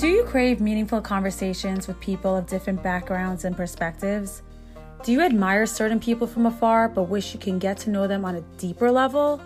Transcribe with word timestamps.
Do 0.00 0.08
you 0.08 0.24
crave 0.24 0.62
meaningful 0.62 1.02
conversations 1.02 1.86
with 1.86 2.00
people 2.00 2.34
of 2.34 2.46
different 2.46 2.82
backgrounds 2.82 3.44
and 3.44 3.54
perspectives? 3.54 4.40
Do 5.04 5.12
you 5.12 5.20
admire 5.20 5.66
certain 5.66 6.00
people 6.00 6.26
from 6.26 6.46
afar 6.46 6.88
but 6.88 7.02
wish 7.02 7.34
you 7.34 7.38
can 7.38 7.58
get 7.58 7.76
to 7.80 7.90
know 7.90 8.06
them 8.06 8.24
on 8.24 8.36
a 8.36 8.40
deeper 8.56 8.90
level? 8.90 9.42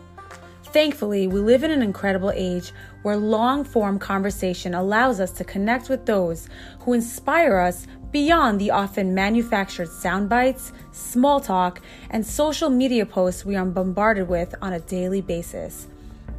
Thankfully, 0.67 1.27
we 1.27 1.41
live 1.41 1.65
in 1.65 1.73
an 1.73 1.83
incredible 1.83 2.31
age 2.31 2.71
where 3.03 3.17
long 3.17 3.65
form 3.65 3.99
conversation 3.99 4.75
allows 4.75 5.19
us 5.19 5.33
to 5.33 5.43
connect 5.43 5.89
with 5.89 6.07
those 6.07 6.49
who 6.83 6.93
inspire 6.93 7.57
us 7.57 7.89
beyond 8.13 8.61
the 8.61 8.71
often 8.71 9.13
manufactured 9.13 9.89
sound 9.89 10.29
bites, 10.29 10.73
small 10.93 11.41
talk, 11.41 11.83
and 12.11 12.25
social 12.25 12.71
media 12.71 13.05
posts 13.05 13.45
we 13.45 13.57
are 13.57 13.67
bombarded 13.67 14.29
with 14.29 14.55
on 14.63 14.73
a 14.73 14.79
daily 14.79 15.21
basis. 15.21 15.89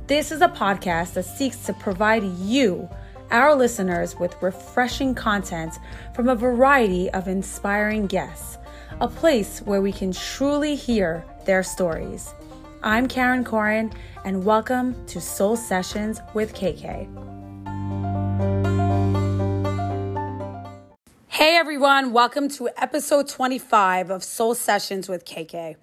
This 0.07 0.31
is 0.31 0.39
a 0.39 0.47
podcast 0.47 1.15
that 1.15 1.23
seeks 1.23 1.65
to 1.65 1.73
provide 1.73 2.23
you 2.23 2.87
our 3.31 3.55
listeners 3.55 4.17
with 4.17 4.41
refreshing 4.41 5.15
content 5.15 5.79
from 6.13 6.29
a 6.29 6.35
variety 6.35 7.09
of 7.11 7.27
inspiring 7.27 8.07
guests, 8.07 8.57
a 9.01 9.07
place 9.07 9.59
where 9.59 9.81
we 9.81 9.91
can 9.91 10.11
truly 10.11 10.75
hear 10.75 11.25
their 11.45 11.63
stories. 11.63 12.33
I'm 12.83 13.07
Karen 13.07 13.43
Corin, 13.43 13.91
and 14.23 14.45
welcome 14.45 15.05
to 15.07 15.19
Soul 15.19 15.55
Sessions 15.55 16.21
with 16.33 16.53
KK. 16.53 17.07
Hey 21.27 21.57
everyone, 21.57 22.13
welcome 22.13 22.47
to 22.49 22.69
episode 22.77 23.27
25 23.27 24.09
of 24.09 24.23
Soul 24.23 24.55
Sessions 24.55 25.09
with 25.09 25.25
KK. 25.25 25.75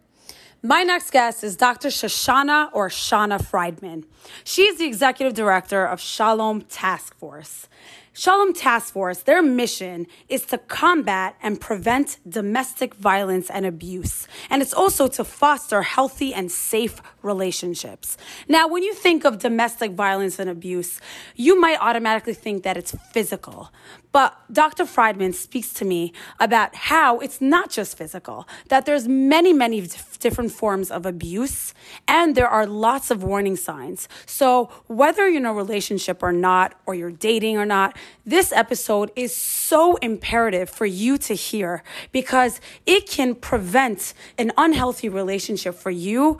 My 0.65 0.85
next 0.85 1.11
guest 1.11 1.43
is 1.43 1.57
Dr. 1.57 1.89
Shoshannah 1.89 2.69
or 2.73 2.89
Shana 2.89 3.43
Frydman. 3.43 4.05
She 4.45 4.63
is 4.63 4.79
the 4.79 4.85
executive 4.85 5.35
director 5.35 5.85
of 5.85 6.01
Shalom 6.01 6.61
Task 6.63 7.19
Force. 7.19 7.67
Shalom 8.13 8.55
Task 8.55 8.93
Force, 8.93 9.23
their 9.23 9.43
mission 9.43 10.07
is 10.29 10.47
to 10.47 10.59
combat 10.59 11.35
and 11.43 11.61
prevent 11.61 12.19
domestic 12.29 12.95
violence 12.95 13.51
and 13.51 13.67
abuse. 13.67 14.29
And 14.51 14.63
it's 14.63 14.73
also 14.73 15.09
to 15.09 15.25
foster 15.25 15.83
healthy 15.83 16.33
and 16.33 16.53
safe 16.53 17.03
relationships. 17.23 18.17
Now, 18.49 18.69
when 18.69 18.83
you 18.83 18.95
think 18.95 19.25
of 19.25 19.39
domestic 19.39 19.93
violence 19.93 20.39
and 20.39 20.49
abuse, 20.51 21.01
you 21.37 21.61
might 21.61 21.79
automatically 21.81 22.35
think 22.35 22.63
that 22.65 22.77
it's 22.77 22.95
physical. 23.13 23.71
But 24.13 24.39
Dr. 24.53 24.85
Frydman 24.85 25.35
speaks 25.35 25.73
to 25.75 25.87
me 25.87 26.13
about 26.39 26.75
how 26.75 27.19
it's 27.21 27.41
not 27.41 27.71
just 27.71 27.97
physical, 27.97 28.47
that 28.69 28.85
there's 28.85 29.09
many, 29.09 29.55
many 29.55 29.89
different 30.21 30.53
forms 30.53 30.91
of 30.91 31.07
abuse, 31.07 31.73
and 32.07 32.35
there 32.35 32.49
are 32.49 32.67
lots 32.67 33.11
of 33.11 33.23
warning 33.23 33.57
signs. 33.57 34.09
So, 34.27 34.71
whether 34.87 35.29
you're 35.29 35.39
in 35.39 35.47
a 35.47 35.55
relationship 35.55 36.23
or 36.23 36.31
not, 36.31 36.75
or 36.85 36.95
you're 36.95 37.11
dating 37.11 37.57
or 37.57 37.65
not, 37.65 37.97
this 38.27 38.53
episode 38.53 39.11
is 39.17 39.35
so 39.35 39.97
imperative 39.97 40.69
for 40.69 40.85
you 40.85 41.17
to 41.19 41.35
hear 41.35 41.83
because 42.13 42.61
it 42.85 43.09
can 43.09 43.35
prevent 43.35 44.13
an 44.37 44.53
unhealthy 44.59 45.09
relationship 45.09 45.75
for 45.75 45.91
you 45.91 46.39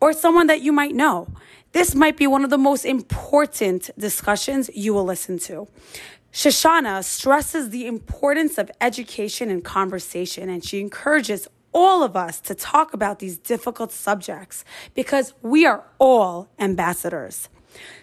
or 0.00 0.12
someone 0.12 0.46
that 0.46 0.60
you 0.60 0.72
might 0.72 0.94
know. 0.94 1.28
This 1.72 1.94
might 1.94 2.16
be 2.16 2.26
one 2.26 2.44
of 2.44 2.50
the 2.50 2.58
most 2.58 2.84
important 2.84 3.90
discussions 3.98 4.70
you 4.74 4.94
will 4.94 5.04
listen 5.04 5.38
to. 5.40 5.68
Shoshannah 6.32 7.04
stresses 7.04 7.70
the 7.70 7.86
importance 7.86 8.58
of 8.58 8.70
education 8.80 9.50
and 9.50 9.64
conversation, 9.64 10.48
and 10.48 10.64
she 10.64 10.80
encourages 10.80 11.48
all 11.72 12.02
of 12.02 12.16
us 12.16 12.40
to 12.40 12.54
talk 12.54 12.94
about 12.94 13.18
these 13.18 13.38
difficult 13.38 13.92
subjects 13.92 14.64
because 14.94 15.34
we 15.42 15.66
are 15.66 15.84
all 15.98 16.48
ambassadors. 16.58 17.48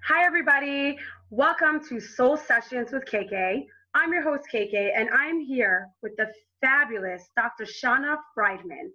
Hi, 0.07 0.25
everybody. 0.25 0.97
Welcome 1.31 1.87
to 1.89 1.99
Soul 1.99 2.37
Sessions 2.37 2.91
with 2.91 3.05
KK. 3.05 3.67
I'm 3.93 4.11
your 4.11 4.23
host, 4.23 4.45
KK, 4.51 4.89
and 4.95 5.11
I'm 5.11 5.39
here 5.39 5.87
with 6.01 6.15
the 6.17 6.25
fabulous 6.59 7.29
Dr. 7.35 7.65
Shana 7.65 8.17
Frydman. 8.35 8.89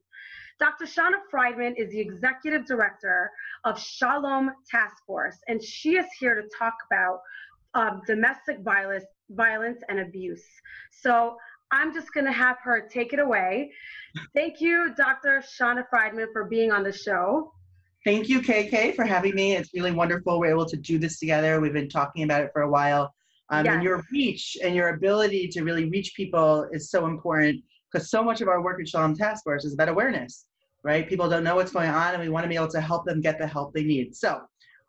Dr. 0.59 0.85
Shana 0.85 1.19
Frydman 1.33 1.75
is 1.77 1.93
the 1.93 2.01
executive 2.01 2.67
director 2.67 3.31
of 3.63 3.79
Shalom 3.79 4.51
Task 4.69 4.97
Force, 5.07 5.39
and 5.47 5.63
she 5.63 5.91
is 5.91 6.07
here 6.19 6.35
to 6.35 6.49
talk 6.59 6.75
about 6.91 7.21
um, 7.75 8.03
domestic 8.05 8.59
violence, 8.65 9.05
violence 9.31 9.81
and 9.89 10.01
abuse. 10.01 10.45
So 10.91 11.37
I'm 11.71 11.95
just 11.95 12.13
going 12.15 12.27
to 12.27 12.33
have 12.33 12.57
her 12.65 12.89
take 12.93 13.13
it 13.13 13.21
away. 13.21 13.71
Thank 14.35 14.61
you, 14.61 14.93
Dr. 14.97 15.41
Shana 15.41 15.85
Frydman, 15.89 16.33
for 16.33 16.47
being 16.47 16.73
on 16.73 16.83
the 16.83 16.93
show. 16.93 17.53
Thank 18.05 18.29
you, 18.29 18.43
KK, 18.43 18.95
for 18.95 19.05
having 19.05 19.35
me. 19.35 19.57
It's 19.57 19.73
really 19.73 19.91
wonderful 19.91 20.39
we're 20.39 20.51
able 20.51 20.67
to 20.67 20.77
do 20.77 20.99
this 20.99 21.19
together. 21.19 21.59
We've 21.61 21.73
been 21.73 21.89
talking 21.89 22.25
about 22.25 22.43
it 22.43 22.51
for 22.53 22.63
a 22.63 22.71
while. 22.71 23.15
Um, 23.49 23.65
yes. 23.65 23.75
And 23.75 23.83
your 23.83 24.05
reach 24.13 24.59
and 24.63 24.75
your 24.75 24.91
ability 24.91 25.49
to 25.49 25.63
really 25.63 25.87
reach 25.89 26.15
people 26.15 26.69
is 26.71 26.91
so 26.91 27.07
important 27.07 27.63
because 27.91 28.11
so 28.11 28.23
much 28.23 28.43
of 28.43 28.49
our 28.49 28.63
work 28.63 28.79
at 28.79 28.89
Shalom 28.89 29.17
Task 29.17 29.45
Force 29.45 29.65
is 29.65 29.73
about 29.73 29.89
awareness, 29.89 30.45
right? 30.83 31.09
People 31.09 31.31
don't 31.31 31.45
know 31.45 31.57
what's 31.57 31.73
going 31.73 31.89
on, 31.89 32.13
and 32.13 32.23
we 32.23 32.29
want 32.29 32.45
to 32.45 32.49
be 32.49 32.57
able 32.57 32.69
to 32.69 32.81
help 32.81 33.07
them 33.07 33.23
get 33.23 33.39
the 33.39 33.47
help 33.47 33.73
they 33.73 33.85
need. 33.85 34.15
So, 34.15 34.41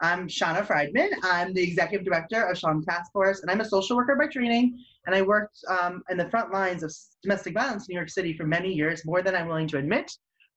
I'm 0.02 0.28
Shana 0.28 0.66
Frydman. 0.66 1.12
I'm 1.24 1.54
the 1.54 1.64
executive 1.64 2.06
director 2.06 2.44
of 2.44 2.58
Shalom 2.58 2.84
Task 2.84 3.14
Force, 3.14 3.42
and 3.42 3.50
I'm 3.50 3.62
a 3.62 3.66
social 3.66 3.96
worker 3.96 4.18
by 4.18 4.28
training. 4.28 4.78
And 5.06 5.16
I 5.16 5.22
worked 5.22 5.58
um, 5.70 6.04
in 6.10 6.18
the 6.18 6.30
front 6.30 6.52
lines 6.52 6.84
of 6.84 6.94
domestic 7.24 7.54
violence 7.54 7.88
in 7.88 7.94
New 7.94 8.00
York 8.00 8.10
City 8.10 8.36
for 8.36 8.46
many 8.46 8.74
years, 8.74 9.06
more 9.06 9.22
than 9.22 9.36
I'm 9.36 9.48
willing 9.48 9.70
to 9.70 9.78
admit. 9.78 10.12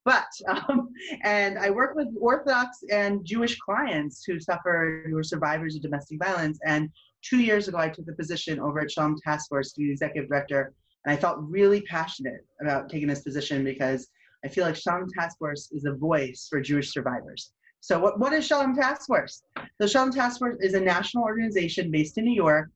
But, 0.08 0.32
um, 0.68 0.88
and 1.22 1.58
I 1.58 1.68
work 1.68 1.94
with 1.94 2.08
Orthodox 2.18 2.78
and 2.90 3.24
Jewish 3.26 3.58
clients 3.58 4.24
who 4.24 4.40
suffer, 4.40 5.04
who 5.06 5.18
are 5.18 5.22
survivors 5.22 5.76
of 5.76 5.82
domestic 5.82 6.18
violence. 6.18 6.58
And 6.64 6.88
two 7.22 7.40
years 7.40 7.68
ago, 7.68 7.76
I 7.76 7.90
took 7.90 8.06
the 8.06 8.14
position 8.14 8.58
over 8.58 8.80
at 8.80 8.90
Shalom 8.90 9.18
Task 9.22 9.50
Force 9.50 9.72
to 9.72 9.80
be 9.80 9.88
the 9.88 9.92
executive 9.92 10.30
director. 10.30 10.72
And 11.04 11.12
I 11.12 11.20
felt 11.20 11.36
really 11.40 11.82
passionate 11.82 12.46
about 12.62 12.88
taking 12.88 13.06
this 13.06 13.20
position 13.20 13.64
because 13.64 14.08
I 14.42 14.48
feel 14.48 14.64
like 14.64 14.76
Shalom 14.76 15.08
Task 15.10 15.36
Force 15.36 15.70
is 15.72 15.84
a 15.84 15.92
voice 15.92 16.46
for 16.48 16.58
Jewish 16.62 16.90
survivors. 16.90 17.52
So 17.80 17.98
what, 17.98 18.18
what 18.18 18.32
is 18.32 18.46
Shalom 18.46 18.74
Task 18.74 19.06
Force? 19.06 19.42
The 19.78 19.86
Shalom 19.86 20.10
Task 20.10 20.38
Force 20.38 20.56
is 20.60 20.72
a 20.72 20.80
national 20.80 21.24
organization 21.24 21.90
based 21.90 22.16
in 22.16 22.24
New 22.24 22.34
York 22.34 22.70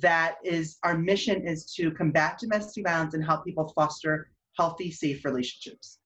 that 0.00 0.34
is, 0.44 0.76
our 0.82 0.98
mission 0.98 1.48
is 1.48 1.64
to 1.76 1.92
combat 1.92 2.38
domestic 2.38 2.84
violence 2.84 3.14
and 3.14 3.24
help 3.24 3.42
people 3.42 3.72
foster 3.74 4.28
healthy, 4.58 4.90
safe 4.90 5.24
relationships. 5.24 5.98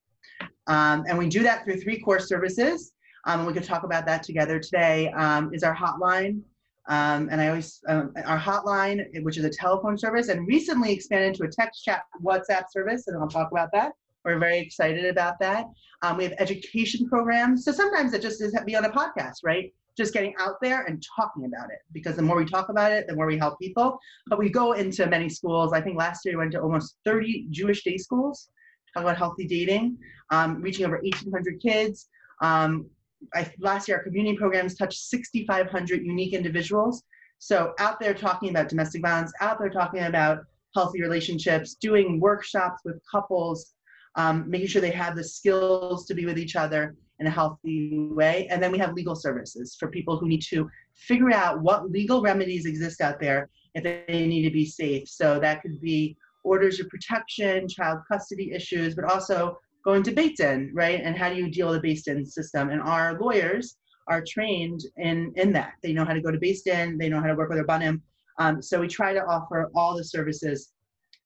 Um, 0.69 1.03
and 1.07 1.17
we 1.17 1.27
do 1.27 1.43
that 1.43 1.65
through 1.65 1.81
three 1.81 1.99
core 1.99 2.19
services. 2.19 2.93
Um, 3.25 3.45
we 3.45 3.53
could 3.53 3.63
talk 3.63 3.83
about 3.83 4.05
that 4.05 4.23
together 4.23 4.59
today, 4.59 5.11
um, 5.11 5.53
is 5.53 5.63
our 5.63 5.75
hotline, 5.75 6.41
Um, 6.87 7.27
and 7.29 7.39
I 7.39 7.49
always, 7.49 7.81
um, 7.87 8.13
our 8.25 8.39
hotline, 8.39 9.05
which 9.23 9.37
is 9.37 9.45
a 9.45 9.49
telephone 9.49 9.97
service, 9.97 10.29
and 10.29 10.47
recently 10.47 10.91
expanded 10.91 11.35
to 11.35 11.43
a 11.43 11.47
text 11.47 11.83
chat 11.83 12.03
WhatsApp 12.23 12.71
service, 12.71 13.07
and 13.07 13.17
I'll 13.17 13.27
talk 13.27 13.51
about 13.51 13.69
that. 13.73 13.93
We're 14.25 14.39
very 14.39 14.59
excited 14.59 15.05
about 15.05 15.39
that. 15.39 15.67
Um, 16.01 16.17
we 16.17 16.23
have 16.23 16.33
education 16.39 17.07
programs. 17.07 17.65
So 17.65 17.71
sometimes 17.71 18.13
it 18.13 18.21
just 18.21 18.41
is 18.41 18.55
be 18.65 18.75
on 18.75 18.85
a 18.85 18.89
podcast, 18.89 19.37
right? 19.43 19.73
Just 19.97 20.13
getting 20.13 20.33
out 20.39 20.55
there 20.61 20.83
and 20.85 21.03
talking 21.15 21.45
about 21.45 21.69
it 21.71 21.79
because 21.91 22.15
the 22.15 22.21
more 22.21 22.37
we 22.37 22.45
talk 22.45 22.69
about 22.69 22.91
it, 22.91 23.07
the 23.07 23.15
more 23.15 23.27
we 23.27 23.37
help 23.37 23.59
people. 23.59 23.99
But 24.27 24.39
we 24.39 24.49
go 24.49 24.73
into 24.73 25.05
many 25.07 25.29
schools. 25.29 25.73
I 25.73 25.81
think 25.81 25.97
last 25.97 26.25
year 26.25 26.35
we 26.35 26.39
went 26.39 26.51
to 26.53 26.61
almost 26.61 26.97
30 27.05 27.47
Jewish 27.49 27.83
day 27.83 27.97
schools, 27.97 28.49
about 28.95 29.17
healthy 29.17 29.47
dating, 29.47 29.97
um, 30.31 30.61
reaching 30.61 30.85
over 30.85 30.99
1,800 31.01 31.61
kids. 31.61 32.09
Um, 32.41 32.89
I, 33.33 33.51
last 33.59 33.87
year, 33.87 33.97
our 33.97 34.03
community 34.03 34.37
programs 34.37 34.75
touched 34.75 34.99
6,500 34.99 36.05
unique 36.05 36.33
individuals. 36.33 37.03
So 37.37 37.73
out 37.79 37.99
there 37.99 38.13
talking 38.13 38.49
about 38.49 38.69
domestic 38.69 39.01
violence, 39.01 39.31
out 39.41 39.59
there 39.59 39.69
talking 39.69 40.03
about 40.03 40.39
healthy 40.75 41.01
relationships, 41.01 41.75
doing 41.75 42.19
workshops 42.19 42.81
with 42.85 43.01
couples, 43.09 43.73
um, 44.15 44.49
making 44.49 44.67
sure 44.67 44.81
they 44.81 44.91
have 44.91 45.15
the 45.15 45.23
skills 45.23 46.05
to 46.05 46.13
be 46.13 46.25
with 46.25 46.37
each 46.37 46.55
other 46.55 46.95
in 47.19 47.27
a 47.27 47.29
healthy 47.29 47.97
way. 48.11 48.47
And 48.49 48.61
then 48.61 48.71
we 48.71 48.77
have 48.77 48.93
legal 48.93 49.15
services 49.15 49.75
for 49.79 49.89
people 49.89 50.17
who 50.17 50.27
need 50.27 50.43
to 50.49 50.69
figure 50.95 51.31
out 51.31 51.61
what 51.61 51.89
legal 51.89 52.21
remedies 52.21 52.65
exist 52.65 53.01
out 53.01 53.19
there 53.19 53.49
if 53.73 53.83
they 53.83 54.27
need 54.27 54.43
to 54.43 54.51
be 54.51 54.65
safe. 54.65 55.07
So 55.07 55.39
that 55.39 55.61
could 55.61 55.79
be 55.81 56.17
orders 56.43 56.79
of 56.79 56.89
protection, 56.89 57.67
child 57.67 57.99
custody 58.11 58.51
issues, 58.51 58.95
but 58.95 59.05
also 59.05 59.57
going 59.83 60.03
to 60.03 60.11
Din, 60.11 60.71
right? 60.73 61.01
And 61.03 61.17
how 61.17 61.29
do 61.29 61.35
you 61.35 61.49
deal 61.49 61.69
with 61.69 61.81
the 61.81 61.95
Din 61.95 62.25
system? 62.25 62.69
And 62.69 62.81
our 62.81 63.19
lawyers 63.19 63.77
are 64.07 64.23
trained 64.27 64.81
in, 64.97 65.33
in 65.35 65.51
that. 65.53 65.73
They 65.83 65.93
know 65.93 66.05
how 66.05 66.13
to 66.13 66.21
go 66.21 66.31
to 66.31 66.37
Din, 66.37 66.97
they 66.97 67.09
know 67.09 67.21
how 67.21 67.27
to 67.27 67.35
work 67.35 67.49
with 67.49 67.57
their 67.57 67.65
banim. 67.65 68.01
Um, 68.39 68.61
so 68.61 68.79
we 68.79 68.87
try 68.87 69.13
to 69.13 69.25
offer 69.25 69.69
all 69.75 69.95
the 69.95 70.03
services 70.03 70.71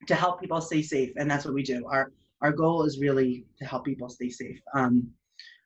to 0.08 0.16
help 0.16 0.42
people 0.42 0.60
stay 0.60 0.82
safe, 0.82 1.12
and 1.16 1.30
that's 1.30 1.46
what 1.46 1.54
we 1.54 1.64
do. 1.64 1.86
Our 1.88 2.12
our 2.42 2.52
goal 2.52 2.84
is 2.84 3.00
really 3.00 3.46
to 3.58 3.66
help 3.66 3.86
people 3.86 4.10
stay 4.10 4.30
safe. 4.30 4.60
Um, 4.76 5.10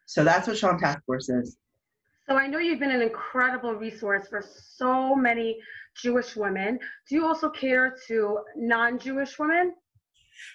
so 0.05 0.23
that's 0.23 0.47
what 0.47 0.57
Shalom 0.57 0.79
Task 0.79 0.99
Force 1.05 1.27
is. 1.27 1.57
So 2.29 2.35
I 2.35 2.45
know 2.45 2.59
you've 2.59 2.79
been 2.79 2.91
an 2.91 3.01
incredible 3.01 3.73
resource 3.73 4.27
for 4.27 4.43
so 4.45 5.15
many 5.15 5.57
Jewish 6.01 6.35
women. 6.35 6.79
Do 7.07 7.15
you 7.15 7.25
also 7.25 7.49
cater 7.49 7.97
to 8.07 8.39
non-Jewish 8.55 9.37
women? 9.39 9.73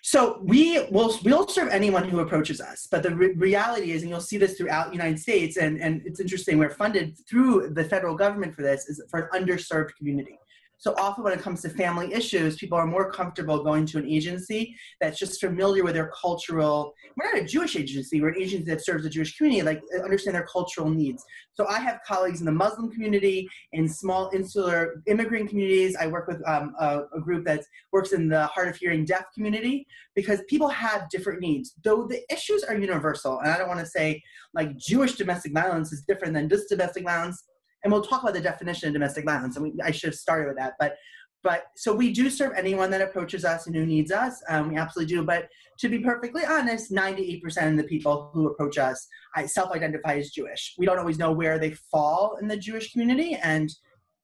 So 0.03 0.41
we 0.43 0.79
will 0.91 1.19
we'll 1.25 1.49
serve 1.49 1.69
anyone 1.69 2.09
who 2.09 2.21
approaches 2.21 2.61
us, 2.61 2.87
but 2.91 3.03
the 3.03 3.15
re- 3.15 3.35
reality 3.35 3.93
is, 3.93 4.03
and 4.03 4.11
you'll 4.11 4.21
see 4.21 4.37
this 4.37 4.57
throughout 4.57 4.87
the 4.87 4.93
United 4.93 5.19
States, 5.19 5.57
and, 5.57 5.81
and 5.81 6.03
it's 6.05 6.21
interesting, 6.21 6.59
we're 6.59 6.71
funded 6.71 7.17
through 7.29 7.71
the 7.71 7.85
federal 7.85 8.15
government 8.15 8.55
for 8.55 8.63
this, 8.63 8.89
is 8.89 9.03
for 9.11 9.29
an 9.33 9.43
underserved 9.43 9.91
community. 9.97 10.39
So 10.83 10.97
often 10.99 11.23
when 11.23 11.33
it 11.33 11.39
comes 11.39 11.63
to 11.63 11.69
family 11.69 12.13
issues, 12.13 12.57
people 12.57 12.77
are 12.77 12.89
more 12.89 13.09
comfortable 13.09 13.63
going 13.63 13.87
to 13.87 13.99
an 13.99 14.09
agency 14.09 14.75
that's 15.01 15.17
just 15.17 15.39
familiar 15.39 15.85
with 15.85 15.95
their 15.95 16.11
cultural, 16.21 16.93
we're 17.17 17.33
not 17.33 17.41
a 17.41 17.47
Jewish 17.47 17.77
agency, 17.77 18.21
we're 18.21 18.31
an 18.31 18.43
agency 18.43 18.65
that 18.65 18.85
serves 18.85 19.05
the 19.05 19.09
Jewish 19.09 19.37
community, 19.37 19.63
like 19.63 19.81
understand 20.03 20.35
their 20.35 20.49
cultural 20.53 20.91
needs. 20.91 21.25
So 21.53 21.69
I 21.69 21.79
have 21.79 22.01
colleagues 22.05 22.41
in 22.41 22.47
the 22.47 22.53
Muslim 22.53 22.91
community, 22.91 23.49
in 23.73 23.89
small 23.89 24.29
insular 24.35 25.05
immigrant 25.07 25.51
communities. 25.51 25.95
I 25.95 26.09
work 26.09 26.27
with 26.27 26.43
um, 26.49 26.75
a, 26.81 27.03
a 27.15 27.21
group 27.21 27.45
that 27.45 27.63
works 27.93 28.11
in 28.11 28.29
the 28.29 28.49
hard 28.49 28.67
of 28.67 28.75
hearing 28.75 29.05
deaf 29.05 29.27
community 29.33 29.87
because 30.17 30.41
people 30.49 30.67
have 30.67 31.09
different 31.11 31.41
needs. 31.41 31.75
Though 31.85 32.09
the 32.09 32.23
issues 32.29 32.65
are 32.65 32.77
universal, 32.77 33.39
and 33.39 33.53
I 33.53 33.57
don't 33.57 33.69
want 33.69 33.79
to 33.79 33.87
say 33.87 34.21
like 34.53 34.77
Jewish 34.79 35.15
domestic 35.15 35.53
violence 35.53 35.93
is 35.93 36.03
different 36.09 36.35
than 36.35 36.49
this 36.49 36.67
domestic 36.67 37.05
violence 37.05 37.45
and 37.85 37.93
we'll 37.93 38.03
talk 38.03 38.23
about 38.23 38.35
the 38.35 38.41
definition 38.41 38.89
of 38.89 38.93
domestic 38.93 39.25
violence 39.25 39.57
and 39.57 39.65
we, 39.65 39.73
i 39.83 39.91
should 39.91 40.09
have 40.09 40.15
started 40.15 40.47
with 40.47 40.57
that 40.57 40.75
but 40.79 40.97
but 41.43 41.65
so 41.77 41.93
we 41.93 42.13
do 42.13 42.31
serve 42.31 42.53
anyone 42.57 42.91
that 42.91 43.01
approaches 43.01 43.45
us 43.45 43.67
and 43.67 43.75
who 43.75 43.85
needs 43.85 44.13
us 44.13 44.43
um, 44.49 44.69
we 44.69 44.77
absolutely 44.77 45.15
do 45.15 45.25
but 45.25 45.49
to 45.79 45.89
be 45.89 45.99
perfectly 45.99 46.45
honest 46.45 46.93
98% 46.93 47.71
of 47.71 47.77
the 47.77 47.85
people 47.85 48.31
who 48.33 48.49
approach 48.49 48.79
us 48.79 49.07
self-identify 49.47 50.15
as 50.15 50.31
jewish. 50.31 50.75
We 50.79 50.87
don't 50.87 50.99
always 50.99 51.19
know 51.19 51.33
where 51.33 51.59
they 51.59 51.73
fall 51.91 52.37
in 52.41 52.49
the 52.49 52.57
jewish 52.57 52.93
community 52.93 53.35
and 53.43 53.71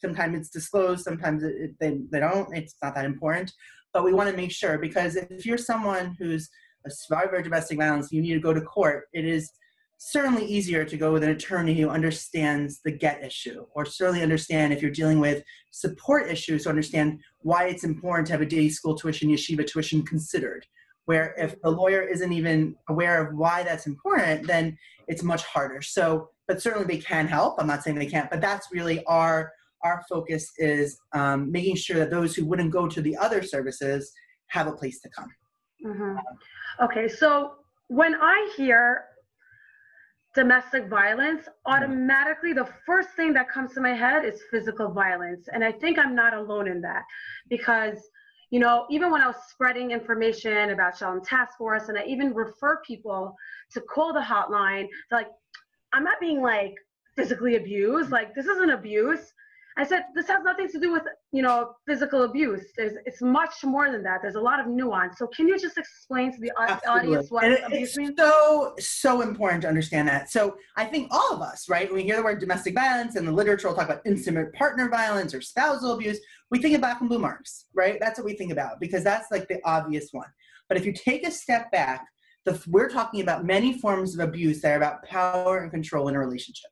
sometimes 0.01 0.39
it's 0.39 0.51
disclosed 0.51 1.05
sometimes 1.05 1.43
it, 1.43 1.73
they, 1.81 1.99
they 2.11 2.21
don't 2.21 2.55
it's 2.57 2.77
not 2.83 2.95
that 2.95 3.05
important 3.05 3.53
but 3.93 4.05
we 4.05 4.13
want 4.13 4.31
to 4.31 4.37
make 4.37 4.53
sure 4.53 4.79
because 4.79 5.17
if 5.17 5.45
you're 5.45 5.59
someone 5.59 6.17
who's 6.19 6.49
a 6.87 6.91
survivor 6.91 7.37
of 7.37 7.45
domestic 7.45 7.79
violence 7.79 8.13
you 8.13 8.23
need 8.23 8.35
to 8.35 8.41
go 8.41 8.55
to 8.55 8.61
court 8.61 9.09
it 9.13 9.25
is 9.25 9.51
certainly 9.99 10.47
easier 10.47 10.85
to 10.85 10.97
go 10.97 11.13
with 11.13 11.25
an 11.25 11.31
attorney 11.31 11.75
who 11.75 11.89
understands 11.89 12.81
the 12.85 12.91
get 12.91 13.23
issue 13.23 13.67
or 13.75 13.85
certainly 13.85 14.23
understand 14.23 14.73
if 14.73 14.81
you're 14.81 14.93
dealing 14.93 15.19
with 15.19 15.43
support 15.73 16.31
issues 16.31 16.63
to 16.63 16.69
understand 16.69 17.21
why 17.41 17.67
it's 17.67 17.83
important 17.83 18.27
to 18.27 18.33
have 18.33 18.41
a 18.41 18.47
day 18.47 18.69
school 18.69 18.95
tuition 18.95 19.29
yeshiva 19.29 19.67
tuition 19.67 20.03
considered. 20.05 20.65
Where 21.07 21.35
if 21.37 21.61
the 21.63 21.71
lawyer 21.71 22.03
isn't 22.03 22.33
even 22.33 22.77
aware 22.89 23.27
of 23.27 23.35
why 23.35 23.65
that's 23.65 23.87
important 23.87 24.47
then 24.47 24.79
it's 25.09 25.23
much 25.23 25.45
harder. 25.45 25.83
So 25.83 26.31
but 26.47 26.63
certainly 26.63 26.87
they 26.87 27.03
can 27.03 27.27
help. 27.27 27.57
I'm 27.59 27.67
not 27.67 27.83
saying 27.83 27.99
they 27.99 28.07
can't 28.07 28.31
but 28.31 28.41
that's 28.41 28.69
really 28.73 29.05
our 29.07 29.53
our 29.83 30.05
focus 30.09 30.53
is 30.59 30.99
um, 31.13 31.51
making 31.51 31.77
sure 31.77 31.99
that 31.99 32.11
those 32.11 32.35
who 32.35 32.45
wouldn't 32.45 32.73
go 32.73 32.87
to 32.89 33.01
the 33.01 33.17
other 33.17 33.43
services 33.43 34.13
have 34.47 34.67
a 34.69 34.73
place 34.73 35.01
to 35.01 35.09
come. 35.11 35.29
Mm-hmm. 35.85 36.17
okay 36.85 37.07
so 37.07 37.53
when 37.87 38.17
i 38.17 38.53
hear 38.57 39.05
domestic 40.39 40.87
violence, 40.87 41.43
mm-hmm. 41.43 41.73
automatically 41.75 42.53
the 42.53 42.69
first 42.87 43.11
thing 43.17 43.33
that 43.33 43.49
comes 43.49 43.75
to 43.75 43.81
my 43.81 43.95
head 44.05 44.25
is 44.25 44.41
physical 44.53 44.89
violence. 44.93 45.49
And 45.53 45.65
I 45.65 45.73
think 45.73 45.99
I'm 45.99 46.15
not 46.15 46.33
alone 46.33 46.69
in 46.69 46.81
that 46.83 47.03
because, 47.49 47.99
you 48.51 48.61
know, 48.61 48.87
even 48.89 49.11
when 49.11 49.21
I 49.21 49.27
was 49.27 49.41
spreading 49.51 49.91
information 49.91 50.71
about 50.71 50.97
Shalom 50.97 51.23
Task 51.25 51.59
Force 51.59 51.89
and 51.89 51.99
I 51.99 52.05
even 52.05 52.33
refer 52.33 52.81
people 52.87 53.35
to 53.73 53.81
call 53.81 54.13
the 54.13 54.21
hotline, 54.21 54.87
like, 55.11 55.29
I'm 55.93 56.05
not 56.05 56.21
being 56.21 56.41
like 56.41 56.75
physically 57.17 57.57
abused. 57.57 58.11
Like, 58.11 58.35
this 58.37 58.47
isn't 58.47 58.71
abuse. 58.71 59.25
I 59.79 59.85
said, 59.85 60.03
this 60.13 60.27
has 60.27 60.43
nothing 60.43 60.69
to 60.69 60.81
do 60.81 60.93
with, 60.93 61.05
you 61.31 61.41
know, 61.41 61.75
physical 61.87 62.25
abuse. 62.25 62.65
There's, 62.77 62.95
it's 63.07 63.23
much 63.23 63.55
more 63.63 63.93
than 63.93 64.03
that. 64.03 64.19
There's 64.21 64.35
a 64.35 64.41
lot 64.41 64.59
of 64.59 64.67
nuance. 64.67 65.19
So 65.19 65.29
can 65.29 65.47
you 65.47 65.57
just 65.57 65.79
explain 65.79 66.33
to 66.33 66.41
the 66.41 66.51
Absolutely. 66.59 66.89
audience 66.89 67.31
what 67.31 67.45
it, 67.45 67.63
abuse 67.65 67.97
means? 67.97 68.15
So, 68.19 68.75
so 68.81 69.21
important 69.21 69.63
to 69.63 69.69
understand 69.69 70.09
that. 70.09 70.33
So 70.33 70.57
I 70.77 70.85
think 70.85 71.07
all 71.13 71.33
of 71.33 71.43
us, 71.43 71.69
right, 71.69 71.87
when 71.87 71.99
we 71.99 72.03
hear 72.03 72.17
the 72.17 72.25
word 72.25 72.41
domestic 72.41 72.75
violence 72.75 73.15
and 73.15 73.27
the 73.27 73.31
literature 73.31 73.69
will 73.69 73.77
talk 73.77 73.85
about 73.85 74.03
intimate 74.05 74.53
partner 74.53 74.89
violence 74.89 75.33
or 75.33 75.41
spousal 75.41 75.93
abuse, 75.93 76.19
we 76.51 76.59
think 76.59 76.75
of 76.75 76.81
black 76.81 76.99
and 77.01 77.09
blue 77.09 77.21
marks, 77.21 77.67
right? 77.73 77.99
That's 78.01 78.19
what 78.19 78.25
we 78.25 78.35
think 78.35 78.51
about 78.51 78.81
because 78.81 79.05
that's 79.05 79.31
like 79.31 79.47
the 79.47 79.61
obvious 79.65 80.09
one. 80.11 80.29
But 80.69 80.77
if 80.77 80.87
you 80.87 80.93
take 80.93 81.25
a 81.25 81.31
step 81.31 81.71
back, 81.71 82.05
the, 82.45 82.61
we're 82.67 82.89
talking 82.89 83.21
about 83.21 83.45
many 83.45 83.79
forms 83.79 84.19
of 84.19 84.27
abuse 84.27 84.61
that 84.63 84.73
are 84.73 84.77
about 84.77 85.05
power 85.05 85.59
and 85.59 85.71
control 85.71 86.09
in 86.09 86.17
a 86.17 86.19
relationship 86.19 86.71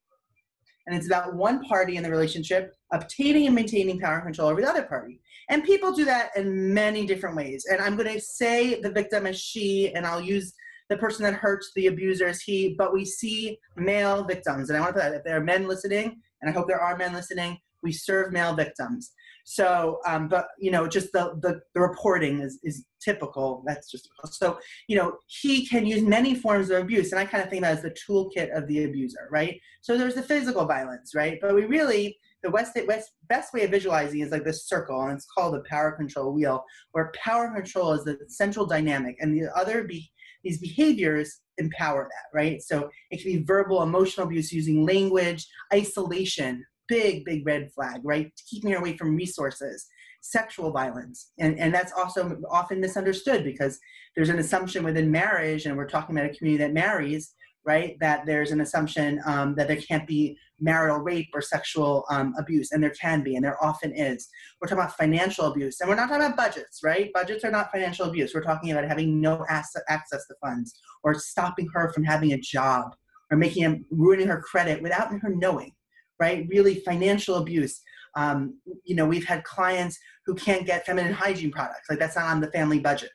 and 0.86 0.96
it's 0.96 1.06
about 1.06 1.34
one 1.34 1.62
party 1.64 1.96
in 1.96 2.02
the 2.02 2.10
relationship 2.10 2.74
obtaining 2.92 3.46
and 3.46 3.54
maintaining 3.54 3.98
power 3.98 4.14
and 4.14 4.24
control 4.24 4.48
over 4.48 4.60
the 4.60 4.68
other 4.68 4.84
party. 4.84 5.20
And 5.48 5.64
people 5.64 5.92
do 5.92 6.04
that 6.04 6.30
in 6.36 6.72
many 6.72 7.06
different 7.06 7.36
ways. 7.36 7.66
And 7.70 7.80
I'm 7.80 7.96
going 7.96 8.12
to 8.12 8.20
say 8.20 8.80
the 8.80 8.90
victim 8.90 9.26
is 9.26 9.38
she, 9.38 9.92
and 9.94 10.06
I'll 10.06 10.20
use 10.20 10.52
the 10.88 10.96
person 10.96 11.24
that 11.24 11.34
hurts 11.34 11.72
the 11.74 11.88
abuser 11.88 12.28
is 12.28 12.42
he, 12.42 12.74
but 12.78 12.92
we 12.92 13.04
see 13.04 13.58
male 13.76 14.24
victims. 14.24 14.70
And 14.70 14.76
I 14.76 14.80
want 14.80 14.94
to 14.94 15.00
put 15.00 15.10
that 15.10 15.16
if 15.16 15.24
there 15.24 15.36
are 15.36 15.44
men 15.44 15.66
listening, 15.66 16.20
and 16.40 16.50
I 16.50 16.52
hope 16.52 16.68
there 16.68 16.80
are 16.80 16.96
men 16.96 17.12
listening, 17.12 17.58
we 17.82 17.92
serve 17.92 18.32
male 18.32 18.54
victims. 18.54 19.12
So, 19.48 20.00
um, 20.04 20.26
but 20.26 20.48
you 20.58 20.72
know, 20.72 20.88
just 20.88 21.12
the, 21.12 21.38
the, 21.40 21.60
the 21.72 21.80
reporting 21.80 22.40
is, 22.40 22.58
is 22.64 22.84
typical. 23.00 23.62
That's 23.64 23.88
just 23.88 24.08
so 24.24 24.58
you 24.88 24.96
know 24.96 25.18
he 25.28 25.64
can 25.68 25.86
use 25.86 26.02
many 26.02 26.34
forms 26.34 26.68
of 26.68 26.82
abuse, 26.82 27.12
and 27.12 27.20
I 27.20 27.26
kind 27.26 27.44
of 27.44 27.48
think 27.48 27.62
that 27.62 27.76
as 27.76 27.82
the 27.82 27.92
toolkit 27.92 28.56
of 28.56 28.66
the 28.66 28.82
abuser, 28.82 29.28
right? 29.30 29.60
So 29.82 29.96
there's 29.96 30.16
the 30.16 30.22
physical 30.22 30.66
violence, 30.66 31.14
right? 31.14 31.38
But 31.40 31.54
we 31.54 31.64
really 31.64 32.18
the 32.42 32.50
West, 32.50 32.76
West 32.88 33.12
best 33.28 33.54
way 33.54 33.62
of 33.62 33.70
visualizing 33.70 34.20
is 34.20 34.32
like 34.32 34.42
this 34.42 34.66
circle, 34.66 35.00
and 35.02 35.12
it's 35.12 35.28
called 35.32 35.54
the 35.54 35.62
power 35.70 35.92
control 35.92 36.32
wheel, 36.32 36.64
where 36.90 37.12
power 37.14 37.54
control 37.54 37.92
is 37.92 38.02
the 38.02 38.18
central 38.26 38.66
dynamic, 38.66 39.14
and 39.20 39.32
the 39.32 39.48
other 39.56 39.84
be 39.84 40.10
these 40.42 40.58
behaviors 40.58 41.40
empower 41.58 42.08
that, 42.10 42.36
right? 42.36 42.60
So 42.62 42.90
it 43.12 43.22
can 43.22 43.32
be 43.32 43.44
verbal, 43.44 43.82
emotional 43.82 44.26
abuse 44.26 44.52
using 44.52 44.84
language, 44.84 45.46
isolation, 45.72 46.64
big, 46.88 47.24
big 47.24 47.46
red 47.46 47.70
flag, 47.72 48.00
right? 48.04 48.32
Keeping 48.48 48.72
her 48.72 48.78
away 48.78 48.96
from 48.96 49.16
resources, 49.16 49.86
sexual 50.20 50.70
violence. 50.72 51.32
And, 51.38 51.58
and 51.58 51.74
that's 51.74 51.92
also 51.92 52.38
often 52.50 52.80
misunderstood 52.80 53.44
because 53.44 53.78
there's 54.14 54.28
an 54.28 54.38
assumption 54.38 54.84
within 54.84 55.10
marriage, 55.10 55.66
and 55.66 55.76
we're 55.76 55.88
talking 55.88 56.16
about 56.16 56.30
a 56.30 56.34
community 56.34 56.64
that 56.64 56.72
marries, 56.72 57.34
right? 57.64 57.96
That 58.00 58.26
there's 58.26 58.52
an 58.52 58.60
assumption 58.60 59.20
um, 59.26 59.54
that 59.56 59.68
there 59.68 59.76
can't 59.76 60.06
be 60.06 60.38
marital 60.58 60.98
rape 60.98 61.28
or 61.34 61.42
sexual 61.42 62.04
um, 62.10 62.34
abuse, 62.38 62.72
and 62.72 62.82
there 62.82 62.94
can 62.98 63.22
be, 63.22 63.36
and 63.36 63.44
there 63.44 63.62
often 63.62 63.92
is. 63.94 64.28
We're 64.60 64.68
talking 64.68 64.82
about 64.84 64.96
financial 64.96 65.46
abuse, 65.46 65.80
and 65.80 65.88
we're 65.88 65.96
not 65.96 66.08
talking 66.08 66.24
about 66.24 66.36
budgets, 66.36 66.80
right? 66.82 67.12
Budgets 67.12 67.44
are 67.44 67.50
not 67.50 67.70
financial 67.70 68.06
abuse. 68.06 68.34
We're 68.34 68.42
talking 68.42 68.72
about 68.72 68.88
having 68.88 69.20
no 69.20 69.44
asset, 69.48 69.82
access 69.88 70.26
to 70.28 70.34
funds 70.40 70.78
or 71.02 71.14
stopping 71.14 71.68
her 71.74 71.92
from 71.92 72.04
having 72.04 72.32
a 72.32 72.38
job 72.38 72.94
or 73.30 73.36
making 73.36 73.64
him 73.64 73.84
ruining 73.90 74.28
her 74.28 74.40
credit 74.40 74.82
without 74.82 75.10
her 75.10 75.28
knowing 75.28 75.72
right? 76.18 76.46
Really 76.48 76.76
financial 76.76 77.36
abuse. 77.36 77.80
Um, 78.16 78.58
you 78.84 78.96
know, 78.96 79.06
we've 79.06 79.26
had 79.26 79.44
clients 79.44 79.98
who 80.24 80.34
can't 80.34 80.66
get 80.66 80.86
feminine 80.86 81.12
hygiene 81.12 81.52
products. 81.52 81.88
Like 81.90 81.98
that's 81.98 82.16
not 82.16 82.26
on 82.26 82.40
the 82.40 82.50
family 82.50 82.78
budget, 82.78 83.10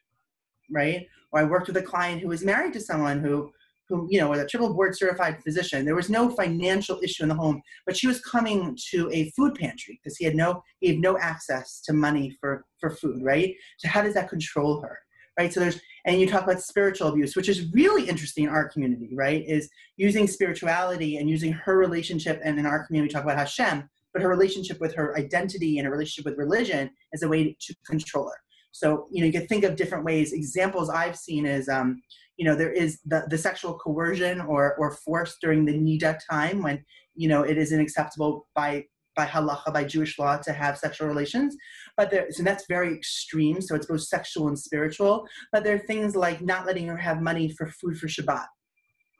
right? 0.70 1.08
Or 1.32 1.40
I 1.40 1.44
worked 1.44 1.68
with 1.68 1.78
a 1.78 1.82
client 1.82 2.22
who 2.22 2.28
was 2.28 2.44
married 2.44 2.74
to 2.74 2.80
someone 2.80 3.20
who 3.20 3.52
who 3.92 4.08
you 4.10 4.20
know 4.20 4.30
was 4.30 4.40
a 4.40 4.48
triple 4.48 4.74
board 4.74 4.96
certified 4.96 5.44
physician 5.44 5.84
there 5.84 5.96
was 5.96 6.10
no 6.10 6.30
financial 6.30 7.00
issue 7.04 7.24
in 7.24 7.30
the 7.30 7.36
home 7.36 7.62
but 7.86 7.96
she 7.96 8.08
was 8.08 8.22
coming 8.22 8.76
to 8.90 9.10
a 9.12 9.30
food 9.32 9.54
pantry 9.56 10.00
because 10.02 10.18
he 10.18 10.24
had 10.24 10.36
no 10.36 10.64
he 10.80 10.88
had 10.88 11.00
no 11.00 11.18
access 11.18 11.82
to 11.82 11.94
money 11.94 12.36
for 12.40 12.66
for 12.80 12.90
food 12.90 13.22
right 13.22 13.54
so 13.78 13.90
how 13.90 14.02
does 14.02 14.14
that 14.14 14.30
control 14.30 14.82
her 14.82 14.98
right 15.38 15.52
so 15.52 15.60
there's 15.60 15.80
and 16.06 16.20
you 16.20 16.28
talk 16.28 16.44
about 16.44 16.62
spiritual 16.62 17.08
abuse 17.08 17.36
which 17.36 17.50
is 17.50 17.72
really 17.74 18.08
interesting 18.08 18.46
in 18.46 18.50
our 18.50 18.68
community 18.70 19.10
right 19.16 19.44
is 19.48 19.70
using 19.98 20.28
spirituality 20.28 21.18
and 21.18 21.30
using 21.30 21.52
her 21.52 21.78
relationship 21.78 22.40
and 22.44 22.60
in 22.60 22.66
our 22.66 22.86
community 22.86 23.10
we 23.10 23.14
talk 23.14 23.24
about 23.24 23.38
hashem 23.38 23.90
but 24.14 24.22
her 24.22 24.30
relationship 24.30 24.80
with 24.80 24.94
her 24.96 25.18
identity 25.18 25.78
and 25.78 25.86
her 25.86 25.92
relationship 25.92 26.26
with 26.26 26.38
religion 26.38 26.90
as 27.14 27.24
a 27.24 27.28
way 27.28 27.56
to 27.60 27.76
control 27.86 28.26
her. 28.26 28.40
So 28.72 29.08
you 29.12 29.22
know 29.22 29.28
you 29.28 29.34
can 29.34 29.48
think 29.48 29.64
of 29.64 29.76
different 29.76 30.06
ways. 30.06 30.34
Examples 30.34 30.90
i've 30.90 31.18
seen 31.18 31.46
is 31.46 31.68
um, 31.68 32.02
you 32.38 32.46
know 32.46 32.56
there 32.56 32.72
is 32.72 33.00
the, 33.06 33.26
the 33.30 33.38
sexual 33.38 33.78
coercion 33.78 34.42
or 34.42 34.76
or 34.78 34.92
force 34.92 35.38
during 35.42 35.66
the 35.66 35.74
nida 35.74 36.18
time 36.30 36.64
when 36.64 36.84
you 37.16 37.28
know 37.28 37.44
it 37.44 37.58
isn't 37.58 37.80
acceptable 37.80 38.48
by 38.56 38.86
by 39.16 39.26
halacha 39.26 39.74
by 39.74 39.84
jewish 39.84 40.18
law 40.18 40.38
to 40.38 40.52
have 40.52 40.78
sexual 40.78 41.08
relations 41.08 41.56
but 41.98 42.10
there 42.10 42.28
so 42.30 42.44
that's 42.44 42.66
very 42.68 42.94
extreme 42.94 43.62
so 43.62 43.76
it's 43.76 43.86
both 43.86 44.02
sexual 44.02 44.48
and 44.48 44.58
spiritual 44.58 45.28
but 45.52 45.64
there 45.64 45.76
are 45.76 45.88
things 45.88 46.16
like 46.16 46.42
not 46.42 46.66
letting 46.66 46.88
her 46.88 46.98
have 46.98 47.22
money 47.22 47.50
for 47.50 47.68
food 47.68 47.98
for 47.98 48.08
shabbat 48.08 48.46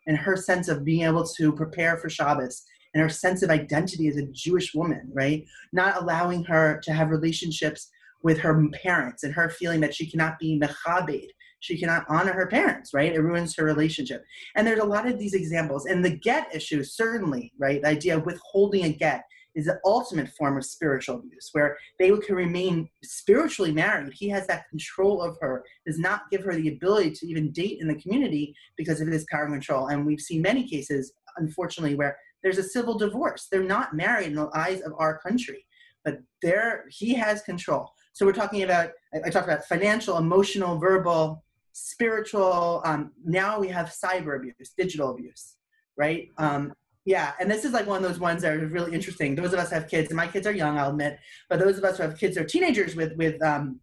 and 0.08 0.18
her 0.18 0.36
sense 0.36 0.68
of 0.68 0.86
being 0.86 1.04
able 1.04 1.26
to 1.26 1.52
prepare 1.52 1.98
for 1.98 2.10
shabbos 2.10 2.64
and 2.94 3.02
her 3.02 3.10
sense 3.10 3.44
of 3.44 3.50
identity 3.50 4.08
as 4.08 4.18
a 4.18 4.28
jewish 4.32 4.74
woman 4.74 5.10
right 5.14 5.46
not 5.74 6.02
allowing 6.02 6.44
her 6.44 6.80
to 6.84 6.94
have 6.94 7.10
relationships 7.10 7.90
with 8.24 8.38
her 8.40 8.68
parents 8.84 9.24
and 9.24 9.34
her 9.34 9.50
feeling 9.50 9.82
that 9.82 9.94
she 9.94 10.10
cannot 10.10 10.38
be 10.40 10.60
mechabed 10.60 11.28
she 11.62 11.78
cannot 11.78 12.06
honor 12.10 12.34
her 12.34 12.48
parents, 12.48 12.92
right? 12.94 13.14
It 13.14 13.22
ruins 13.22 13.56
her 13.56 13.64
relationship. 13.64 14.26
And 14.56 14.66
there's 14.68 14.80
a 14.80 14.86
lot 14.86 15.08
of 15.08 15.18
these 15.18 15.36
examples. 15.36 15.86
And 15.86 16.04
the 16.04 16.18
get 16.18 16.54
issue, 16.54 16.84
certainly, 16.84 17.54
right? 17.58 17.82
The 17.82 17.88
idea 17.88 18.18
of 18.18 18.26
withholding 18.26 18.86
a 18.86 18.90
get 18.90 19.24
is 19.56 19.66
the 19.66 19.80
ultimate 19.86 20.30
form 20.30 20.58
of 20.58 20.66
spiritual 20.66 21.18
abuse, 21.18 21.50
where 21.52 21.78
they 22.00 22.10
can 22.10 22.36
remain 22.36 22.90
spiritually 23.04 23.72
married. 23.72 24.14
He 24.14 24.30
has 24.30 24.48
that 24.48 24.70
control 24.70 25.22
of 25.22 25.38
her, 25.42 25.64
does 25.86 26.00
not 26.00 26.30
give 26.32 26.44
her 26.44 26.56
the 26.56 26.70
ability 26.70 27.12
to 27.12 27.28
even 27.28 27.52
date 27.52 27.80
in 27.82 27.88
the 27.88 28.02
community 28.02 28.56
because 28.78 29.02
of 29.02 29.08
his 29.08 29.26
power 29.30 29.46
and 29.46 29.54
control. 29.54 29.88
And 29.88 30.06
we've 30.06 30.22
seen 30.22 30.42
many 30.42 30.68
cases, 30.68 31.14
unfortunately, 31.38 31.96
where 31.96 32.18
there's 32.44 32.58
a 32.58 32.64
civil 32.64 32.98
divorce. 32.98 33.48
They're 33.52 33.64
not 33.64 33.96
married 33.96 34.28
in 34.28 34.36
the 34.36 34.50
eyes 34.54 34.82
of 34.82 34.94
our 34.98 35.20
country, 35.20 35.66
but 36.04 36.20
there 36.42 36.86
he 36.90 37.14
has 37.14 37.42
control. 37.42 37.92
So 38.14 38.26
we're 38.26 38.34
talking 38.34 38.64
about, 38.64 38.92
I, 39.14 39.20
I 39.26 39.30
talked 39.30 39.48
about 39.48 39.66
financial, 39.66 40.18
emotional, 40.18 40.78
verbal, 40.78 41.44
spiritual 41.74 42.82
um, 42.86 43.12
now 43.24 43.60
we 43.60 43.68
have 43.68 43.88
cyber 43.88 44.36
abuse 44.36 44.74
digital 44.78 45.12
abuse 45.12 45.56
right 45.98 46.30
um, 46.38 46.74
yeah 47.06 47.34
and 47.40 47.50
this 47.50 47.66
is 47.66 47.74
like 47.74 47.88
one 47.88 48.04
of 48.04 48.08
those 48.08 48.20
ones 48.20 48.42
that 48.42 48.54
are 48.54 48.68
really 48.68 48.94
interesting. 48.94 49.36
Those 49.36 49.54
of 49.54 49.60
us 49.60 49.72
have 49.72 49.88
kids 49.88 50.10
and 50.10 50.18
my 50.18 50.28
kids 50.28 50.46
are 50.48 50.52
young 50.52 50.78
i'll 50.78 50.92
admit 50.92 51.20
but 51.50 51.60
those 51.60 51.78
of 51.78 51.84
us 51.84 51.98
who 51.98 52.04
have 52.04 52.18
kids 52.18 52.38
or 52.38 52.44
teenagers 52.44 52.96
with 52.96 53.16
with 53.18 53.42
um, 53.42 53.80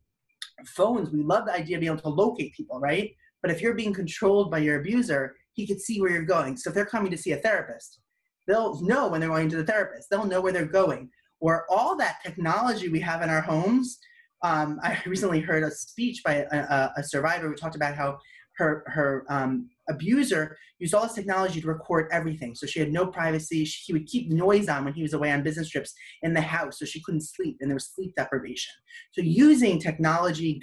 phones 0.66 1.10
we 1.10 1.22
love 1.22 1.46
the 1.46 1.52
idea 1.52 1.76
of 1.76 1.80
being 1.80 1.92
able 1.92 2.02
to 2.02 2.08
locate 2.08 2.54
people 2.54 2.78
right? 2.80 3.10
But 3.42 3.52
if 3.52 3.60
you're 3.60 3.74
being 3.74 3.94
controlled 3.94 4.50
by 4.50 4.58
your 4.58 4.80
abuser 4.80 5.36
he 5.52 5.66
could 5.66 5.80
see 5.80 6.00
where 6.00 6.10
you're 6.10 6.22
going. 6.22 6.56
So 6.56 6.70
if 6.70 6.74
they're 6.74 6.86
coming 6.86 7.10
to 7.10 7.18
see 7.18 7.32
a 7.32 7.36
therapist 7.36 8.00
they'll 8.46 8.80
know 8.82 9.08
when 9.08 9.20
they're 9.20 9.28
going 9.28 9.50
to 9.50 9.56
the 9.56 9.64
therapist. 9.64 10.08
They'll 10.10 10.24
know 10.24 10.40
where 10.40 10.52
they're 10.52 10.64
going. 10.64 11.10
Or 11.38 11.66
all 11.70 11.96
that 11.98 12.16
technology 12.24 12.88
we 12.88 12.98
have 13.00 13.20
in 13.22 13.28
our 13.28 13.42
homes 13.42 13.98
um, 14.42 14.78
I 14.82 15.00
recently 15.06 15.40
heard 15.40 15.62
a 15.62 15.70
speech 15.70 16.22
by 16.24 16.46
a, 16.50 16.90
a, 16.96 17.02
survivor 17.02 17.48
who 17.48 17.54
talked 17.54 17.76
about 17.76 17.94
how 17.94 18.18
her 18.56 18.84
her 18.86 19.24
um, 19.28 19.68
abuser 19.88 20.56
used 20.78 20.94
all 20.94 21.02
this 21.02 21.14
technology 21.14 21.60
to 21.60 21.66
record 21.66 22.08
everything. 22.12 22.54
So 22.54 22.66
she 22.66 22.80
had 22.80 22.92
no 22.92 23.06
privacy. 23.06 23.64
She, 23.64 23.84
he 23.86 23.92
would 23.92 24.06
keep 24.06 24.30
noise 24.30 24.68
on 24.68 24.84
when 24.84 24.94
he 24.94 25.02
was 25.02 25.12
away 25.12 25.32
on 25.32 25.42
business 25.42 25.68
trips 25.68 25.94
in 26.22 26.34
the 26.34 26.40
house, 26.40 26.78
so 26.78 26.84
she 26.84 27.02
couldn't 27.02 27.22
sleep, 27.22 27.56
and 27.60 27.70
there 27.70 27.76
was 27.76 27.90
sleep 27.94 28.14
deprivation. 28.16 28.72
So 29.12 29.22
using 29.22 29.78
technology, 29.78 30.60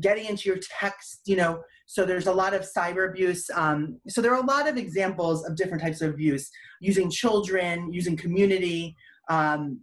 getting 0.00 0.26
into 0.26 0.48
your 0.48 0.58
text, 0.58 1.20
you 1.26 1.36
know. 1.36 1.62
So 1.86 2.04
there's 2.04 2.26
a 2.26 2.32
lot 2.32 2.52
of 2.54 2.66
cyber 2.76 3.08
abuse. 3.08 3.48
Um, 3.54 4.00
so 4.08 4.20
there 4.20 4.32
are 4.34 4.42
a 4.42 4.46
lot 4.46 4.68
of 4.68 4.76
examples 4.76 5.44
of 5.46 5.54
different 5.56 5.82
types 5.82 6.00
of 6.00 6.10
abuse 6.10 6.50
using 6.80 7.10
children, 7.10 7.92
using 7.92 8.16
community. 8.16 8.96
Um, 9.28 9.80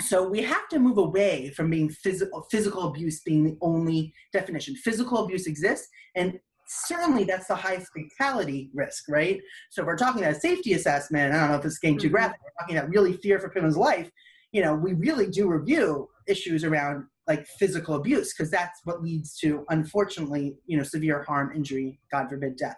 so 0.00 0.28
we 0.28 0.42
have 0.42 0.68
to 0.68 0.78
move 0.78 0.98
away 0.98 1.50
from 1.50 1.70
being 1.70 1.88
physical 1.88 2.46
physical 2.50 2.88
abuse 2.88 3.20
being 3.20 3.44
the 3.44 3.56
only 3.60 4.12
definition 4.32 4.74
physical 4.74 5.24
abuse 5.24 5.46
exists 5.46 5.88
and 6.16 6.38
certainly 6.66 7.24
that's 7.24 7.46
the 7.46 7.54
highest 7.54 7.88
fatality 7.92 8.70
risk 8.74 9.04
right 9.08 9.40
so 9.70 9.82
if 9.82 9.86
we're 9.86 9.96
talking 9.96 10.22
about 10.22 10.36
a 10.36 10.40
safety 10.40 10.72
assessment 10.72 11.34
i 11.34 11.40
don't 11.40 11.50
know 11.50 11.56
if 11.56 11.64
it's 11.64 11.78
getting 11.78 11.98
too 11.98 12.06
mm-hmm. 12.06 12.16
graphic 12.16 12.38
we're 12.42 12.62
talking 12.62 12.76
about 12.76 12.90
really 12.90 13.14
fear 13.18 13.38
for 13.38 13.50
people's 13.50 13.76
life 13.76 14.10
you 14.52 14.62
know 14.62 14.74
we 14.74 14.94
really 14.94 15.26
do 15.26 15.48
review 15.48 16.08
issues 16.26 16.64
around 16.64 17.04
like 17.26 17.46
physical 17.58 17.96
abuse 17.96 18.34
because 18.34 18.50
that's 18.50 18.80
what 18.84 19.02
leads 19.02 19.36
to 19.36 19.64
unfortunately 19.70 20.56
you 20.66 20.76
know 20.76 20.84
severe 20.84 21.22
harm 21.24 21.52
injury 21.54 21.98
god 22.10 22.28
forbid 22.28 22.56
death 22.56 22.76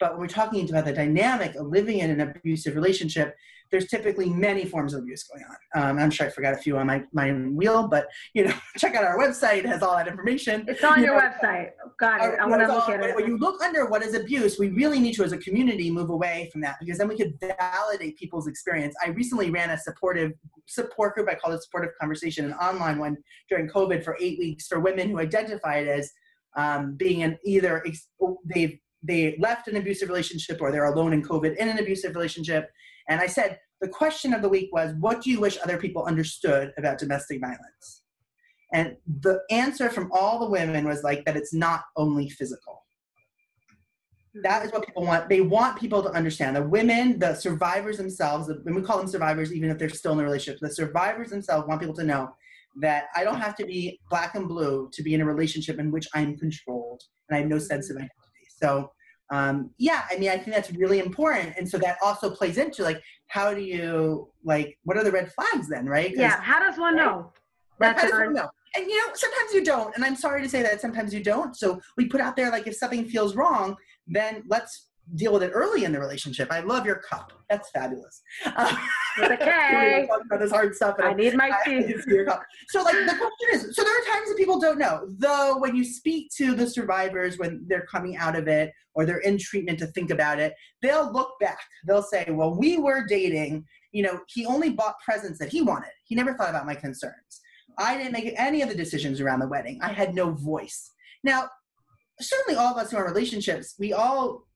but 0.00 0.12
when 0.12 0.20
we're 0.20 0.28
talking 0.28 0.68
about 0.68 0.84
the 0.84 0.92
dynamic 0.92 1.54
of 1.56 1.66
living 1.66 1.98
in 1.98 2.10
an 2.10 2.20
abusive 2.20 2.74
relationship 2.74 3.34
there's 3.70 3.86
typically 3.88 4.30
many 4.30 4.64
forms 4.64 4.94
of 4.94 5.02
abuse 5.02 5.24
going 5.24 5.44
on. 5.44 5.90
Um, 5.90 5.98
I'm 5.98 6.10
sure 6.10 6.26
I 6.26 6.30
forgot 6.30 6.54
a 6.54 6.56
few 6.56 6.78
on 6.78 6.86
my, 6.86 7.02
my 7.12 7.32
wheel, 7.32 7.86
but 7.86 8.08
you 8.34 8.44
know, 8.44 8.54
check 8.78 8.94
out 8.94 9.04
our 9.04 9.18
website. 9.18 9.58
It 9.58 9.66
has 9.66 9.82
all 9.82 9.96
that 9.96 10.08
information. 10.08 10.64
It's 10.68 10.82
on 10.82 10.98
you 10.98 11.06
your 11.06 11.16
know, 11.16 11.28
website. 11.28 11.70
Got 11.98 12.24
it. 12.24 12.38
I 12.40 12.46
want 12.46 12.62
to 12.62 12.68
look 12.68 12.88
at 12.88 13.00
it. 13.00 13.14
When 13.14 13.26
you 13.26 13.38
look 13.38 13.62
under 13.62 13.86
what 13.86 14.02
is 14.02 14.14
abuse, 14.14 14.58
we 14.58 14.68
really 14.70 14.98
need 14.98 15.14
to, 15.14 15.24
as 15.24 15.32
a 15.32 15.38
community, 15.38 15.90
move 15.90 16.10
away 16.10 16.48
from 16.52 16.60
that 16.62 16.76
because 16.80 16.98
then 16.98 17.08
we 17.08 17.16
could 17.16 17.38
validate 17.60 18.16
people's 18.16 18.46
experience. 18.46 18.94
I 19.04 19.10
recently 19.10 19.50
ran 19.50 19.70
a 19.70 19.78
supportive 19.78 20.32
support 20.66 21.14
group. 21.14 21.28
I 21.28 21.34
called 21.34 21.54
it 21.54 21.62
supportive 21.62 21.90
conversation, 22.00 22.44
an 22.44 22.54
online 22.54 22.98
one 22.98 23.16
during 23.48 23.68
COVID 23.68 24.04
for 24.04 24.16
eight 24.20 24.38
weeks 24.38 24.66
for 24.66 24.80
women 24.80 25.10
who 25.10 25.18
identified 25.18 25.88
as 25.88 26.10
um, 26.56 26.96
being 26.96 27.22
an 27.22 27.38
either 27.44 27.84
they've 28.44 28.78
they 29.02 29.36
left 29.38 29.68
an 29.68 29.76
abusive 29.76 30.08
relationship 30.08 30.60
or 30.60 30.72
they're 30.72 30.92
alone 30.92 31.12
in 31.12 31.22
COVID 31.22 31.56
in 31.56 31.68
an 31.68 31.78
abusive 31.78 32.16
relationship 32.16 32.70
and 33.08 33.20
I 33.20 33.26
said, 33.26 33.58
the 33.80 33.88
question 33.88 34.34
of 34.34 34.42
the 34.42 34.48
week 34.48 34.70
was, 34.72 34.94
what 34.98 35.22
do 35.22 35.30
you 35.30 35.40
wish 35.40 35.58
other 35.62 35.78
people 35.78 36.04
understood 36.04 36.72
about 36.76 36.98
domestic 36.98 37.40
violence? 37.40 38.02
And 38.72 38.96
the 39.22 39.40
answer 39.50 39.88
from 39.88 40.10
all 40.12 40.38
the 40.38 40.50
women 40.50 40.86
was 40.86 41.02
like 41.02 41.24
that 41.24 41.36
it's 41.36 41.54
not 41.54 41.84
only 41.96 42.28
physical. 42.28 42.84
That 44.42 44.64
is 44.64 44.72
what 44.72 44.84
people 44.84 45.04
want. 45.04 45.28
They 45.28 45.40
want 45.40 45.78
people 45.78 46.02
to 46.02 46.10
understand. 46.10 46.54
The 46.54 46.62
women, 46.62 47.18
the 47.18 47.34
survivors 47.34 47.96
themselves, 47.96 48.48
and 48.48 48.76
we 48.76 48.82
call 48.82 48.98
them 48.98 49.08
survivors 49.08 49.52
even 49.52 49.70
if 49.70 49.78
they're 49.78 49.88
still 49.88 50.12
in 50.12 50.20
a 50.20 50.24
relationship, 50.24 50.60
the 50.60 50.70
survivors 50.70 51.30
themselves 51.30 51.66
want 51.66 51.80
people 51.80 51.96
to 51.96 52.04
know 52.04 52.30
that 52.80 53.04
I 53.16 53.24
don't 53.24 53.40
have 53.40 53.56
to 53.56 53.66
be 53.66 53.98
black 54.10 54.34
and 54.34 54.46
blue 54.46 54.90
to 54.92 55.02
be 55.02 55.14
in 55.14 55.22
a 55.22 55.24
relationship 55.24 55.78
in 55.78 55.90
which 55.90 56.06
I'm 56.14 56.36
controlled 56.36 57.02
and 57.28 57.36
I 57.36 57.40
have 57.40 57.48
no 57.48 57.58
sense 57.58 57.90
of 57.90 57.96
identity. 57.96 58.14
So 58.60 58.90
um, 59.30 59.70
yeah, 59.78 60.04
I 60.10 60.16
mean, 60.16 60.30
I 60.30 60.38
think 60.38 60.54
that's 60.54 60.72
really 60.72 61.00
important. 61.00 61.54
And 61.58 61.68
so 61.68 61.78
that 61.78 61.98
also 62.02 62.30
plays 62.30 62.56
into 62.56 62.82
like, 62.82 63.02
how 63.26 63.52
do 63.52 63.60
you 63.60 64.28
like, 64.42 64.78
what 64.84 64.96
are 64.96 65.04
the 65.04 65.12
red 65.12 65.32
flags 65.32 65.68
then, 65.68 65.86
right? 65.86 66.12
Yeah. 66.14 66.40
How 66.40 66.58
does 66.58 66.78
one 66.78 66.96
know? 66.96 67.32
Right, 67.78 67.96
how 67.96 68.02
does 68.08 68.12
one 68.12 68.34
know? 68.34 68.48
And 68.74 68.86
you 68.86 68.96
know, 68.96 69.12
sometimes 69.14 69.52
you 69.52 69.64
don't. 69.64 69.94
And 69.96 70.04
I'm 70.04 70.16
sorry 70.16 70.42
to 70.42 70.48
say 70.48 70.62
that 70.62 70.80
sometimes 70.80 71.12
you 71.12 71.22
don't. 71.22 71.56
So 71.56 71.80
we 71.96 72.06
put 72.06 72.20
out 72.20 72.36
there 72.36 72.50
like, 72.50 72.66
if 72.66 72.76
something 72.76 73.04
feels 73.06 73.36
wrong, 73.36 73.76
then 74.06 74.44
let's 74.48 74.87
deal 75.14 75.32
with 75.32 75.42
it 75.42 75.50
early 75.54 75.84
in 75.84 75.92
the 75.92 76.00
relationship. 76.00 76.50
I 76.50 76.60
love 76.60 76.84
your 76.84 76.96
cup. 76.96 77.32
That's 77.48 77.70
fabulous. 77.70 78.22
Okay. 78.46 80.08
about 80.26 80.40
this 80.40 80.50
hard 80.50 80.74
stuff. 80.74 80.96
I 81.02 81.14
need 81.14 81.34
my 81.34 81.50
tea. 81.64 81.94
So, 82.68 82.82
like, 82.82 82.94
the 82.94 83.16
question 83.16 83.48
is: 83.52 83.76
so 83.76 83.82
there 83.82 83.92
are 83.92 84.14
times 84.14 84.28
that 84.28 84.36
people 84.36 84.60
don't 84.60 84.78
know. 84.78 85.06
Though, 85.18 85.58
when 85.58 85.74
you 85.74 85.84
speak 85.84 86.30
to 86.36 86.54
the 86.54 86.68
survivors 86.68 87.38
when 87.38 87.64
they're 87.66 87.86
coming 87.86 88.16
out 88.16 88.36
of 88.36 88.48
it 88.48 88.72
or 88.94 89.04
they're 89.04 89.18
in 89.18 89.38
treatment 89.38 89.78
to 89.80 89.86
think 89.88 90.10
about 90.10 90.38
it, 90.38 90.54
they'll 90.82 91.12
look 91.12 91.38
back. 91.40 91.60
They'll 91.86 92.02
say, 92.02 92.26
"Well, 92.28 92.54
we 92.54 92.78
were 92.78 93.06
dating. 93.06 93.64
You 93.92 94.02
know, 94.02 94.20
he 94.28 94.44
only 94.44 94.70
bought 94.70 94.96
presents 95.04 95.38
that 95.38 95.50
he 95.50 95.62
wanted. 95.62 95.90
He 96.04 96.14
never 96.14 96.34
thought 96.34 96.50
about 96.50 96.66
my 96.66 96.74
concerns. 96.74 97.40
I 97.78 97.96
didn't 97.96 98.12
make 98.12 98.34
any 98.36 98.60
of 98.62 98.68
the 98.68 98.74
decisions 98.74 99.20
around 99.20 99.40
the 99.40 99.48
wedding. 99.48 99.78
I 99.82 99.92
had 99.92 100.14
no 100.14 100.32
voice." 100.32 100.92
Now, 101.24 101.48
certainly, 102.20 102.58
all 102.58 102.72
of 102.72 102.78
us 102.78 102.90
who 102.90 102.96
are 102.96 103.06
in 103.06 103.12
relationships, 103.12 103.74
we 103.78 103.92
all 103.92 104.47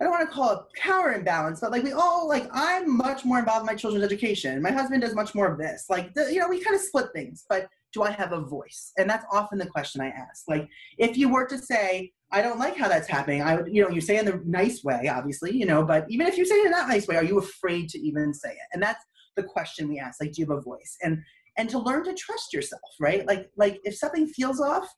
I 0.00 0.04
don't 0.04 0.12
want 0.12 0.28
to 0.28 0.34
call 0.34 0.52
it 0.52 0.60
power 0.78 1.12
imbalance, 1.12 1.60
but 1.60 1.70
like 1.70 1.82
we 1.82 1.92
all 1.92 2.26
like 2.26 2.48
I'm 2.52 2.96
much 2.96 3.24
more 3.24 3.38
involved 3.38 3.60
in 3.60 3.66
my 3.66 3.74
children's 3.74 4.04
education. 4.04 4.62
My 4.62 4.70
husband 4.70 5.02
does 5.02 5.14
much 5.14 5.34
more 5.34 5.46
of 5.46 5.58
this. 5.58 5.86
Like 5.90 6.14
the, 6.14 6.32
you 6.32 6.40
know, 6.40 6.48
we 6.48 6.62
kind 6.62 6.74
of 6.74 6.80
split 6.80 7.08
things, 7.14 7.44
but 7.50 7.68
do 7.92 8.02
I 8.02 8.10
have 8.10 8.32
a 8.32 8.40
voice? 8.40 8.92
And 8.96 9.10
that's 9.10 9.26
often 9.30 9.58
the 9.58 9.66
question 9.66 10.00
I 10.00 10.08
ask. 10.08 10.48
Like 10.48 10.68
if 10.96 11.18
you 11.18 11.28
were 11.28 11.46
to 11.46 11.58
say, 11.58 12.12
I 12.32 12.40
don't 12.40 12.58
like 12.58 12.76
how 12.76 12.88
that's 12.88 13.08
happening, 13.08 13.42
I 13.42 13.56
would, 13.56 13.74
you 13.74 13.82
know, 13.82 13.90
you 13.90 14.00
say 14.00 14.16
in 14.16 14.24
the 14.24 14.40
nice 14.46 14.82
way, 14.82 15.08
obviously, 15.08 15.54
you 15.54 15.66
know, 15.66 15.84
but 15.84 16.06
even 16.08 16.26
if 16.26 16.38
you 16.38 16.46
say 16.46 16.54
it 16.56 16.66
in 16.66 16.72
that 16.72 16.88
nice 16.88 17.06
way, 17.06 17.16
are 17.16 17.24
you 17.24 17.38
afraid 17.38 17.90
to 17.90 17.98
even 17.98 18.32
say 18.32 18.52
it? 18.52 18.68
And 18.72 18.82
that's 18.82 19.04
the 19.36 19.42
question 19.42 19.88
we 19.88 19.98
ask. 19.98 20.20
Like, 20.20 20.32
do 20.32 20.40
you 20.40 20.48
have 20.48 20.58
a 20.58 20.62
voice? 20.62 20.96
And 21.02 21.18
and 21.58 21.68
to 21.68 21.78
learn 21.78 22.04
to 22.04 22.14
trust 22.14 22.54
yourself, 22.54 22.80
right? 23.00 23.26
Like 23.26 23.50
like 23.56 23.80
if 23.84 23.96
something 23.96 24.28
feels 24.28 24.60
off, 24.60 24.88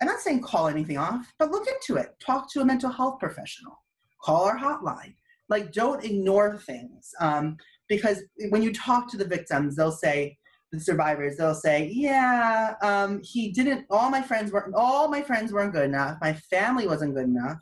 I'm 0.00 0.06
not 0.06 0.20
saying 0.20 0.42
call 0.42 0.68
anything 0.68 0.98
off, 0.98 1.26
but 1.40 1.50
look 1.50 1.66
into 1.66 2.00
it. 2.00 2.10
Talk 2.20 2.52
to 2.52 2.60
a 2.60 2.64
mental 2.64 2.90
health 2.90 3.18
professional. 3.18 3.72
Call 4.22 4.44
our 4.44 4.58
hotline. 4.58 5.14
Like 5.48 5.72
don't 5.72 6.04
ignore 6.04 6.58
things. 6.58 7.10
Um, 7.20 7.56
because 7.88 8.22
when 8.50 8.62
you 8.62 8.72
talk 8.72 9.10
to 9.10 9.16
the 9.16 9.24
victims, 9.24 9.76
they'll 9.76 9.92
say, 9.92 10.36
the 10.72 10.80
survivors, 10.80 11.36
they'll 11.36 11.54
say, 11.54 11.90
"Yeah, 11.92 12.74
um, 12.82 13.20
he 13.22 13.50
didn't. 13.52 13.86
All 13.90 14.10
my 14.10 14.20
friends 14.20 14.52
weren't, 14.52 14.74
All 14.74 15.08
my 15.08 15.22
friends 15.22 15.52
weren't 15.52 15.72
good 15.72 15.86
enough. 15.86 16.18
My 16.20 16.34
family 16.34 16.86
wasn't 16.86 17.14
good 17.14 17.24
enough, 17.24 17.58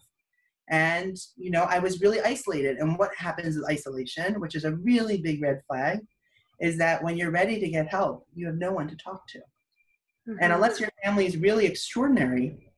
and 0.69 1.17
you 1.37 1.51
know, 1.51 1.63
I 1.65 1.79
was 1.79 2.01
really 2.01 2.21
isolated. 2.21 2.79
And 2.79 2.99
what 2.99 3.15
happens 3.17 3.57
with 3.57 3.71
isolation, 3.71 4.41
which 4.41 4.57
is 4.57 4.65
a 4.65 4.75
really 4.77 5.19
big 5.19 5.41
red 5.41 5.61
flag, 5.69 6.01
is 6.61 6.79
that 6.79 7.03
when 7.03 7.17
you're 7.17 7.31
ready 7.31 7.61
to 7.61 7.69
get 7.69 7.87
help, 7.89 8.27
you 8.35 8.47
have 8.47 8.57
no 8.57 8.73
one 8.73 8.89
to 8.89 8.97
talk 8.97 9.27
to. 9.29 9.39
Mm-hmm. 9.39 10.39
And 10.41 10.53
unless 10.53 10.81
your 10.81 10.91
family 11.05 11.27
is 11.27 11.37
really 11.37 11.67
extraordinary, 11.67 12.73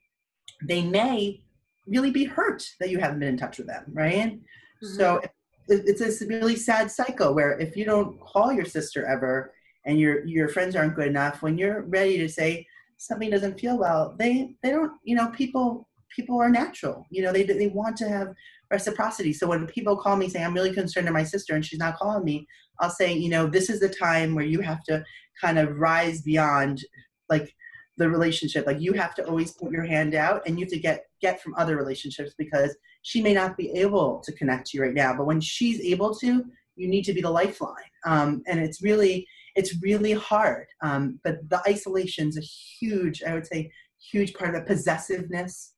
they 0.63 0.83
may 0.83 1.43
really 1.89 2.11
be 2.11 2.25
hurt 2.25 2.69
that 2.81 2.91
you 2.91 2.99
haven't 2.99 3.21
been 3.21 3.29
in 3.29 3.37
touch 3.37 3.59
with 3.59 3.67
them, 3.67 3.85
right? 3.93 4.35
Mm-hmm. 4.35 4.97
So 4.97 5.21
it's 5.69 6.23
a 6.23 6.27
really 6.27 6.57
sad 6.57 6.91
cycle 6.91 7.35
where 7.35 7.59
if 7.59 7.77
you 7.77 7.85
don't 7.85 8.19
call 8.21 8.53
your 8.53 8.65
sister 8.65 9.05
ever 9.07 9.53
and 9.85 9.99
your 9.99 10.25
your 10.27 10.49
friends 10.49 10.75
aren't 10.75 10.95
good 10.95 11.09
enough 11.09 11.43
when 11.43 11.59
you're 11.59 11.83
ready 11.83 12.19
to 12.19 12.29
say 12.29 12.67
something 12.97 13.31
doesn't 13.31 13.61
feel 13.61 13.79
well 13.79 14.15
they 14.19 14.55
they 14.63 14.71
don't 14.71 14.93
you 15.05 15.15
know 15.15 15.29
people 15.29 15.87
people 16.15 16.41
are 16.41 16.49
natural 16.49 17.05
you 17.11 17.23
know 17.23 17.33
they 17.33 17.43
they 17.43 17.69
want 17.69 17.97
to 17.97 18.09
have 18.09 18.35
reciprocity 18.71 19.33
so 19.33 19.47
when 19.47 19.67
people 19.67 19.97
call 19.97 20.17
me 20.17 20.29
saying 20.29 20.45
i'm 20.45 20.55
really 20.55 20.73
concerned 20.73 21.07
to 21.07 21.13
my 21.13 21.23
sister 21.23 21.55
and 21.55 21.65
she's 21.65 21.79
not 21.79 21.97
calling 21.97 22.25
me 22.25 22.47
i'll 22.81 22.91
say 22.91 23.13
you 23.13 23.29
know 23.29 23.47
this 23.47 23.69
is 23.71 23.79
the 23.79 23.89
time 23.89 24.35
where 24.35 24.45
you 24.45 24.61
have 24.61 24.83
to 24.83 25.05
kind 25.41 25.59
of 25.59 25.77
rise 25.77 26.23
beyond 26.23 26.83
like 27.29 27.55
the 27.99 28.09
relationship 28.09 28.67
like 28.67 28.81
you 28.81 28.93
have 28.93 29.15
to 29.15 29.27
always 29.27 29.53
put 29.53 29.71
your 29.71 29.85
hand 29.85 30.15
out 30.15 30.43
and 30.47 30.59
you 30.59 30.65
have 30.65 30.73
to 30.73 30.79
get 30.79 31.05
get 31.21 31.43
from 31.43 31.55
other 31.57 31.77
relationships 31.77 32.33
because 32.39 32.75
she 33.03 33.21
may 33.21 33.35
not 33.35 33.57
be 33.57 33.71
able 33.73 34.21
to 34.25 34.33
connect 34.33 34.67
to 34.69 34.77
you 34.77 34.83
right 34.83 34.95
now 34.95 35.15
but 35.17 35.27
when 35.27 35.41
she's 35.41 35.81
able 35.81 36.15
to 36.15 36.45
you 36.77 36.89
need 36.89 37.05
to 37.05 37.13
be 37.13 37.21
the 37.21 37.31
lifeline 37.31 37.75
um, 38.07 38.43
and 38.47 38.61
it's 38.61 38.83
really 38.83 39.27
it's 39.59 39.75
really 39.83 40.13
hard. 40.13 40.69
Um, 40.83 41.19
but 41.25 41.37
the 41.51 41.61
isolation 41.69 42.29
is 42.29 42.39
a 42.39 42.41
huge, 42.41 43.23
I 43.25 43.35
would 43.35 43.47
say, 43.47 43.73
huge 44.11 44.33
part 44.35 44.55
of 44.55 44.61
the 44.61 44.73
Possessiveness. 44.73 45.73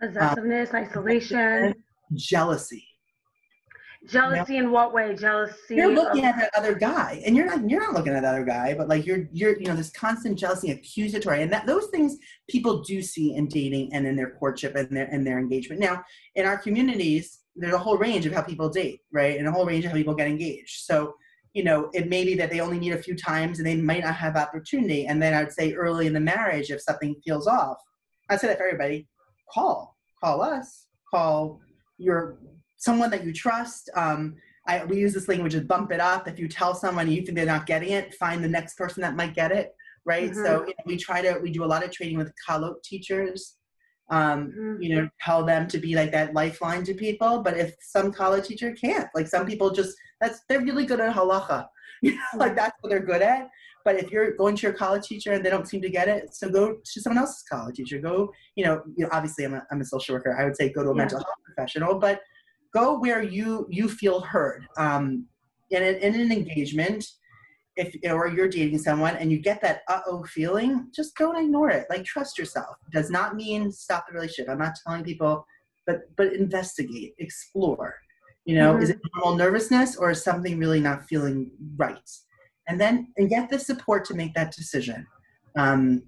Possessiveness, 0.00 0.70
um, 0.70 0.76
isolation. 0.76 1.74
Jealousy. 2.14 2.84
Jealousy 4.06 4.56
in 4.56 4.70
what 4.70 4.94
way? 4.94 5.14
Jealousy. 5.14 5.74
You're 5.74 5.94
looking 5.94 6.24
of- 6.24 6.34
at 6.34 6.36
that 6.36 6.50
other 6.56 6.74
guy, 6.74 7.22
and 7.26 7.36
you're 7.36 7.44
not. 7.44 7.68
You're 7.68 7.80
not 7.80 7.94
looking 7.94 8.14
at 8.14 8.22
that 8.22 8.34
other 8.34 8.44
guy, 8.44 8.74
but 8.74 8.88
like 8.88 9.04
you're, 9.04 9.28
you're, 9.30 9.58
you 9.58 9.66
know, 9.66 9.76
this 9.76 9.90
constant 9.90 10.38
jealousy, 10.38 10.70
accusatory, 10.70 11.42
and 11.42 11.52
that 11.52 11.66
those 11.66 11.86
things 11.88 12.16
people 12.48 12.82
do 12.82 13.02
see 13.02 13.34
in 13.34 13.46
dating 13.46 13.92
and 13.92 14.06
in 14.06 14.16
their 14.16 14.30
courtship 14.30 14.74
and 14.74 14.96
their 14.96 15.06
and 15.06 15.26
their 15.26 15.38
engagement. 15.38 15.80
Now, 15.80 16.02
in 16.34 16.46
our 16.46 16.56
communities, 16.56 17.40
there's 17.54 17.74
a 17.74 17.78
whole 17.78 17.98
range 17.98 18.24
of 18.24 18.32
how 18.32 18.42
people 18.42 18.70
date, 18.70 19.00
right, 19.12 19.38
and 19.38 19.46
a 19.46 19.52
whole 19.52 19.66
range 19.66 19.84
of 19.84 19.90
how 19.90 19.96
people 19.96 20.14
get 20.14 20.28
engaged. 20.28 20.84
So 20.84 21.14
you 21.52 21.64
know, 21.64 21.90
it 21.92 22.08
may 22.08 22.24
be 22.24 22.34
that 22.34 22.50
they 22.50 22.60
only 22.60 22.78
meet 22.78 22.92
a 22.92 23.02
few 23.02 23.16
times 23.16 23.58
and 23.58 23.66
they 23.66 23.74
might 23.76 24.04
not 24.04 24.14
have 24.14 24.36
opportunity. 24.36 25.06
And 25.06 25.20
then 25.20 25.34
I'd 25.34 25.52
say 25.52 25.74
early 25.74 26.06
in 26.06 26.12
the 26.12 26.20
marriage, 26.20 26.70
if 26.70 26.80
something 26.80 27.16
feels 27.24 27.46
off, 27.46 27.76
I 28.28 28.36
say 28.36 28.46
that 28.46 28.58
for 28.58 28.66
everybody, 28.66 29.08
call, 29.52 29.96
call 30.22 30.42
us, 30.42 30.86
call 31.12 31.60
your 31.98 32.38
someone 32.80 33.10
that 33.10 33.24
you 33.24 33.32
trust. 33.32 33.88
Um, 33.94 34.34
I, 34.66 34.84
we 34.84 34.98
use 34.98 35.14
this 35.14 35.28
language 35.28 35.54
of 35.54 35.68
bump 35.68 35.92
it 35.92 36.00
up. 36.00 36.26
If 36.26 36.38
you 36.38 36.48
tell 36.48 36.74
someone 36.74 37.10
you 37.10 37.22
think 37.22 37.36
they're 37.36 37.46
not 37.46 37.66
getting 37.66 37.90
it, 37.90 38.14
find 38.14 38.42
the 38.42 38.48
next 38.48 38.76
person 38.76 39.00
that 39.02 39.16
might 39.16 39.34
get 39.34 39.52
it, 39.52 39.72
right? 40.04 40.30
Mm-hmm. 40.30 40.44
So 40.44 40.62
you 40.62 40.68
know, 40.68 40.84
we 40.84 40.96
try 40.96 41.22
to, 41.22 41.38
we 41.40 41.50
do 41.50 41.64
a 41.64 41.66
lot 41.66 41.84
of 41.84 41.92
training 41.92 42.18
with 42.18 42.32
kalot 42.46 42.82
teachers 42.82 43.56
um, 44.10 44.48
mm-hmm. 44.48 44.82
you 44.82 44.94
know, 44.94 45.08
tell 45.24 45.44
them 45.44 45.66
to 45.68 45.78
be 45.78 45.94
like 45.94 46.12
that 46.12 46.34
lifeline 46.34 46.84
to 46.84 46.94
people. 46.94 47.42
But 47.42 47.56
if 47.56 47.74
some 47.80 48.12
kallah 48.12 48.44
teacher 48.44 48.72
can't, 48.72 49.08
like 49.14 49.28
some 49.28 49.46
people 49.46 49.70
just 49.70 49.96
that's 50.20 50.40
they're 50.48 50.60
really 50.60 50.84
good 50.84 51.00
at 51.00 51.14
halacha, 51.14 51.66
you 52.02 52.16
know, 52.16 52.20
like 52.36 52.56
that's 52.56 52.76
what 52.80 52.90
they're 52.90 53.00
good 53.00 53.22
at. 53.22 53.48
But 53.84 53.96
if 53.96 54.10
you're 54.10 54.36
going 54.36 54.56
to 54.56 54.62
your 54.66 54.76
kallah 54.76 55.02
teacher 55.02 55.32
and 55.32 55.44
they 55.44 55.48
don't 55.48 55.66
seem 55.66 55.80
to 55.82 55.88
get 55.88 56.08
it, 56.08 56.34
so 56.34 56.50
go 56.50 56.76
to 56.84 57.00
someone 57.00 57.18
else's 57.18 57.44
kallah 57.50 57.72
teacher. 57.72 57.98
Go, 57.98 58.32
you 58.56 58.64
know, 58.64 58.82
you 58.96 59.04
know 59.04 59.10
obviously 59.12 59.44
I'm 59.44 59.54
a, 59.54 59.66
I'm 59.70 59.80
a 59.80 59.84
social 59.84 60.14
worker. 60.14 60.36
I 60.38 60.44
would 60.44 60.56
say 60.56 60.72
go 60.72 60.82
to 60.82 60.90
a 60.90 60.92
yeah. 60.92 60.98
mental 60.98 61.18
health 61.18 61.38
professional, 61.44 61.98
but 61.98 62.20
go 62.72 62.98
where 62.98 63.22
you 63.22 63.66
you 63.70 63.88
feel 63.88 64.20
heard. 64.20 64.66
Um, 64.76 65.26
in, 65.70 65.82
in 65.82 66.20
an 66.20 66.32
engagement, 66.32 67.04
if 67.76 67.94
or 68.10 68.28
you're 68.28 68.48
dating 68.48 68.78
someone 68.78 69.16
and 69.16 69.30
you 69.30 69.38
get 69.38 69.60
that 69.62 69.82
uh-oh 69.88 70.24
feeling 70.24 70.88
just 70.94 71.16
don't 71.16 71.36
ignore 71.36 71.70
it. 71.70 71.86
Like 71.88 72.04
trust 72.04 72.38
yourself. 72.38 72.76
Does 72.92 73.10
not 73.10 73.36
mean 73.36 73.70
stop 73.70 74.06
the 74.06 74.14
relationship. 74.14 74.50
I'm 74.50 74.58
not 74.58 74.74
telling 74.86 75.04
people 75.04 75.46
but 75.86 76.00
but 76.16 76.32
investigate 76.32 77.14
explore. 77.18 77.94
You 78.44 78.56
know 78.56 78.74
mm-hmm. 78.74 78.82
is 78.82 78.90
it 78.90 78.98
normal 79.14 79.36
nervousness 79.36 79.96
or 79.96 80.10
is 80.10 80.22
something 80.22 80.58
really 80.58 80.80
not 80.80 81.06
feeling 81.08 81.50
right? 81.76 82.10
And 82.68 82.80
then 82.80 83.12
and 83.16 83.30
get 83.30 83.48
the 83.48 83.58
support 83.58 84.04
to 84.06 84.14
make 84.14 84.34
that 84.34 84.52
decision. 84.52 85.06
Um, 85.56 86.02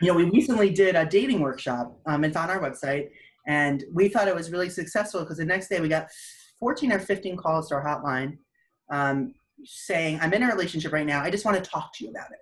you 0.00 0.08
know 0.08 0.14
we 0.14 0.24
recently 0.24 0.70
did 0.70 0.94
a 0.94 1.04
dating 1.04 1.40
workshop 1.40 1.98
um, 2.06 2.22
it's 2.24 2.36
on 2.36 2.50
our 2.50 2.60
website 2.60 3.08
and 3.48 3.84
we 3.92 4.08
thought 4.08 4.28
it 4.28 4.34
was 4.34 4.52
really 4.52 4.68
successful 4.68 5.20
because 5.20 5.38
the 5.38 5.44
next 5.44 5.68
day 5.68 5.80
we 5.80 5.88
got 5.88 6.08
14 6.60 6.92
or 6.92 6.98
15 6.98 7.36
calls 7.36 7.68
to 7.68 7.76
our 7.76 7.84
hotline 7.84 8.36
um, 8.90 9.34
saying, 9.64 10.18
I'm 10.20 10.34
in 10.34 10.42
a 10.42 10.46
relationship 10.46 10.92
right 10.92 11.06
now. 11.06 11.22
I 11.22 11.30
just 11.30 11.46
want 11.46 11.62
to 11.62 11.70
talk 11.70 11.92
to 11.94 12.04
you 12.04 12.10
about 12.10 12.30
it. 12.30 12.38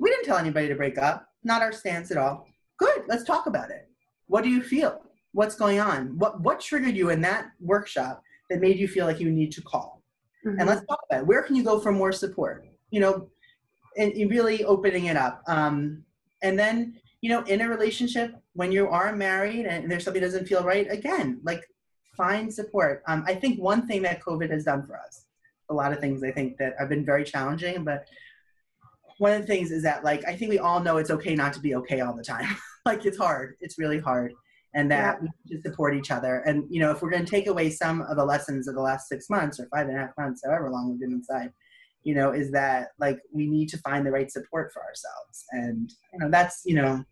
We 0.00 0.10
didn't 0.10 0.24
tell 0.24 0.36
anybody 0.36 0.66
to 0.68 0.74
break 0.74 0.98
up, 0.98 1.28
not 1.44 1.62
our 1.62 1.72
stance 1.72 2.10
at 2.10 2.16
all. 2.18 2.46
Good, 2.78 3.04
let's 3.06 3.22
talk 3.22 3.46
about 3.46 3.70
it. 3.70 3.88
What 4.26 4.42
do 4.42 4.50
you 4.50 4.62
feel? 4.62 5.00
What's 5.32 5.54
going 5.54 5.78
on? 5.78 6.18
What, 6.18 6.40
what 6.40 6.60
triggered 6.60 6.96
you 6.96 7.10
in 7.10 7.20
that 7.20 7.46
workshop 7.60 8.20
that 8.50 8.60
made 8.60 8.78
you 8.78 8.88
feel 8.88 9.06
like 9.06 9.20
you 9.20 9.30
need 9.30 9.52
to 9.52 9.62
call? 9.62 10.02
Mm-hmm. 10.44 10.58
And 10.58 10.68
let's 10.68 10.84
talk 10.86 10.98
about 11.08 11.22
it. 11.22 11.26
Where 11.26 11.42
can 11.42 11.54
you 11.54 11.62
go 11.62 11.78
for 11.78 11.92
more 11.92 12.12
support? 12.12 12.66
You 12.90 13.00
know, 13.00 13.30
and 13.96 14.12
really 14.30 14.64
opening 14.64 15.06
it 15.06 15.16
up. 15.16 15.42
Um, 15.46 16.02
and 16.42 16.58
then, 16.58 16.96
you 17.26 17.32
know, 17.32 17.42
in 17.42 17.60
a 17.60 17.68
relationship, 17.68 18.36
when 18.52 18.70
you 18.70 18.86
are 18.86 19.12
married 19.12 19.66
and 19.66 19.90
there's 19.90 20.04
something 20.04 20.22
doesn't 20.22 20.46
feel 20.46 20.62
right, 20.62 20.86
again, 20.88 21.40
like 21.42 21.68
find 22.16 22.54
support. 22.54 23.02
Um, 23.08 23.24
I 23.26 23.34
think 23.34 23.60
one 23.60 23.88
thing 23.88 24.02
that 24.02 24.22
COVID 24.22 24.48
has 24.50 24.62
done 24.62 24.86
for 24.86 24.96
us 24.96 25.26
a 25.68 25.74
lot 25.74 25.92
of 25.92 25.98
things 25.98 26.22
I 26.22 26.30
think 26.30 26.56
that 26.58 26.74
have 26.78 26.88
been 26.88 27.04
very 27.04 27.24
challenging. 27.24 27.82
But 27.82 28.06
one 29.18 29.32
of 29.32 29.40
the 29.40 29.46
things 29.46 29.72
is 29.72 29.82
that 29.82 30.04
like 30.04 30.24
I 30.24 30.36
think 30.36 30.50
we 30.50 30.60
all 30.60 30.78
know 30.80 30.98
it's 30.98 31.10
okay 31.10 31.34
not 31.34 31.52
to 31.54 31.60
be 31.60 31.74
okay 31.74 32.00
all 32.00 32.14
the 32.14 32.22
time. 32.22 32.56
like 32.86 33.04
it's 33.04 33.18
hard. 33.18 33.56
It's 33.60 33.76
really 33.76 33.98
hard. 33.98 34.32
And 34.74 34.88
that 34.90 35.16
yeah. 35.16 35.20
we 35.22 35.28
need 35.56 35.62
to 35.62 35.68
support 35.68 35.96
each 35.96 36.12
other. 36.12 36.42
And 36.46 36.64
you 36.70 36.80
know, 36.80 36.92
if 36.92 37.02
we're 37.02 37.10
gonna 37.10 37.24
take 37.24 37.46
away 37.48 37.70
some 37.70 38.02
of 38.02 38.16
the 38.16 38.24
lessons 38.24 38.68
of 38.68 38.76
the 38.76 38.80
last 38.80 39.08
six 39.08 39.30
months 39.30 39.58
or 39.58 39.68
five 39.74 39.88
and 39.88 39.96
a 39.96 40.00
half 40.00 40.10
months, 40.16 40.42
however 40.44 40.70
long 40.70 40.90
we've 40.90 41.00
been 41.00 41.12
inside, 41.12 41.50
you 42.02 42.14
know, 42.14 42.32
is 42.32 42.52
that 42.52 42.90
like 43.00 43.18
we 43.32 43.46
need 43.46 43.68
to 43.70 43.78
find 43.78 44.06
the 44.06 44.12
right 44.12 44.30
support 44.30 44.70
for 44.72 44.82
ourselves. 44.84 45.44
And 45.52 45.90
you 46.12 46.18
know, 46.20 46.30
that's 46.30 46.62
you 46.64 46.74
know, 46.74 47.04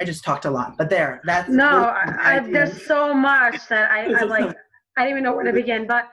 I 0.00 0.04
just 0.04 0.24
talked 0.24 0.44
a 0.44 0.50
lot, 0.50 0.76
but 0.76 0.90
there, 0.90 1.20
that's 1.24 1.48
no. 1.48 1.84
I, 1.84 2.36
I, 2.36 2.38
there's 2.40 2.84
so 2.84 3.14
much 3.14 3.68
that 3.68 3.90
I, 3.90 4.12
I 4.20 4.22
like. 4.24 4.56
I 4.96 5.02
didn't 5.02 5.10
even 5.10 5.24
know 5.24 5.34
where 5.34 5.44
to 5.44 5.52
begin, 5.52 5.86
but 5.86 6.10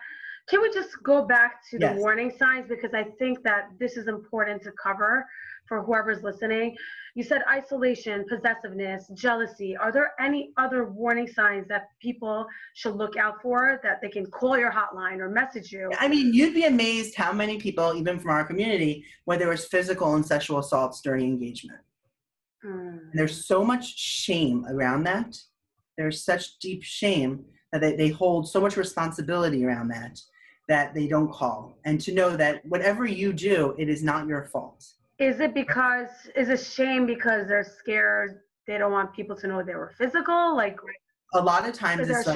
can 0.50 0.62
we 0.62 0.72
just 0.74 1.02
go 1.04 1.26
back 1.26 1.62
to 1.70 1.80
yes. 1.80 1.96
the 1.96 2.02
warning 2.02 2.32
signs? 2.38 2.68
Because 2.68 2.94
I 2.94 3.04
think 3.20 3.44
that 3.44 3.70
this 3.80 3.96
is 3.98 4.08
important 4.08 4.62
to 4.64 4.72
cover 4.72 5.26
for 5.68 5.82
whoever's 5.82 6.24
listening. 6.24 6.76
You 7.16 7.24
said 7.24 7.42
isolation, 7.50 8.26
possessiveness, 8.28 9.10
jealousy. 9.14 9.78
Are 9.78 9.92
there 9.92 10.12
any 10.20 10.52
other 10.58 10.86
warning 10.86 11.28
signs 11.28 11.68
that 11.70 11.88
people 12.02 12.46
should 12.74 12.96
look 12.96 13.16
out 13.16 13.42
for 13.42 13.80
that 13.84 14.02
they 14.02 14.10
can 14.10 14.26
call 14.26 14.58
your 14.58 14.72
hotline 14.72 15.20
or 15.20 15.30
message 15.30 15.72
you? 15.72 15.90
I 15.98 16.10
mean, 16.10 16.34
you'd 16.34 16.54
be 16.54 16.66
amazed 16.66 17.16
how 17.16 17.32
many 17.32 17.58
people, 17.58 17.94
even 17.96 18.20
from 18.20 18.32
our 18.32 18.44
community, 18.44 19.06
where 19.26 19.38
there 19.38 19.50
was 19.50 19.66
physical 19.66 20.16
and 20.16 20.26
sexual 20.26 20.60
assaults 20.60 21.00
during 21.00 21.26
engagement. 21.26 21.80
Mm. 22.66 23.12
There's 23.14 23.46
so 23.46 23.64
much 23.64 23.98
shame 23.98 24.66
around 24.70 25.04
that. 25.04 25.38
There's 25.98 26.24
such 26.24 26.60
deep 26.60 26.84
shame 26.84 27.46
that 27.72 27.82
they, 27.82 27.96
they 27.96 28.10
hold 28.10 28.50
so 28.50 28.62
much 28.62 28.78
responsibility 28.78 29.66
around 29.66 29.90
that 29.90 30.20
that 30.68 30.94
they 30.94 31.08
don't 31.08 31.32
call 31.32 31.78
and 31.86 32.00
to 32.00 32.14
know 32.14 32.38
that 32.38 32.64
whatever 32.66 33.06
you 33.06 33.34
do 33.34 33.76
it 33.78 33.90
is 33.90 34.04
not 34.04 34.28
your 34.28 34.46
fault 34.46 34.86
is 35.20 35.40
it 35.40 35.54
because 35.54 36.10
is 36.36 36.50
it 36.50 36.60
shame 36.60 37.06
because 37.06 37.48
they're 37.48 37.64
scared 37.64 38.42
they 38.68 38.78
don't 38.78 38.92
want 38.92 39.14
people 39.14 39.36
to 39.36 39.48
know 39.48 39.64
they 39.64 39.76
were 39.76 39.92
physical 39.98 40.56
like 40.56 40.78
a 41.34 41.42
lot 41.42 41.68
of 41.68 41.74
times 41.74 42.10
it's 42.10 42.26
like, 42.28 42.36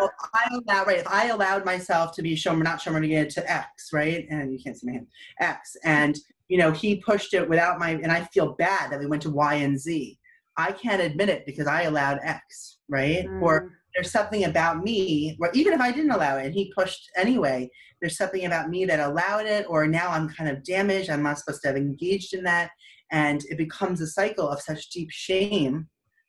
well, 0.00 0.12
I 0.34 0.48
allow, 0.54 0.84
right, 0.84 0.98
if 0.98 1.08
I 1.08 1.28
allowed 1.28 1.64
myself 1.64 2.14
to 2.16 2.22
be 2.22 2.34
shomer, 2.34 2.62
not 2.62 2.80
shomer 2.80 3.28
to 3.34 3.50
X, 3.50 3.90
right, 3.92 4.26
and 4.30 4.52
you 4.52 4.58
can't 4.62 4.76
see 4.78 4.86
my 4.86 4.92
hand, 4.94 5.06
X, 5.40 5.76
and 5.84 6.18
you 6.48 6.58
know 6.58 6.70
he 6.72 6.96
pushed 6.96 7.34
it 7.34 7.48
without 7.48 7.78
my, 7.78 7.90
and 7.90 8.12
I 8.12 8.24
feel 8.24 8.54
bad 8.54 8.90
that 8.90 9.00
we 9.00 9.06
went 9.06 9.22
to 9.22 9.30
Y 9.30 9.54
and 9.54 9.78
Z. 9.78 10.18
I 10.56 10.72
can't 10.72 11.02
admit 11.02 11.28
it 11.30 11.46
because 11.46 11.66
I 11.66 11.82
allowed 11.82 12.18
X, 12.22 12.78
right? 12.88 13.26
Mm. 13.26 13.42
Or 13.42 13.72
there's 13.94 14.10
something 14.10 14.44
about 14.44 14.82
me, 14.82 15.36
or 15.40 15.50
even 15.54 15.72
if 15.72 15.80
I 15.80 15.92
didn't 15.92 16.10
allow 16.10 16.36
it 16.38 16.46
and 16.46 16.54
he 16.54 16.72
pushed 16.76 17.10
anyway, 17.16 17.70
there's 18.00 18.16
something 18.16 18.44
about 18.44 18.68
me 18.68 18.84
that 18.84 19.00
allowed 19.00 19.46
it, 19.46 19.66
or 19.68 19.86
now 19.86 20.08
I'm 20.08 20.28
kind 20.28 20.50
of 20.50 20.64
damaged. 20.64 21.10
I'm 21.10 21.22
not 21.22 21.38
supposed 21.38 21.62
to 21.62 21.68
have 21.68 21.76
engaged 21.76 22.34
in 22.34 22.42
that. 22.44 22.70
And 23.10 23.42
it 23.50 23.58
becomes 23.58 24.00
a 24.00 24.06
cycle 24.06 24.48
of 24.48 24.60
such 24.60 24.90
deep 24.90 25.10
shame, 25.10 25.88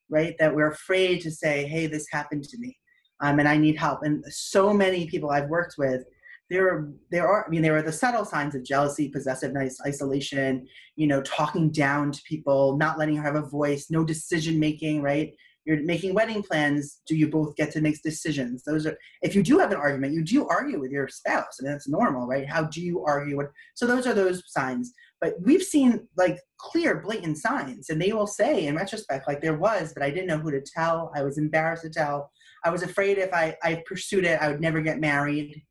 right? 0.10 0.36
That 0.40 0.56
we're 0.56 0.72
afraid 0.72 1.22
to 1.22 1.32
say, 1.32 1.66
hey, 1.66 1.88
this 1.88 2.08
happened 2.12 2.44
to 2.46 2.58
me. 2.58 2.78
Um, 3.22 3.40
and 3.40 3.48
I 3.48 3.58
need 3.58 3.78
help. 3.78 4.00
And 4.04 4.24
so 4.30 4.74
many 4.74 5.08
people 5.08 5.30
I've 5.30 5.50
worked 5.50 5.76
with, 5.78 6.04
there 6.50 6.68
are, 6.68 6.92
there 7.10 7.28
are, 7.28 7.46
I 7.46 7.50
mean, 7.50 7.62
there 7.62 7.78
are 7.78 7.82
the 7.82 7.92
subtle 7.92 8.26
signs 8.26 8.54
of 8.54 8.64
jealousy, 8.64 9.10
possessiveness, 9.10 9.80
isolation, 9.86 10.68
you 10.96 11.08
know, 11.08 11.22
talking 11.22 11.72
down 11.72 12.12
to 12.12 12.22
people, 12.28 12.78
not 12.78 13.00
letting 13.00 13.16
her 13.16 13.24
have 13.24 13.36
a 13.36 13.48
voice, 13.48 13.88
no 13.90 14.04
decision 14.04 14.60
making, 14.60 15.02
right? 15.02 15.34
you're 15.66 15.82
making 15.84 16.14
wedding 16.14 16.44
plans 16.44 17.02
do 17.08 17.16
you 17.16 17.28
both 17.28 17.56
get 17.56 17.72
to 17.72 17.82
make 17.82 18.02
decisions 18.04 18.64
those 18.64 18.86
are 18.86 18.98
if 19.22 19.36
you 19.36 19.44
do 19.44 19.58
have 19.60 19.72
an 19.72 19.78
argument 19.78 20.14
you 20.14 20.24
do 20.24 20.48
argue 20.48 20.80
with 20.80 20.92
your 20.92 21.08
spouse 21.08 21.60
and 21.60 21.68
that's 21.68 21.88
normal 21.88 22.28
right 22.28 22.48
how 22.48 22.64
do 22.64 22.82
you 22.82 23.04
argue 23.06 23.42
so 23.74 23.86
those 23.86 24.06
are 24.06 24.14
those 24.14 24.44
signs 24.48 24.94
but 25.24 25.36
we've 25.42 25.64
seen 25.64 26.06
like 26.18 26.38
clear 26.58 27.00
blatant 27.00 27.38
signs 27.38 27.90
and 27.90 28.02
they 28.02 28.12
will 28.12 28.28
say 28.28 28.68
in 28.68 28.76
retrospect 28.76 29.26
like 29.26 29.42
there 29.42 29.58
was 29.58 29.94
but 29.94 30.04
i 30.04 30.10
didn't 30.10 30.28
know 30.28 30.38
who 30.38 30.52
to 30.52 30.62
tell 30.62 31.12
i 31.16 31.24
was 31.24 31.38
embarrassed 31.38 31.84
to 31.84 31.90
tell 31.90 32.30
i 32.66 32.70
was 32.70 32.84
afraid 32.84 33.18
if 33.18 33.34
i 33.34 33.56
i 33.64 33.82
pursued 33.86 34.26
it 34.26 34.42
i 34.42 34.50
would 34.50 34.60
never 34.60 34.82
get 34.82 35.00
married 35.00 35.64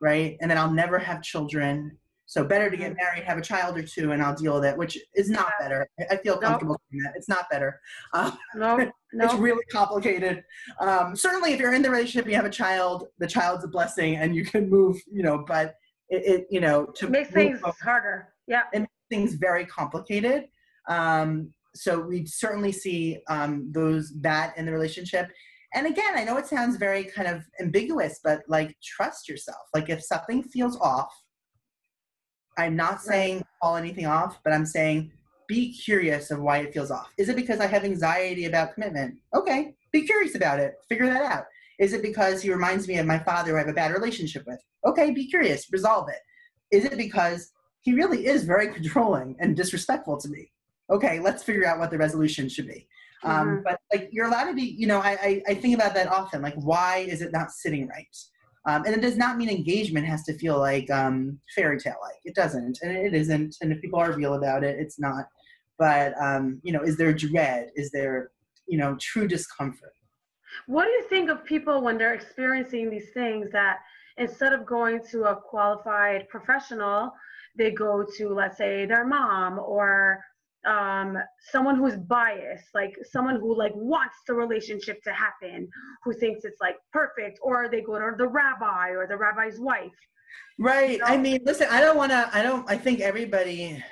right 0.00 0.36
and 0.40 0.48
then 0.48 0.56
i'll 0.56 0.72
never 0.72 0.98
have 0.98 1.20
children 1.20 1.98
so 2.28 2.44
better 2.44 2.68
to 2.68 2.76
get 2.76 2.90
mm-hmm. 2.90 3.04
married, 3.04 3.22
have 3.22 3.38
a 3.38 3.40
child 3.40 3.78
or 3.78 3.84
two, 3.84 4.10
and 4.10 4.20
I'll 4.20 4.34
deal 4.34 4.54
with 4.54 4.64
it, 4.64 4.76
which 4.76 4.98
is 5.14 5.30
not 5.30 5.52
better. 5.60 5.88
I 6.10 6.16
feel 6.16 6.36
comfortable 6.36 6.72
nope. 6.72 6.80
doing 6.90 7.04
that. 7.04 7.12
It's 7.14 7.28
not 7.28 7.48
better. 7.48 7.80
Um, 8.14 8.36
no, 8.56 8.76
nope. 8.76 8.92
it's 9.12 9.34
really 9.34 9.64
complicated. 9.70 10.42
Um, 10.80 11.14
certainly, 11.14 11.52
if 11.52 11.60
you're 11.60 11.72
in 11.72 11.82
the 11.82 11.90
relationship, 11.90 12.28
you 12.28 12.34
have 12.34 12.44
a 12.44 12.50
child, 12.50 13.06
the 13.20 13.28
child's 13.28 13.64
a 13.64 13.68
blessing, 13.68 14.16
and 14.16 14.34
you 14.34 14.44
can 14.44 14.68
move. 14.68 15.00
You 15.08 15.22
know, 15.22 15.44
but 15.46 15.76
it, 16.08 16.24
it 16.26 16.46
you 16.50 16.60
know, 16.60 16.86
to 16.96 17.08
make 17.08 17.28
things 17.28 17.60
harder. 17.80 18.34
Yeah, 18.46 18.62
it 18.72 18.80
makes 18.80 18.92
things 19.10 19.34
very 19.34 19.66
complicated. 19.66 20.48
Um, 20.88 21.52
so 21.74 22.00
we 22.00 22.26
certainly 22.26 22.72
see 22.72 23.18
um, 23.28 23.70
those 23.72 24.12
that 24.20 24.56
in 24.56 24.66
the 24.66 24.72
relationship. 24.72 25.30
And 25.74 25.86
again, 25.86 26.16
I 26.16 26.24
know 26.24 26.38
it 26.38 26.46
sounds 26.46 26.76
very 26.76 27.04
kind 27.04 27.28
of 27.28 27.42
ambiguous, 27.60 28.20
but 28.24 28.42
like 28.48 28.76
trust 28.82 29.28
yourself. 29.28 29.58
Like 29.74 29.90
if 29.90 30.02
something 30.02 30.42
feels 30.42 30.78
off 30.80 31.12
I'm 32.56 32.76
not 32.76 33.02
saying 33.02 33.44
call 33.62 33.76
anything 33.76 34.06
off, 34.06 34.38
but 34.42 34.52
I'm 34.52 34.66
saying 34.66 35.12
be 35.48 35.72
curious 35.72 36.30
of 36.30 36.40
why 36.40 36.58
it 36.58 36.72
feels 36.72 36.90
off. 36.90 37.12
Is 37.18 37.28
it 37.28 37.36
because 37.36 37.60
I 37.60 37.66
have 37.66 37.84
anxiety 37.84 38.46
about 38.46 38.74
commitment? 38.74 39.18
Okay, 39.34 39.74
be 39.92 40.02
curious 40.02 40.34
about 40.34 40.58
it. 40.58 40.74
Figure 40.88 41.06
that 41.06 41.22
out. 41.22 41.44
Is 41.78 41.92
it 41.92 42.02
because 42.02 42.42
he 42.42 42.52
reminds 42.52 42.88
me 42.88 42.96
of 42.96 43.06
my 43.06 43.18
father 43.18 43.50
who 43.50 43.56
I 43.56 43.60
have 43.60 43.68
a 43.68 43.74
bad 43.74 43.92
relationship 43.92 44.44
with? 44.46 44.60
Okay, 44.86 45.10
be 45.10 45.28
curious, 45.28 45.70
resolve 45.70 46.08
it. 46.08 46.20
Is 46.74 46.86
it 46.86 46.96
because 46.96 47.52
he 47.86 47.94
really 47.94 48.26
is 48.26 48.44
very 48.44 48.68
controlling 48.78 49.36
and 49.38 49.56
disrespectful 49.56 50.18
to 50.18 50.28
me? 50.28 50.50
Okay, 50.90 51.20
let's 51.20 51.42
figure 51.42 51.64
out 51.64 51.78
what 51.78 51.90
the 51.90 51.98
resolution 51.98 52.48
should 52.48 52.66
be. 52.66 52.86
Um, 53.22 53.30
mm-hmm. 53.32 53.48
Um, 53.48 53.62
but 53.64 53.80
like 53.92 54.08
you're 54.12 54.26
allowed 54.26 54.48
to 54.48 54.54
be, 54.54 54.74
you 54.78 54.86
know, 54.86 54.98
I, 54.98 55.16
I, 55.22 55.42
I 55.48 55.54
think 55.54 55.74
about 55.74 55.94
that 55.94 56.08
often. 56.08 56.42
Like, 56.42 56.54
why 56.56 56.98
is 56.98 57.22
it 57.22 57.32
not 57.32 57.50
sitting 57.50 57.88
right? 57.88 58.16
Um, 58.66 58.84
and 58.84 58.94
it 58.94 59.00
does 59.00 59.16
not 59.16 59.38
mean 59.38 59.48
engagement 59.48 60.06
has 60.06 60.24
to 60.24 60.34
feel 60.34 60.58
like 60.58 60.90
um, 60.90 61.38
fairy 61.54 61.78
tale 61.78 61.94
like. 62.02 62.18
It 62.24 62.34
doesn't, 62.34 62.78
and 62.82 62.90
it 62.96 63.14
isn't. 63.14 63.54
And 63.60 63.72
if 63.72 63.80
people 63.80 64.00
are 64.00 64.12
real 64.12 64.34
about 64.34 64.64
it, 64.64 64.78
it's 64.80 64.98
not. 64.98 65.26
But 65.78 66.20
um, 66.20 66.60
you 66.64 66.72
know, 66.72 66.82
is 66.82 66.96
there 66.96 67.12
dread? 67.12 67.70
Is 67.76 67.90
there 67.92 68.30
you 68.66 68.76
know 68.76 68.96
true 69.00 69.28
discomfort? 69.28 69.92
What 70.66 70.86
do 70.86 70.90
you 70.90 71.04
think 71.08 71.30
of 71.30 71.44
people 71.44 71.80
when 71.80 71.96
they're 71.96 72.14
experiencing 72.14 72.90
these 72.90 73.10
things 73.14 73.52
that 73.52 73.78
instead 74.18 74.52
of 74.52 74.66
going 74.66 75.00
to 75.10 75.24
a 75.24 75.36
qualified 75.36 76.28
professional, 76.28 77.12
they 77.56 77.70
go 77.70 78.04
to 78.16 78.28
let's 78.28 78.58
say 78.58 78.86
their 78.86 79.06
mom 79.06 79.58
or 79.58 80.22
um, 80.66 81.16
someone 81.52 81.76
who's 81.76 81.96
biased, 81.96 82.66
like 82.74 82.96
someone 83.10 83.36
who 83.36 83.56
like 83.56 83.72
wants 83.74 84.16
the 84.26 84.34
relationship 84.34 85.02
to 85.04 85.12
happen, 85.12 85.68
who 86.02 86.12
thinks 86.12 86.44
it's 86.44 86.60
like 86.60 86.76
perfect, 86.92 87.38
or 87.40 87.68
they 87.70 87.80
go 87.80 87.98
to 87.98 88.16
the 88.16 88.26
rabbi 88.26 88.90
or 88.90 89.06
the 89.06 89.16
rabbi's 89.16 89.60
wife. 89.60 89.92
Right. 90.58 90.92
You 90.92 90.98
know? 90.98 91.04
I 91.06 91.16
mean, 91.16 91.40
listen, 91.44 91.68
I 91.70 91.80
don't 91.80 91.96
want 91.96 92.10
to. 92.12 92.28
I 92.32 92.42
don't. 92.42 92.68
I 92.68 92.76
think 92.76 93.00
everybody. 93.00 93.82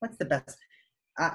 What's 0.00 0.16
the 0.16 0.24
best? 0.24 0.58
Uh, 1.18 1.30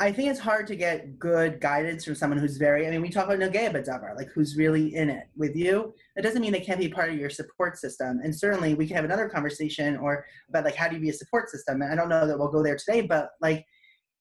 I 0.00 0.10
think 0.10 0.30
it's 0.30 0.40
hard 0.40 0.66
to 0.68 0.76
get 0.76 1.18
good 1.18 1.60
guidance 1.60 2.06
from 2.06 2.14
someone 2.14 2.38
who's 2.38 2.56
very, 2.56 2.86
I 2.86 2.90
mean, 2.90 3.02
we 3.02 3.10
talk 3.10 3.26
about 3.26 3.38
Nogea 3.38 3.70
B'Davar, 3.70 4.16
like 4.16 4.30
who's 4.30 4.56
really 4.56 4.94
in 4.94 5.10
it 5.10 5.28
with 5.36 5.54
you. 5.54 5.92
That 6.16 6.22
doesn't 6.22 6.40
mean 6.40 6.52
they 6.52 6.60
can't 6.60 6.80
be 6.80 6.88
part 6.88 7.10
of 7.10 7.18
your 7.18 7.28
support 7.28 7.76
system. 7.76 8.20
And 8.24 8.34
certainly 8.34 8.72
we 8.72 8.86
can 8.86 8.96
have 8.96 9.04
another 9.04 9.28
conversation 9.28 9.98
or 9.98 10.24
about 10.48 10.64
like, 10.64 10.74
how 10.74 10.88
do 10.88 10.94
you 10.94 11.02
be 11.02 11.10
a 11.10 11.12
support 11.12 11.50
system? 11.50 11.82
And 11.82 11.92
I 11.92 11.96
don't 11.96 12.08
know 12.08 12.26
that 12.26 12.38
we'll 12.38 12.48
go 12.48 12.62
there 12.62 12.78
today, 12.78 13.02
but 13.02 13.32
like, 13.42 13.66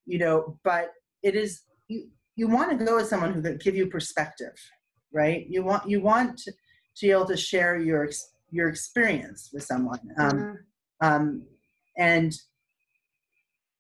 you 0.06 0.20
know, 0.20 0.60
but 0.66 0.92
it 1.24 1.36
is, 1.36 1.62
you, 1.88 2.10
you 2.36 2.50
want 2.50 2.78
to 2.78 2.86
go 2.86 2.98
with 2.98 3.08
someone 3.08 3.32
who 3.32 3.42
can 3.42 3.58
give 3.58 3.78
you 3.78 3.88
perspective, 3.88 4.56
right? 5.14 5.48
You 5.48 5.64
want, 5.64 5.90
you 5.90 6.02
want 6.02 6.38
to 6.40 6.52
be 7.02 7.12
able 7.12 7.28
to 7.28 7.38
share 7.38 7.78
your, 7.78 8.10
your 8.52 8.68
experience 8.68 9.50
with 9.54 9.64
someone. 9.64 10.02
Um, 10.18 10.32
mm-hmm. 10.32 11.08
um, 11.08 11.44
and 11.98 12.34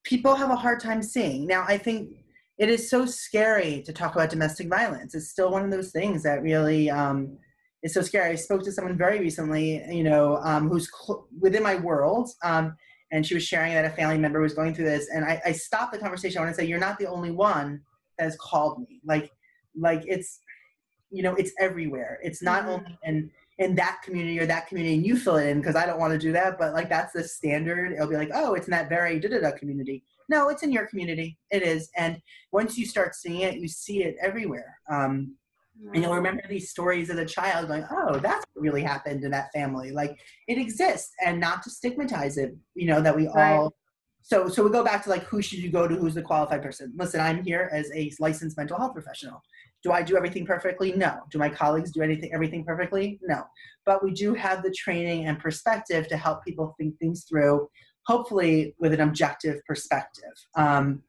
people 0.10 0.34
have 0.34 0.50
a 0.50 0.56
hard 0.56 0.80
time 0.80 1.04
seeing. 1.04 1.46
Now, 1.46 1.64
I 1.68 1.78
think 1.78 2.10
it 2.58 2.68
is 2.68 2.90
so 2.90 3.06
scary 3.06 3.84
to 3.84 3.94
talk 3.94 4.16
about 4.16 4.32
domestic 4.32 4.68
violence. 4.68 5.14
It's 5.14 5.30
still 5.30 5.52
one 5.52 5.64
of 5.64 5.70
those 5.70 5.92
things 5.92 6.24
that 6.24 6.42
really 6.42 6.90
um, 6.90 7.38
is 7.84 7.94
so 7.94 8.02
scary. 8.02 8.32
I 8.32 8.36
spoke 8.36 8.64
to 8.64 8.72
someone 8.72 8.98
very 8.98 9.20
recently, 9.20 9.68
you 9.88 10.04
know, 10.04 10.38
um, 10.38 10.68
who's 10.68 10.90
cl- 10.92 11.28
within 11.40 11.62
my 11.62 11.76
world, 11.76 12.32
um, 12.44 12.76
and 13.12 13.26
she 13.26 13.36
was 13.36 13.44
sharing 13.44 13.74
that 13.74 13.86
a 13.86 13.92
family 13.92 14.18
member 14.18 14.42
was 14.42 14.56
going 14.56 14.74
through 14.74 14.86
this, 14.86 15.10
and 15.14 15.24
I, 15.24 15.40
I 15.46 15.52
stopped 15.52 15.94
the 15.94 16.00
conversation. 16.00 16.40
I 16.40 16.42
want 16.46 16.56
to 16.56 16.62
say, 16.62 16.68
you're 16.68 16.80
not 16.80 16.98
the 16.98 17.08
only 17.08 17.32
one 17.32 17.82
that 18.18 18.26
has 18.26 18.36
called 18.38 18.80
me. 18.80 19.02
Like, 19.06 19.32
like 19.76 20.02
it's, 20.08 20.40
you 21.12 21.22
know, 21.22 21.36
it's 21.36 21.52
everywhere. 21.60 22.20
It's 22.24 22.42
not 22.42 22.64
mm-hmm. 22.64 22.72
only 22.72 22.98
in 23.04 23.32
in 23.60 23.76
that 23.76 24.02
community 24.04 24.40
or 24.40 24.46
that 24.46 24.68
community 24.68 24.96
and 24.96 25.06
you 25.06 25.18
fill 25.18 25.36
it 25.36 25.48
in 25.48 25.60
because 25.60 25.76
I 25.76 25.86
don't 25.86 26.00
want 26.00 26.14
to 26.14 26.18
do 26.18 26.32
that. 26.32 26.58
But 26.58 26.74
like 26.74 26.90
that's 26.90 27.14
the 27.14 27.24
standard. 27.24 27.92
It'll 27.92 28.08
be 28.08 28.16
like, 28.16 28.32
oh, 28.34 28.54
it's 28.54 28.68
in 28.68 28.72
that 28.72 28.90
very 28.90 29.20
da 29.20 29.30
da 29.30 29.42
da 29.42 29.52
community. 29.52 30.04
No, 30.30 30.50
it's 30.50 30.64
in 30.64 30.72
your 30.72 30.88
community. 30.88 31.38
It 31.52 31.62
is. 31.62 31.90
And 31.98 32.22
once 32.52 32.78
you 32.78 32.86
start 32.86 33.16
seeing 33.16 33.42
it, 33.42 33.56
you 33.56 33.68
see 33.68 34.04
it 34.04 34.16
everywhere. 34.22 34.78
Um, 34.90 35.36
and 35.94 36.04
you'll 36.04 36.16
remember 36.16 36.44
these 36.50 36.70
stories 36.70 37.10
as 37.10 37.18
a 37.18 37.26
child 37.26 37.70
going, 37.70 37.86
oh, 37.90 38.20
that's 38.20 38.46
what 38.54 38.62
really 38.62 38.84
happened 38.84 39.24
in 39.24 39.32
that 39.32 39.52
family. 39.54 39.92
Like 39.92 40.20
it 40.48 40.58
exists 40.58 41.12
and 41.26 41.40
not 41.40 41.64
to 41.64 41.70
stigmatize 41.70 42.38
it, 42.38 42.54
you 42.76 42.86
know, 42.88 43.02
that 43.02 43.16
we 43.16 43.28
right. 43.28 43.54
all 43.54 43.74
so 44.22 44.48
so 44.48 44.64
we 44.64 44.70
go 44.70 44.84
back 44.84 45.04
to 45.04 45.10
like 45.10 45.24
who 45.24 45.42
should 45.42 45.60
you 45.60 45.72
go 45.72 45.88
to 45.88 45.96
who's 45.96 46.14
the 46.14 46.22
qualified 46.22 46.62
person 46.62 46.92
listen 46.98 47.20
i'm 47.20 47.44
here 47.44 47.70
as 47.72 47.90
a 47.96 48.12
licensed 48.20 48.58
mental 48.58 48.78
health 48.78 48.94
professional 48.94 49.42
do 49.84 49.92
I 49.92 50.02
do 50.02 50.18
everything 50.18 50.46
perfectly? 50.46 50.92
No. 50.94 51.22
Do 51.32 51.38
my 51.38 51.50
colleagues 51.50 51.92
do 51.92 52.02
anything 52.02 52.34
everything 52.34 52.66
perfectly? 52.66 53.20
No. 53.24 53.44
But 53.86 54.04
we 54.04 54.12
do 54.12 54.34
have 54.34 54.62
the 54.62 54.72
training 54.72 55.28
and 55.28 55.40
perspective 55.40 56.08
to 56.10 56.18
help 56.18 56.44
people 56.44 56.76
think 56.78 56.98
things 57.00 57.26
through, 57.28 57.70
hopefully 58.06 58.76
with 58.80 58.94
an 58.94 59.02
objective 59.02 59.64
perspective. 59.66 60.34
Um, 60.56 61.04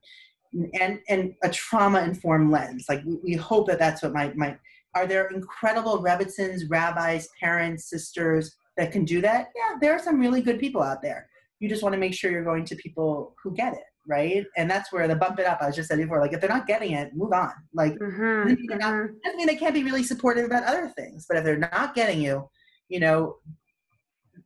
and 0.81 0.99
and 1.09 1.35
a 1.43 1.51
trauma 1.51 2.03
informed 2.03 2.51
lens. 2.51 2.87
Like 2.89 3.05
we, 3.05 3.17
we, 3.23 3.33
hope 3.35 3.69
that 3.69 3.79
that's 3.79 4.03
what 4.03 4.13
my 4.13 4.33
my 4.35 4.57
are 4.97 5.07
there 5.07 5.29
incredible 5.29 6.03
rebbitzins, 6.03 6.63
rabbis, 6.69 7.29
parents, 7.41 7.89
sisters 7.89 8.57
that 8.77 8.91
can 8.91 9.05
do 9.05 9.21
that? 9.21 9.51
Yeah, 9.57 9.77
there 9.81 9.93
are 9.93 10.01
some 10.01 10.19
really 10.19 10.43
good 10.43 10.59
people 10.59 10.83
out 10.83 11.03
there. 11.03 11.29
You 11.61 11.69
just 11.69 11.83
want 11.83 11.93
to 11.93 12.01
make 12.01 12.15
sure 12.15 12.33
you're 12.33 12.43
going 12.43 12.65
to 12.65 12.77
people 12.77 13.37
who 13.43 13.55
get 13.55 13.75
it 13.75 13.85
right? 14.11 14.45
And 14.57 14.71
that's 14.71 14.93
where 14.93 15.07
the 15.07 15.15
bump 15.15 15.39
it 15.39 15.47
up. 15.47 15.59
I 15.63 15.67
was 15.67 15.77
just 15.77 15.89
said 15.89 15.99
before, 15.99 16.21
like 16.21 16.33
if 16.33 16.41
they're 16.41 16.51
not 16.51 16.67
getting 16.67 16.93
it, 16.93 17.15
move 17.15 17.33
on. 17.33 17.53
Like 17.73 17.95
mm-hmm, 17.95 18.51
mm-hmm. 18.51 18.79
Not, 18.79 19.09
doesn't 19.25 19.37
mean 19.37 19.47
they 19.47 19.57
can't 19.57 19.75
be 19.75 19.85
really 19.85 20.03
supportive 20.03 20.45
about 20.45 20.65
other 20.65 20.89
things, 20.89 21.27
but 21.29 21.39
if 21.39 21.45
they're 21.45 21.57
not 21.57 21.95
getting 21.95 22.21
you, 22.21 22.49
you 22.89 23.01
know, 23.01 23.37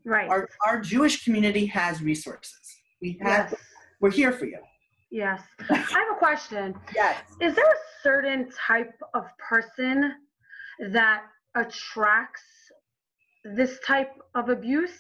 right? 0.04 0.28
Our 0.28 0.48
our 0.66 0.80
Jewish 0.80 1.24
community 1.24 1.66
has 1.66 2.02
resources. 2.02 2.60
We 3.00 3.18
have. 3.22 3.50
Yes. 3.50 3.60
We're 4.00 4.10
here 4.10 4.32
for 4.32 4.44
you. 4.44 4.58
Yes. 5.10 5.40
I 5.70 5.76
have 5.76 5.88
a 6.14 6.18
question. 6.18 6.74
Yes. 6.94 7.22
Is 7.40 7.54
there 7.54 7.64
a 7.64 7.78
certain 8.02 8.50
type 8.50 8.92
of 9.14 9.24
person 9.38 10.12
that 10.90 11.22
attracts 11.54 12.42
this 13.44 13.78
type 13.86 14.10
of 14.34 14.50
abuse? 14.50 14.98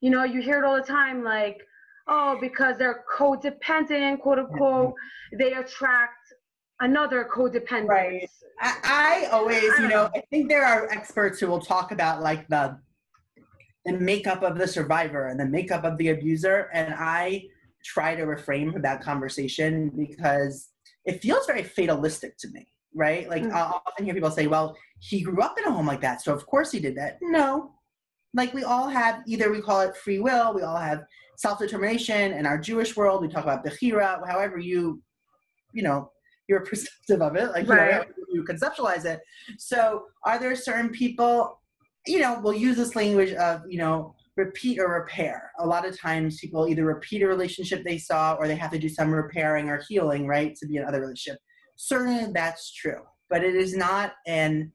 You 0.00 0.10
know, 0.10 0.24
you 0.24 0.40
hear 0.40 0.58
it 0.58 0.64
all 0.64 0.74
the 0.74 0.82
time, 0.82 1.22
like 1.22 1.60
oh, 2.08 2.38
because 2.40 2.76
they're 2.78 3.04
codependent, 3.18 4.20
quote 4.20 4.38
unquote, 4.38 4.88
mm-hmm. 4.88 5.38
they 5.38 5.52
attract 5.52 6.18
another 6.80 7.28
codependent. 7.34 7.88
Right. 7.88 8.28
I, 8.60 9.26
I 9.26 9.28
always, 9.30 9.62
I 9.78 9.82
you 9.82 9.88
know, 9.88 9.88
know, 9.88 10.10
I 10.14 10.22
think 10.30 10.48
there 10.48 10.64
are 10.64 10.88
experts 10.90 11.40
who 11.40 11.46
will 11.46 11.60
talk 11.60 11.92
about 11.92 12.22
like 12.22 12.48
the 12.48 12.78
the 13.84 13.92
makeup 13.92 14.42
of 14.42 14.58
the 14.58 14.66
survivor 14.68 15.26
and 15.28 15.40
the 15.40 15.46
makeup 15.46 15.84
of 15.84 15.98
the 15.98 16.10
abuser, 16.10 16.68
and 16.72 16.94
I 16.96 17.44
try 17.84 18.14
to 18.14 18.24
refrain 18.24 18.72
from 18.72 18.82
that 18.82 19.02
conversation 19.02 19.90
because 19.96 20.68
it 21.04 21.20
feels 21.20 21.46
very 21.46 21.64
fatalistic 21.64 22.36
to 22.38 22.48
me. 22.50 22.68
right? 22.94 23.28
Like 23.28 23.42
mm-hmm. 23.42 23.54
I'll 23.54 23.82
often 23.86 24.04
hear 24.04 24.14
people 24.14 24.30
say, 24.30 24.46
well, 24.46 24.76
he 25.00 25.22
grew 25.22 25.42
up 25.42 25.58
in 25.58 25.64
a 25.64 25.72
home 25.72 25.86
like 25.86 26.00
that, 26.02 26.22
so 26.22 26.32
of 26.32 26.46
course 26.46 26.70
he 26.70 26.78
did 26.78 26.96
that. 26.96 27.18
No. 27.22 27.72
Like 28.34 28.54
we 28.54 28.64
all 28.64 28.88
have 28.88 29.22
either 29.26 29.50
we 29.50 29.60
call 29.60 29.80
it 29.80 29.96
free 29.96 30.18
will, 30.18 30.54
we 30.54 30.62
all 30.62 30.76
have 30.76 31.04
self-determination 31.42 32.32
in 32.32 32.46
our 32.46 32.56
Jewish 32.56 32.96
world, 32.96 33.20
we 33.20 33.28
talk 33.28 33.42
about 33.44 33.64
bechira, 33.64 34.26
however 34.26 34.58
you, 34.58 35.02
you 35.72 35.82
know, 35.82 36.10
you're 36.48 36.60
perceptive 36.64 37.20
of 37.20 37.36
it, 37.36 37.50
like 37.50 37.68
right. 37.68 37.92
you, 37.92 37.98
know, 37.98 38.04
you 38.32 38.44
conceptualize 38.44 39.04
it. 39.04 39.20
So 39.58 40.04
are 40.24 40.38
there 40.38 40.54
certain 40.54 40.90
people, 40.90 41.60
you 42.06 42.20
know, 42.20 42.40
will 42.40 42.54
use 42.54 42.76
this 42.76 42.94
language 42.94 43.32
of, 43.34 43.62
you 43.68 43.78
know, 43.78 44.14
repeat 44.36 44.78
or 44.78 45.00
repair. 45.00 45.50
A 45.58 45.66
lot 45.66 45.86
of 45.86 45.98
times 45.98 46.40
people 46.40 46.68
either 46.68 46.84
repeat 46.84 47.22
a 47.22 47.26
relationship 47.26 47.84
they 47.84 47.98
saw 47.98 48.34
or 48.34 48.48
they 48.48 48.56
have 48.56 48.70
to 48.70 48.78
do 48.78 48.88
some 48.88 49.12
repairing 49.12 49.68
or 49.68 49.82
healing, 49.88 50.26
right, 50.26 50.54
to 50.56 50.66
be 50.66 50.76
in 50.76 50.82
another 50.82 51.00
relationship. 51.00 51.38
Certainly 51.76 52.32
that's 52.32 52.72
true, 52.72 53.02
but 53.28 53.44
it 53.44 53.54
is 53.54 53.76
not 53.76 54.12
an 54.26 54.72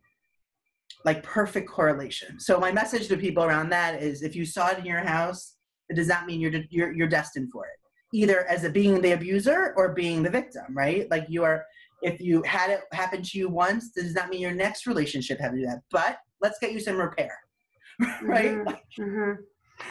like 1.06 1.24
perfect 1.24 1.70
correlation. 1.70 2.40
So 2.40 2.60
my 2.60 2.72
message 2.72 3.08
to 3.08 3.18
people 3.18 3.44
around 3.44 3.70
that 3.70 4.02
is 4.02 4.22
if 4.22 4.36
you 4.36 4.46
saw 4.46 4.72
it 4.72 4.80
in 4.80 4.86
your 4.86 5.00
house, 5.00 5.57
it 5.90 5.96
does 5.96 6.08
not 6.08 6.26
mean 6.26 6.40
you're 6.40 6.54
you're, 6.70 6.92
you're 6.92 7.08
destined 7.08 7.52
for 7.52 7.66
it. 7.66 7.80
Either 8.14 8.46
as 8.46 8.64
a 8.64 8.70
being 8.70 9.02
the 9.02 9.12
abuser 9.12 9.74
or 9.76 9.94
being 9.94 10.24
the 10.24 10.30
victim, 10.30 10.66
right? 10.72 11.10
Like 11.12 11.26
you 11.30 11.44
are 11.44 11.66
if 12.02 12.22
you 12.22 12.44
had 12.44 12.70
it 12.70 12.82
happen 12.92 13.22
to 13.22 13.38
you 13.38 13.50
once, 13.50 13.90
does 13.90 14.14
not 14.14 14.30
mean 14.30 14.42
your 14.42 14.54
next 14.54 14.86
relationship 14.86 15.40
have 15.40 15.52
to 15.52 15.58
do 15.58 15.66
that. 15.66 15.82
But 15.92 16.20
let's 16.42 16.60
get 16.60 16.72
you 16.72 16.80
some 16.80 16.98
repair. 16.98 17.32
right? 18.22 18.52
Mm-hmm. 18.52 19.02
mm-hmm. 19.02 19.42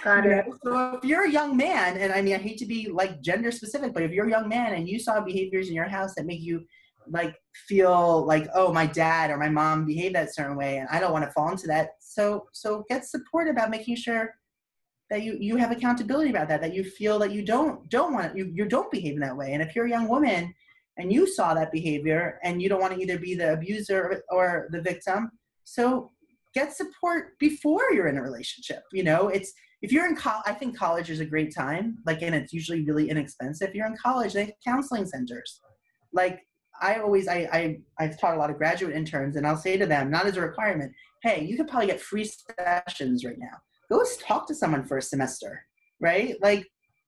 Got 0.03 0.27
it. 0.27 0.47
So 0.65 0.97
if 0.97 1.05
you're 1.05 1.27
a 1.27 1.31
young 1.31 1.57
man, 1.57 1.97
and 1.97 2.13
I 2.13 2.21
mean, 2.21 2.35
I 2.35 2.39
hate 2.39 2.59
to 2.59 2.67
be 2.67 2.89
like 2.91 3.21
gender 3.21 3.53
specific, 3.53 3.95
but 3.95 4.03
if 4.03 4.11
you're 4.11 4.27
a 4.27 4.31
young 4.31 4.49
man 4.49 4.75
and 4.75 4.89
you 4.89 4.99
saw 4.99 5.21
behaviors 5.21 5.69
in 5.69 5.75
your 5.75 5.89
house 5.89 6.15
that 6.17 6.27
make 6.27 6.41
you 6.41 6.67
like 7.09 7.37
feel 7.69 8.27
like, 8.27 8.49
oh, 8.55 8.73
my 8.73 8.87
dad 8.87 9.31
or 9.31 9.37
my 9.37 9.49
mom 9.49 9.87
behaved 9.87 10.17
that 10.17 10.35
certain 10.35 10.57
way, 10.57 10.79
and 10.79 10.89
I 10.91 10.99
don't 10.99 11.13
want 11.13 11.25
to 11.25 11.31
fall 11.31 11.51
into 11.51 11.69
that. 11.69 11.91
So, 12.01 12.49
so 12.53 12.85
get 12.89 13.05
support 13.05 13.49
about 13.49 13.71
making 13.71 13.95
sure 13.97 14.35
that 15.11 15.23
you 15.23 15.37
you 15.39 15.57
have 15.57 15.71
accountability 15.71 16.31
about 16.31 16.49
that. 16.49 16.61
That 16.61 16.75
you 16.75 16.85
feel 16.85 17.19
that 17.21 17.33
you 17.33 17.45
don't 17.45 17.89
don't 17.89 18.13
want 18.13 18.37
you 18.37 18.51
you 18.55 18.67
don't 18.67 18.91
behave 18.91 19.15
in 19.15 19.21
that 19.21 19.37
way. 19.37 19.53
And 19.53 19.63
if 19.63 19.75
you're 19.75 19.87
a 19.87 19.91
young 19.91 20.09
woman 20.09 20.53
and 20.99 21.13
you 21.13 21.27
saw 21.27 21.55
that 21.55 21.73
behavior 21.73 22.39
and 22.43 22.61
you 22.61 22.69
don't 22.69 22.81
want 22.81 22.95
to 22.95 23.01
either 23.01 23.19
be 23.19 23.35
the 23.35 23.53
abuser 23.53 24.23
or 24.31 24.69
the 24.71 24.81
victim, 24.81 25.31
so 25.65 26.11
get 26.55 26.75
support 26.75 27.39
before 27.39 27.93
you're 27.93 28.09
in 28.09 28.17
a 28.17 28.23
relationship. 28.23 28.83
You 28.93 29.05
know, 29.05 29.29
it's 29.29 29.53
if 29.83 29.93
you're 29.93 30.07
in 30.07 30.17
college, 30.17 30.45
I 30.47 30.53
think 30.53 30.77
college 30.77 31.11
is 31.11 31.21
a 31.21 31.25
great 31.25 31.55
time. 31.55 31.99
Like, 32.07 32.23
and 32.23 32.35
it's 32.35 32.53
usually 32.53 32.85
really 32.85 33.11
inexpensive. 33.11 33.69
If 33.69 33.75
you're 33.75 33.87
in 33.87 33.97
college, 33.97 34.33
they 34.33 34.47
have 34.47 34.55
counseling 34.65 35.07
centers. 35.07 35.61
Like, 36.13 36.41
I 36.81 36.97
always, 36.97 37.29
I, 37.29 37.49
I, 37.53 37.79
I've 37.99 38.19
taught 38.19 38.35
a 38.35 38.39
lot 38.39 38.51
of 38.51 38.57
graduate 38.57 38.95
interns, 38.95 39.37
and 39.37 39.47
I'll 39.47 39.57
say 39.57 39.77
to 39.77 39.87
them, 39.87 40.11
not 40.11 40.27
as 40.27 40.37
a 40.37 40.41
requirement, 40.41 40.93
hey, 41.23 41.45
you 41.45 41.57
could 41.57 41.69
probably 41.69 41.89
get 41.89 42.01
free 42.01 42.29
sessions 42.59 43.25
right 43.25 43.39
now. 43.39 43.59
Go 43.91 44.05
talk 44.21 44.47
to 44.49 44.55
someone 44.55 44.85
for 44.85 44.99
a 44.99 45.03
semester, 45.03 45.65
right? 46.01 46.37
Like, 46.41 46.67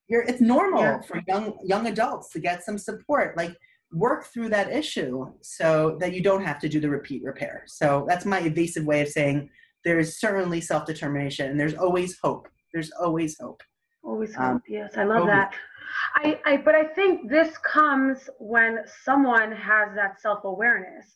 you're, 0.08 0.22
it's 0.22 0.40
normal 0.40 0.80
yeah. 0.80 1.00
for 1.02 1.22
young 1.26 1.58
young 1.64 1.86
adults 1.86 2.30
to 2.32 2.40
get 2.40 2.64
some 2.64 2.78
support. 2.78 3.36
Like, 3.36 3.54
work 3.92 4.26
through 4.26 4.50
that 4.50 4.70
issue 4.70 5.32
so 5.40 5.96
that 6.00 6.12
you 6.12 6.22
don't 6.22 6.44
have 6.44 6.58
to 6.60 6.68
do 6.68 6.78
the 6.78 6.90
repeat 6.90 7.22
repair. 7.24 7.64
So 7.66 8.04
that's 8.08 8.26
my 8.26 8.40
evasive 8.40 8.84
way 8.84 9.00
of 9.00 9.08
saying 9.08 9.48
there's 9.84 10.20
certainly 10.20 10.60
self 10.60 10.86
determination, 10.86 11.50
and 11.50 11.58
there's 11.58 11.74
always 11.74 12.18
hope 12.22 12.48
there's 12.72 12.90
always 12.92 13.36
hope. 13.38 13.62
Always 14.02 14.36
um, 14.36 14.42
hope. 14.42 14.54
Um, 14.54 14.62
yes, 14.68 14.92
I 14.96 15.04
love 15.04 15.22
always. 15.22 15.32
that. 15.32 15.54
I, 16.16 16.40
I, 16.44 16.56
but 16.58 16.74
I 16.74 16.84
think 16.84 17.30
this 17.30 17.56
comes 17.58 18.28
when 18.38 18.80
someone 19.04 19.52
has 19.52 19.94
that 19.94 20.20
self 20.20 20.44
awareness. 20.44 21.14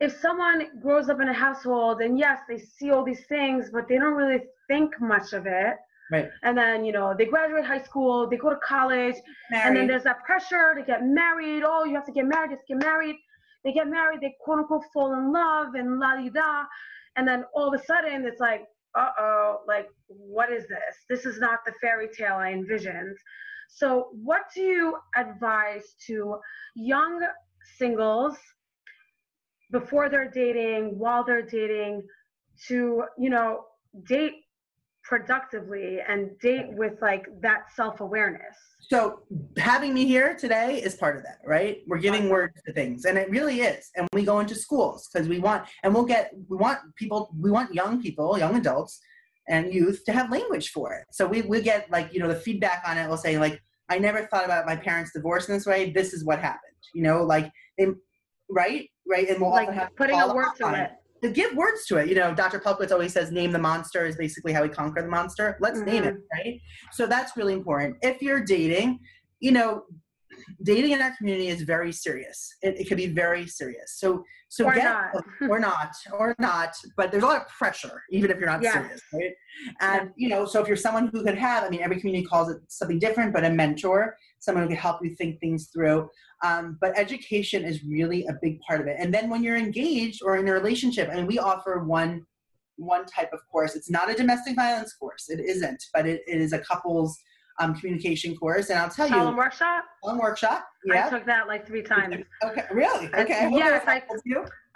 If 0.00 0.16
someone 0.20 0.80
grows 0.80 1.08
up 1.08 1.20
in 1.20 1.28
a 1.28 1.32
household 1.32 2.02
and 2.02 2.18
yes, 2.18 2.40
they 2.48 2.58
see 2.58 2.90
all 2.90 3.04
these 3.04 3.24
things, 3.26 3.70
but 3.72 3.88
they 3.88 3.98
don't 3.98 4.14
really 4.14 4.42
think 4.72 5.00
much 5.00 5.32
of 5.32 5.46
it. 5.46 5.76
Right. 6.10 6.28
And 6.42 6.56
then, 6.56 6.84
you 6.84 6.92
know, 6.92 7.14
they 7.16 7.26
graduate 7.26 7.64
high 7.64 7.82
school, 7.82 8.28
they 8.28 8.36
go 8.36 8.50
to 8.50 8.60
college, 8.74 9.16
married. 9.50 9.66
and 9.66 9.76
then 9.76 9.86
there's 9.86 10.04
that 10.04 10.20
pressure 10.24 10.74
to 10.78 10.82
get 10.82 11.00
married. 11.04 11.62
Oh, 11.64 11.84
you 11.84 11.94
have 11.94 12.06
to 12.06 12.12
get 12.12 12.26
married, 12.26 12.50
just 12.50 12.66
get 12.68 12.78
married. 12.78 13.16
They 13.64 13.72
get 13.72 13.88
married, 13.88 14.20
they 14.20 14.34
quote 14.44 14.58
unquote 14.58 14.84
fall 14.92 15.12
in 15.14 15.32
love 15.32 15.74
and 15.74 15.98
la 15.98 16.16
di 16.16 16.28
da. 16.30 16.64
And 17.16 17.26
then 17.28 17.44
all 17.54 17.68
of 17.72 17.80
a 17.80 17.84
sudden 17.84 18.26
it's 18.26 18.40
like, 18.40 18.62
uh 18.94 19.10
oh, 19.18 19.60
like, 19.66 19.88
what 20.08 20.52
is 20.52 20.64
this? 20.68 20.94
This 21.08 21.24
is 21.24 21.38
not 21.38 21.60
the 21.64 21.72
fairy 21.80 22.08
tale 22.18 22.36
I 22.46 22.52
envisioned. 22.52 23.16
So, 23.68 24.08
what 24.12 24.42
do 24.54 24.60
you 24.60 24.96
advise 25.16 25.94
to 26.06 26.36
young 26.74 27.26
singles 27.78 28.36
before 29.70 30.10
they're 30.10 30.30
dating, 30.30 30.98
while 30.98 31.24
they're 31.24 31.48
dating, 31.60 32.02
to, 32.68 33.04
you 33.18 33.30
know, 33.30 33.64
date 34.06 34.34
productively 35.04 35.98
and 36.06 36.38
date 36.40 36.66
with 36.72 36.94
like 37.00 37.26
that 37.40 37.72
self 37.74 38.00
awareness? 38.00 38.56
So 38.80 39.20
having 39.56 39.94
me 39.94 40.06
here 40.06 40.34
today 40.34 40.82
is 40.82 40.94
part 40.94 41.16
of 41.16 41.22
that, 41.22 41.38
right? 41.46 41.78
We're 41.86 41.98
giving 41.98 42.28
words 42.28 42.60
to 42.66 42.72
things, 42.72 43.04
and 43.04 43.16
it 43.16 43.30
really 43.30 43.60
is. 43.60 43.90
And 43.96 44.08
we 44.12 44.24
go 44.24 44.40
into 44.40 44.54
schools 44.54 45.08
because 45.12 45.28
we 45.28 45.38
want, 45.38 45.66
and 45.82 45.94
we'll 45.94 46.04
get, 46.04 46.32
we 46.48 46.56
want 46.56 46.80
people, 46.96 47.30
we 47.38 47.50
want 47.50 47.74
young 47.74 48.02
people, 48.02 48.38
young 48.38 48.56
adults, 48.56 49.00
and 49.48 49.72
youth 49.72 50.04
to 50.06 50.12
have 50.12 50.30
language 50.30 50.70
for 50.70 50.94
it. 50.94 51.06
So 51.10 51.26
we 51.26 51.42
we 51.42 51.62
get 51.62 51.90
like 51.90 52.12
you 52.12 52.20
know 52.20 52.28
the 52.28 52.36
feedback 52.36 52.82
on 52.86 52.98
it 52.98 53.08
will 53.08 53.16
say 53.16 53.38
like 53.38 53.60
I 53.88 53.98
never 53.98 54.26
thought 54.26 54.44
about 54.44 54.66
my 54.66 54.76
parents' 54.76 55.12
divorce 55.12 55.48
in 55.48 55.54
this 55.54 55.66
way. 55.66 55.90
This 55.90 56.12
is 56.12 56.24
what 56.24 56.38
happened. 56.38 56.72
You 56.94 57.02
know, 57.02 57.24
like 57.24 57.50
they, 57.78 57.86
right, 58.48 58.88
right, 59.06 59.28
and 59.28 59.40
we'll 59.40 59.50
like 59.50 59.70
have 59.70 59.94
putting 59.96 60.20
a 60.20 60.34
word 60.34 60.46
to 60.58 60.74
it 60.74 60.90
to 60.90 61.01
give 61.30 61.54
words 61.54 61.86
to 61.86 61.98
it. 61.98 62.08
You 62.08 62.14
know, 62.14 62.34
Dr. 62.34 62.58
Pelcovitz 62.58 62.90
always 62.90 63.12
says, 63.12 63.30
name 63.30 63.52
the 63.52 63.58
monster 63.58 64.06
is 64.06 64.16
basically 64.16 64.52
how 64.52 64.62
we 64.62 64.68
conquer 64.68 65.02
the 65.02 65.08
monster. 65.08 65.56
Let's 65.60 65.78
mm-hmm. 65.78 65.90
name 65.90 66.04
it, 66.04 66.16
right? 66.32 66.60
So 66.92 67.06
that's 67.06 67.36
really 67.36 67.52
important. 67.52 67.96
If 68.02 68.20
you're 68.20 68.44
dating, 68.44 68.98
you 69.40 69.52
know, 69.52 69.84
dating 70.62 70.92
in 70.92 71.02
our 71.02 71.14
community 71.16 71.48
is 71.48 71.62
very 71.62 71.92
serious. 71.92 72.56
It, 72.62 72.80
it 72.80 72.88
can 72.88 72.96
be 72.96 73.06
very 73.06 73.46
serious. 73.46 73.98
So, 73.98 74.24
so 74.48 74.66
or 74.66 74.74
get, 74.74 74.84
not. 74.84 75.24
or 75.50 75.58
not, 75.58 75.94
or 76.12 76.34
not, 76.38 76.74
but 76.96 77.10
there's 77.10 77.22
a 77.22 77.26
lot 77.26 77.40
of 77.40 77.48
pressure, 77.48 78.02
even 78.10 78.30
if 78.30 78.38
you're 78.38 78.48
not 78.48 78.62
yeah. 78.62 78.72
serious, 78.72 79.02
right? 79.12 79.32
And, 79.80 80.02
yeah. 80.02 80.08
you 80.16 80.28
know, 80.28 80.44
so 80.44 80.60
if 80.60 80.68
you're 80.68 80.76
someone 80.76 81.08
who 81.08 81.24
could 81.24 81.38
have, 81.38 81.64
I 81.64 81.68
mean, 81.70 81.80
every 81.80 81.98
community 82.00 82.26
calls 82.26 82.50
it 82.50 82.58
something 82.68 82.98
different, 82.98 83.32
but 83.32 83.44
a 83.44 83.50
mentor, 83.50 84.16
someone 84.38 84.64
who 84.64 84.68
can 84.68 84.78
help 84.78 85.00
you 85.02 85.14
think 85.14 85.40
things 85.40 85.68
through. 85.72 86.08
Um, 86.44 86.78
but 86.80 86.98
education 86.98 87.64
is 87.64 87.84
really 87.84 88.26
a 88.26 88.36
big 88.42 88.60
part 88.60 88.80
of 88.80 88.86
it. 88.86 88.96
And 88.98 89.14
then 89.14 89.30
when 89.30 89.42
you're 89.42 89.56
engaged 89.56 90.22
or 90.22 90.36
in 90.36 90.48
a 90.48 90.52
relationship, 90.52 91.08
and 91.10 91.26
we 91.26 91.38
offer 91.38 91.84
one 91.84 92.26
one 92.76 93.06
type 93.06 93.30
of 93.32 93.40
course. 93.50 93.74
It's 93.76 93.90
not 93.90 94.10
a 94.10 94.14
domestic 94.14 94.56
violence 94.56 94.92
course. 94.94 95.28
It 95.28 95.40
isn't, 95.40 95.82
but 95.92 96.06
it, 96.06 96.22
it 96.26 96.40
is 96.40 96.52
a 96.52 96.58
couples 96.58 97.18
um, 97.60 97.74
communication 97.74 98.36
course. 98.36 98.70
And 98.70 98.78
I'll 98.78 98.90
tell 98.90 99.06
you, 99.08 99.14
Shalom 99.14 99.36
workshop. 99.36 99.84
Shalom 100.02 100.18
workshop. 100.18 100.66
Yeah. 100.84 101.06
I 101.06 101.10
took 101.10 101.26
that 101.26 101.48
like 101.48 101.66
three 101.66 101.82
times. 101.82 102.16
Okay, 102.44 102.64
really? 102.72 103.06
Okay. 103.14 103.48
yes, 103.52 103.84
I, 103.86 104.02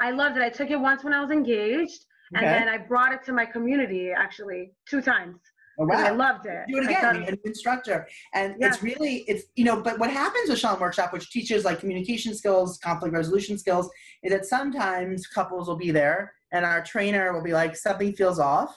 I 0.01 0.11
loved 0.13 0.37
it. 0.37 0.43
I 0.43 0.49
took 0.49 0.71
it 0.71 0.79
once 0.79 1.03
when 1.03 1.13
I 1.13 1.21
was 1.21 1.31
engaged, 1.31 2.05
okay. 2.37 2.45
and 2.45 2.47
then 2.47 2.69
I 2.69 2.79
brought 2.79 3.13
it 3.13 3.25
to 3.25 3.33
my 3.33 3.45
community 3.45 4.11
actually 4.11 4.73
two 4.89 5.03
times. 5.03 5.39
Oh, 5.79 5.85
wow. 5.85 5.97
I 5.97 6.11
loved 6.11 6.47
it. 6.47 6.65
Do 6.69 6.79
it 6.79 6.85
again. 6.85 7.17
An 7.25 7.39
instructor. 7.45 8.09
And 8.35 8.55
yeah. 8.59 8.69
it's 8.69 8.83
really, 8.83 9.25
it's, 9.29 9.45
you 9.57 9.65
know, 9.65 9.83
but 9.83 9.99
what 9.99 10.11
happens 10.11 10.49
with 10.49 10.59
Shalom 10.59 10.81
Workshop, 10.81 11.13
which 11.13 11.31
teaches 11.31 11.65
like 11.65 11.81
communication 11.81 12.35
skills, 12.35 12.79
conflict 12.79 13.15
resolution 13.15 13.59
skills, 13.59 13.91
is 14.23 14.33
that 14.33 14.47
sometimes 14.47 15.27
couples 15.27 15.69
will 15.69 15.77
be 15.77 15.91
there 15.91 16.33
and 16.53 16.65
our 16.65 16.83
trainer 16.83 17.33
will 17.33 17.43
be 17.43 17.53
like, 17.53 17.77
something 17.77 18.15
feels 18.15 18.39
off. 18.39 18.75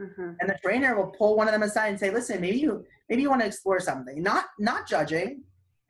Mm-hmm. 0.00 0.32
And 0.40 0.48
the 0.48 0.56
trainer 0.62 0.96
will 0.96 1.08
pull 1.18 1.36
one 1.36 1.48
of 1.48 1.52
them 1.52 1.64
aside 1.64 1.88
and 1.88 1.98
say, 1.98 2.10
listen, 2.10 2.40
maybe 2.40 2.58
you, 2.58 2.84
maybe 3.10 3.22
you 3.22 3.28
want 3.28 3.42
to 3.42 3.46
explore 3.46 3.80
something, 3.80 4.22
not, 4.22 4.46
not 4.58 4.88
judging, 4.88 5.42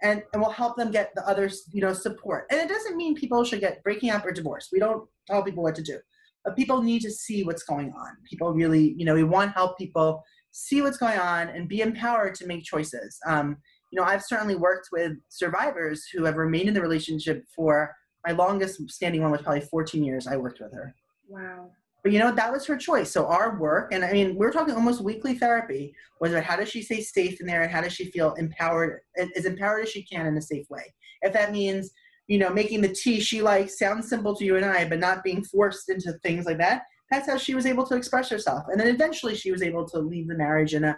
and, 0.02 0.22
and 0.32 0.42
will 0.42 0.50
help 0.50 0.76
them 0.76 0.90
get 0.90 1.12
the 1.14 1.26
others, 1.28 1.64
you 1.72 1.82
know, 1.82 1.92
support. 1.92 2.46
And 2.50 2.58
it 2.58 2.68
doesn't 2.68 2.96
mean 2.96 3.14
people 3.14 3.44
should 3.44 3.60
get 3.60 3.82
breaking 3.84 4.10
up 4.10 4.24
or 4.24 4.32
divorce. 4.32 4.70
We 4.72 4.80
don't 4.80 5.06
tell 5.28 5.42
people 5.42 5.62
what 5.62 5.74
to 5.76 5.82
do 5.82 5.98
but 6.44 6.56
people 6.56 6.82
need 6.82 7.02
to 7.02 7.10
see 7.10 7.44
what's 7.44 7.62
going 7.62 7.92
on. 7.92 8.16
People 8.28 8.52
really, 8.52 8.94
you 8.96 9.04
know, 9.04 9.14
we 9.14 9.24
want 9.24 9.50
to 9.50 9.54
help 9.54 9.76
people 9.78 10.22
see 10.52 10.82
what's 10.82 10.96
going 10.96 11.18
on 11.18 11.48
and 11.48 11.68
be 11.68 11.80
empowered 11.80 12.34
to 12.36 12.46
make 12.46 12.64
choices. 12.64 13.18
Um, 13.26 13.56
you 13.92 14.00
know, 14.00 14.06
I've 14.06 14.22
certainly 14.22 14.56
worked 14.56 14.88
with 14.92 15.12
survivors 15.28 16.06
who 16.12 16.24
have 16.24 16.36
remained 16.36 16.68
in 16.68 16.74
the 16.74 16.80
relationship 16.80 17.44
for 17.54 17.94
my 18.26 18.32
longest 18.32 18.80
standing 18.90 19.22
one 19.22 19.30
was 19.30 19.42
probably 19.42 19.62
14 19.62 20.04
years. 20.04 20.26
I 20.26 20.36
worked 20.36 20.60
with 20.60 20.72
her. 20.72 20.94
Wow. 21.28 21.70
But 22.02 22.12
you 22.12 22.18
know, 22.18 22.32
that 22.32 22.52
was 22.52 22.66
her 22.66 22.76
choice. 22.76 23.10
So 23.10 23.26
our 23.26 23.58
work, 23.58 23.92
and 23.92 24.04
I 24.04 24.12
mean, 24.12 24.36
we're 24.36 24.52
talking 24.52 24.74
almost 24.74 25.02
weekly 25.02 25.34
therapy, 25.34 25.94
was 26.20 26.32
about 26.32 26.44
how 26.44 26.56
does 26.56 26.70
she 26.70 26.82
stay 26.82 27.02
safe 27.02 27.40
in 27.40 27.46
there 27.46 27.62
and 27.62 27.70
how 27.70 27.80
does 27.80 27.92
she 27.92 28.10
feel 28.10 28.34
empowered, 28.34 29.00
as 29.36 29.44
empowered 29.44 29.82
as 29.82 29.90
she 29.90 30.02
can 30.02 30.26
in 30.26 30.36
a 30.36 30.42
safe 30.42 30.68
way. 30.70 30.94
If 31.22 31.32
that 31.34 31.52
means 31.52 31.92
you 32.30 32.38
know, 32.38 32.48
making 32.48 32.80
the 32.80 32.88
tea 32.88 33.18
she 33.18 33.42
likes 33.42 33.76
sounds 33.76 34.08
simple 34.08 34.36
to 34.36 34.44
you 34.44 34.54
and 34.54 34.64
I, 34.64 34.88
but 34.88 35.00
not 35.00 35.24
being 35.24 35.42
forced 35.42 35.88
into 35.88 36.12
things 36.22 36.46
like 36.46 36.58
that. 36.58 36.82
That's 37.10 37.28
how 37.28 37.36
she 37.36 37.56
was 37.56 37.66
able 37.66 37.84
to 37.86 37.96
express 37.96 38.30
herself. 38.30 38.66
And 38.68 38.78
then 38.78 38.86
eventually 38.86 39.34
she 39.34 39.50
was 39.50 39.62
able 39.62 39.84
to 39.88 39.98
leave 39.98 40.28
the 40.28 40.36
marriage 40.36 40.74
in 40.74 40.84
a 40.84 40.96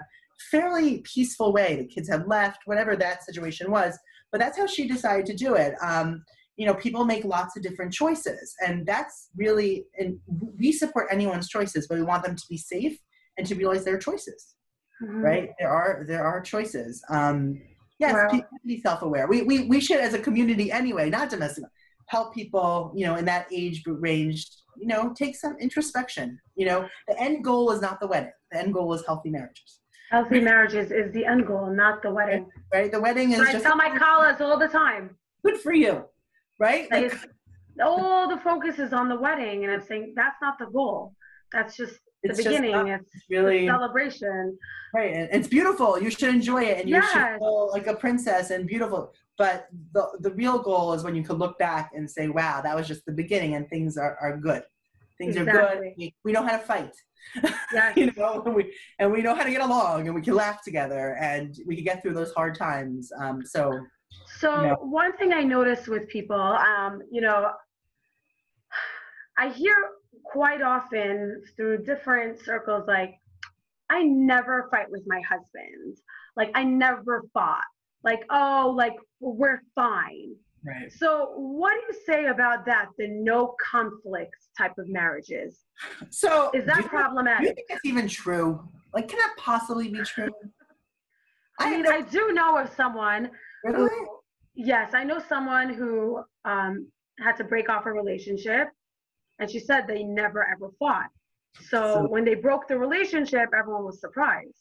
fairly 0.50 0.98
peaceful 0.98 1.54
way. 1.54 1.76
The 1.76 1.86
kids 1.86 2.10
had 2.10 2.28
left, 2.28 2.66
whatever 2.66 2.96
that 2.96 3.24
situation 3.24 3.70
was. 3.70 3.98
But 4.30 4.42
that's 4.42 4.58
how 4.58 4.66
she 4.66 4.86
decided 4.86 5.24
to 5.24 5.34
do 5.34 5.54
it. 5.54 5.74
Um, 5.80 6.22
you 6.62 6.68
know 6.68 6.75
people 6.75 7.05
make 7.05 7.25
lots 7.25 7.57
of 7.57 7.62
different 7.64 7.92
choices 7.92 8.55
and 8.64 8.87
that's 8.87 9.31
really 9.35 9.85
and 9.98 10.16
we 10.57 10.70
support 10.70 11.09
anyone's 11.11 11.48
choices 11.48 11.88
but 11.88 11.98
we 11.98 12.05
want 12.05 12.22
them 12.22 12.37
to 12.37 12.44
be 12.48 12.57
safe 12.57 12.96
and 13.37 13.44
to 13.48 13.57
realize 13.57 13.85
their 13.85 13.98
choices 13.98 14.55
mm-hmm. 15.03 15.20
right? 15.20 15.51
There 15.59 15.68
are 15.68 16.05
there 16.07 16.25
are 16.25 16.40
choices. 16.40 17.03
Um 17.09 17.61
yes 17.98 18.14
wow. 18.14 18.40
be 18.64 18.81
self-aware. 18.81 19.27
We, 19.27 19.42
we 19.42 19.57
we 19.66 19.81
should 19.81 19.98
as 19.98 20.14
a 20.14 20.20
community 20.20 20.70
anyway 20.70 21.11
not 21.11 21.31
domestic 21.31 21.64
help 22.07 22.33
people 22.33 22.92
you 22.94 23.07
know 23.07 23.16
in 23.16 23.25
that 23.25 23.46
age 23.51 23.83
range 23.87 24.40
you 24.77 24.87
know 24.87 25.12
take 25.16 25.35
some 25.35 25.57
introspection 25.59 26.38
you 26.55 26.66
know? 26.66 26.87
The 27.09 27.18
end 27.20 27.42
goal 27.42 27.72
is 27.72 27.81
not 27.81 27.98
the 27.98 28.07
wedding. 28.07 28.37
The 28.53 28.59
end 28.59 28.72
goal 28.75 28.92
is 28.94 29.03
healthy 29.05 29.31
marriages. 29.31 29.81
Healthy 30.11 30.40
marriages 30.40 30.92
is 30.92 31.12
the 31.12 31.25
end 31.25 31.46
goal 31.46 31.66
not 31.85 32.03
the 32.03 32.12
wedding. 32.12 32.46
Right? 32.72 32.92
The 32.92 33.01
wedding 33.01 33.33
is 33.33 33.40
I 33.40 33.59
tell 33.59 33.77
my 33.77 33.90
colleagues 33.98 34.40
all 34.40 34.59
the 34.59 34.68
time 34.68 35.16
good 35.44 35.59
for 35.59 35.72
you 35.72 36.05
right? 36.62 36.90
Like, 36.90 37.12
all 37.83 38.29
the 38.29 38.38
focus 38.38 38.79
is 38.79 38.92
on 38.92 39.09
the 39.09 39.16
wedding 39.16 39.64
and 39.64 39.72
i'm 39.72 39.83
saying 39.83 40.12
that's 40.14 40.37
not 40.40 40.59
the 40.59 40.66
goal. 40.66 41.14
That's 41.53 41.77
just 41.77 41.98
the 42.22 42.35
beginning. 42.35 42.72
not, 42.72 42.87
it's 42.87 43.25
really 43.29 43.66
celebration. 43.66 44.59
Right 44.94 45.12
and 45.14 45.29
it's 45.33 45.48
beautiful. 45.48 46.01
You 46.01 46.11
should 46.11 46.29
enjoy 46.29 46.64
it 46.64 46.79
and 46.81 46.88
you 46.88 46.96
yes. 46.96 47.11
should 47.12 47.38
feel 47.38 47.70
like 47.72 47.87
a 47.87 47.96
princess 47.96 48.51
and 48.51 48.66
beautiful. 48.66 49.12
But 49.38 49.66
the 49.92 50.05
the 50.20 50.33
real 50.33 50.59
goal 50.59 50.92
is 50.92 51.03
when 51.03 51.14
you 51.14 51.25
can 51.25 51.37
look 51.37 51.59
back 51.59 51.90
and 51.94 52.09
say 52.09 52.29
wow 52.29 52.61
that 52.62 52.77
was 52.77 52.87
just 52.87 53.05
the 53.07 53.12
beginning 53.12 53.55
and 53.57 53.68
things 53.68 53.96
are, 53.96 54.16
are 54.20 54.37
good. 54.37 54.62
Things 55.18 55.37
exactly. 55.37 55.62
are 55.62 55.83
good. 55.83 55.94
We, 55.96 56.14
we 56.25 56.33
know 56.33 56.42
how 56.42 56.57
to 56.57 56.64
fight. 56.72 56.94
Yes. 57.72 57.96
you 57.96 58.12
know 58.16 58.42
and 58.44 58.55
we, 58.55 58.75
and 58.98 59.11
we 59.11 59.22
know 59.22 59.35
how 59.35 59.44
to 59.44 59.51
get 59.51 59.62
along 59.62 60.07
and 60.07 60.14
we 60.14 60.20
can 60.20 60.35
laugh 60.35 60.61
together 60.62 61.16
and 61.20 61.57
we 61.66 61.77
can 61.77 61.85
get 61.85 62.03
through 62.03 62.14
those 62.14 62.33
hard 62.35 62.55
times. 62.55 63.11
Um, 63.18 63.46
so 63.46 63.81
so 64.42 64.64
you 64.64 64.76
one 64.81 65.16
thing 65.16 65.33
i 65.33 65.42
notice 65.42 65.87
with 65.87 66.09
people 66.09 66.37
um, 66.37 67.00
you 67.11 67.20
know 67.20 67.50
i 69.38 69.48
hear 69.48 69.74
quite 70.24 70.62
often 70.62 71.42
through 71.57 71.83
different 71.83 72.38
circles 72.44 72.85
like 72.87 73.14
i 73.92 74.02
never 74.02 74.68
fight 74.70 74.90
with 74.90 75.02
my 75.07 75.20
husband. 75.28 75.96
Like 76.37 76.50
i 76.55 76.64
never 76.64 77.22
fought. 77.35 77.64
Like 78.02 78.24
oh 78.31 78.74
like 78.76 78.96
we're 79.20 79.61
fine. 79.74 80.35
Right. 80.64 80.92
So 80.92 81.33
what 81.37 81.74
do 81.74 81.81
you 81.88 82.05
say 82.07 82.26
about 82.26 82.64
that 82.66 82.87
the 82.98 83.09
no 83.09 83.55
conflict 83.70 84.37
type 84.57 84.78
of 84.78 84.88
marriages? 84.88 85.61
So 86.11 86.50
is 86.55 86.64
that 86.66 86.87
problematic 86.87 87.40
do 87.40 87.48
you 87.48 87.55
think 87.55 87.66
it's 87.70 87.85
even 87.85 88.09
true? 88.09 88.66
Like 88.94 89.09
can 89.09 89.18
that 89.18 89.35
possibly 89.37 89.88
be 89.88 90.02
true? 90.02 90.31
I 91.61 91.70
mean 91.70 91.87
i, 91.87 91.96
I 91.96 92.00
do 92.02 92.33
know 92.33 92.57
of 92.57 92.72
someone 92.74 93.31
really? 93.64 93.90
who 93.90 94.21
yes 94.54 94.94
i 94.94 95.04
know 95.04 95.20
someone 95.28 95.72
who 95.72 96.22
um, 96.44 96.86
had 97.18 97.36
to 97.36 97.44
break 97.44 97.68
off 97.68 97.86
a 97.86 97.92
relationship 97.92 98.68
and 99.42 99.50
she 99.50 99.58
said 99.58 99.86
they 99.86 100.04
never 100.04 100.46
ever 100.46 100.70
fought. 100.78 101.08
So, 101.60 101.94
so 101.94 102.08
when 102.08 102.24
they 102.24 102.34
broke 102.34 102.68
the 102.68 102.78
relationship, 102.78 103.48
everyone 103.56 103.84
was 103.84 104.00
surprised. 104.00 104.54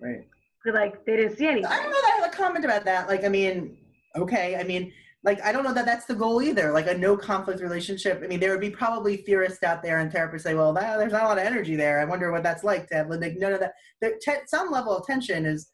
Right. 0.00 0.26
Like 0.64 1.04
they 1.04 1.16
didn't 1.16 1.36
see 1.36 1.46
anything. 1.46 1.66
I 1.66 1.82
don't 1.82 1.90
know 1.90 2.00
that 2.00 2.12
I 2.14 2.22
have 2.22 2.32
a 2.32 2.36
comment 2.36 2.64
about 2.64 2.84
that. 2.84 3.08
Like, 3.08 3.24
I 3.24 3.28
mean, 3.28 3.76
okay. 4.16 4.56
I 4.56 4.62
mean, 4.62 4.92
like, 5.24 5.42
I 5.42 5.50
don't 5.50 5.64
know 5.64 5.74
that 5.74 5.86
that's 5.86 6.04
the 6.04 6.14
goal 6.14 6.40
either. 6.40 6.72
Like 6.72 6.86
a 6.86 6.96
no 6.96 7.16
conflict 7.16 7.60
relationship. 7.60 8.20
I 8.22 8.28
mean, 8.28 8.38
there 8.38 8.50
would 8.52 8.60
be 8.60 8.70
probably 8.70 9.18
theorists 9.18 9.62
out 9.62 9.82
there 9.82 9.98
and 9.98 10.12
therapists 10.12 10.42
say, 10.42 10.54
well, 10.54 10.72
that, 10.74 10.98
there's 10.98 11.12
not 11.12 11.24
a 11.24 11.26
lot 11.26 11.38
of 11.38 11.44
energy 11.44 11.74
there. 11.74 12.00
I 12.00 12.04
wonder 12.04 12.30
what 12.30 12.42
that's 12.42 12.64
like 12.64 12.86
to 12.88 12.94
have 12.94 13.08
like 13.08 13.36
none 13.36 13.52
of 13.52 13.60
that. 13.60 13.72
There, 14.00 14.18
te- 14.22 14.46
some 14.46 14.70
level 14.70 14.96
of 14.96 15.06
tension 15.06 15.46
is 15.46 15.70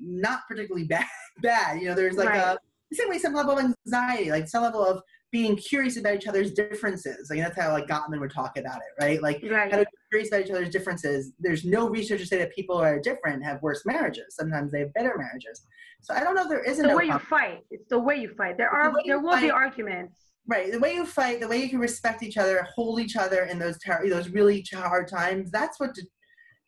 not 0.00 0.40
particularly 0.48 0.86
bad. 0.86 1.06
Bad. 1.40 1.80
You 1.80 1.88
know, 1.88 1.94
there's 1.94 2.16
like 2.16 2.28
right. 2.28 2.38
a 2.38 2.58
the 2.92 2.96
same 2.96 3.08
way 3.08 3.18
some 3.18 3.34
level 3.34 3.58
of 3.58 3.74
anxiety, 3.86 4.30
like 4.30 4.48
some 4.48 4.62
level 4.62 4.84
of 4.84 5.02
being 5.30 5.56
curious 5.56 5.96
about 5.96 6.14
each 6.14 6.26
other's 6.26 6.52
differences. 6.52 7.28
Like 7.30 7.40
that's 7.40 7.58
how 7.58 7.72
like 7.72 7.86
Gottman 7.86 8.20
would 8.20 8.30
talk 8.30 8.58
about 8.58 8.76
it, 8.76 9.02
right? 9.02 9.22
Like 9.22 9.42
right. 9.50 9.72
how 9.72 9.78
to 9.78 9.84
be 9.84 9.90
curious 10.10 10.28
about 10.28 10.44
each 10.44 10.50
other's 10.50 10.68
differences. 10.68 11.32
There's 11.40 11.64
no 11.64 11.88
research 11.88 12.20
to 12.20 12.26
say 12.26 12.36
that 12.38 12.54
people 12.54 12.76
who 12.76 12.82
are 12.82 13.00
different 13.00 13.42
have 13.42 13.62
worse 13.62 13.84
marriages. 13.86 14.36
Sometimes 14.36 14.70
they 14.70 14.80
have 14.80 14.92
better 14.92 15.14
marriages. 15.16 15.62
So 16.02 16.14
I 16.14 16.20
don't 16.20 16.34
know 16.34 16.42
if 16.42 16.48
there 16.48 16.62
isn't. 16.62 16.82
The 16.82 16.88
no 16.88 16.96
way 16.96 17.06
you 17.06 17.18
fight. 17.18 17.60
It's 17.70 17.88
the 17.88 17.98
way 17.98 18.16
you 18.16 18.28
fight. 18.36 18.58
There 18.58 18.68
are 18.68 18.92
the 18.92 19.02
there 19.06 19.20
will 19.20 19.32
fight, 19.32 19.42
be 19.42 19.50
arguments. 19.50 20.18
Right. 20.46 20.70
The 20.70 20.80
way 20.80 20.94
you 20.94 21.06
fight, 21.06 21.40
the 21.40 21.48
way 21.48 21.58
you 21.58 21.70
can 21.70 21.78
respect 21.78 22.22
each 22.22 22.36
other, 22.36 22.66
hold 22.74 23.00
each 23.00 23.16
other 23.16 23.44
in 23.44 23.58
those 23.58 23.78
ter- 23.78 24.06
those 24.08 24.28
really 24.28 24.64
hard 24.74 25.08
times. 25.08 25.50
That's 25.50 25.80
what. 25.80 25.94
De- 25.94 26.02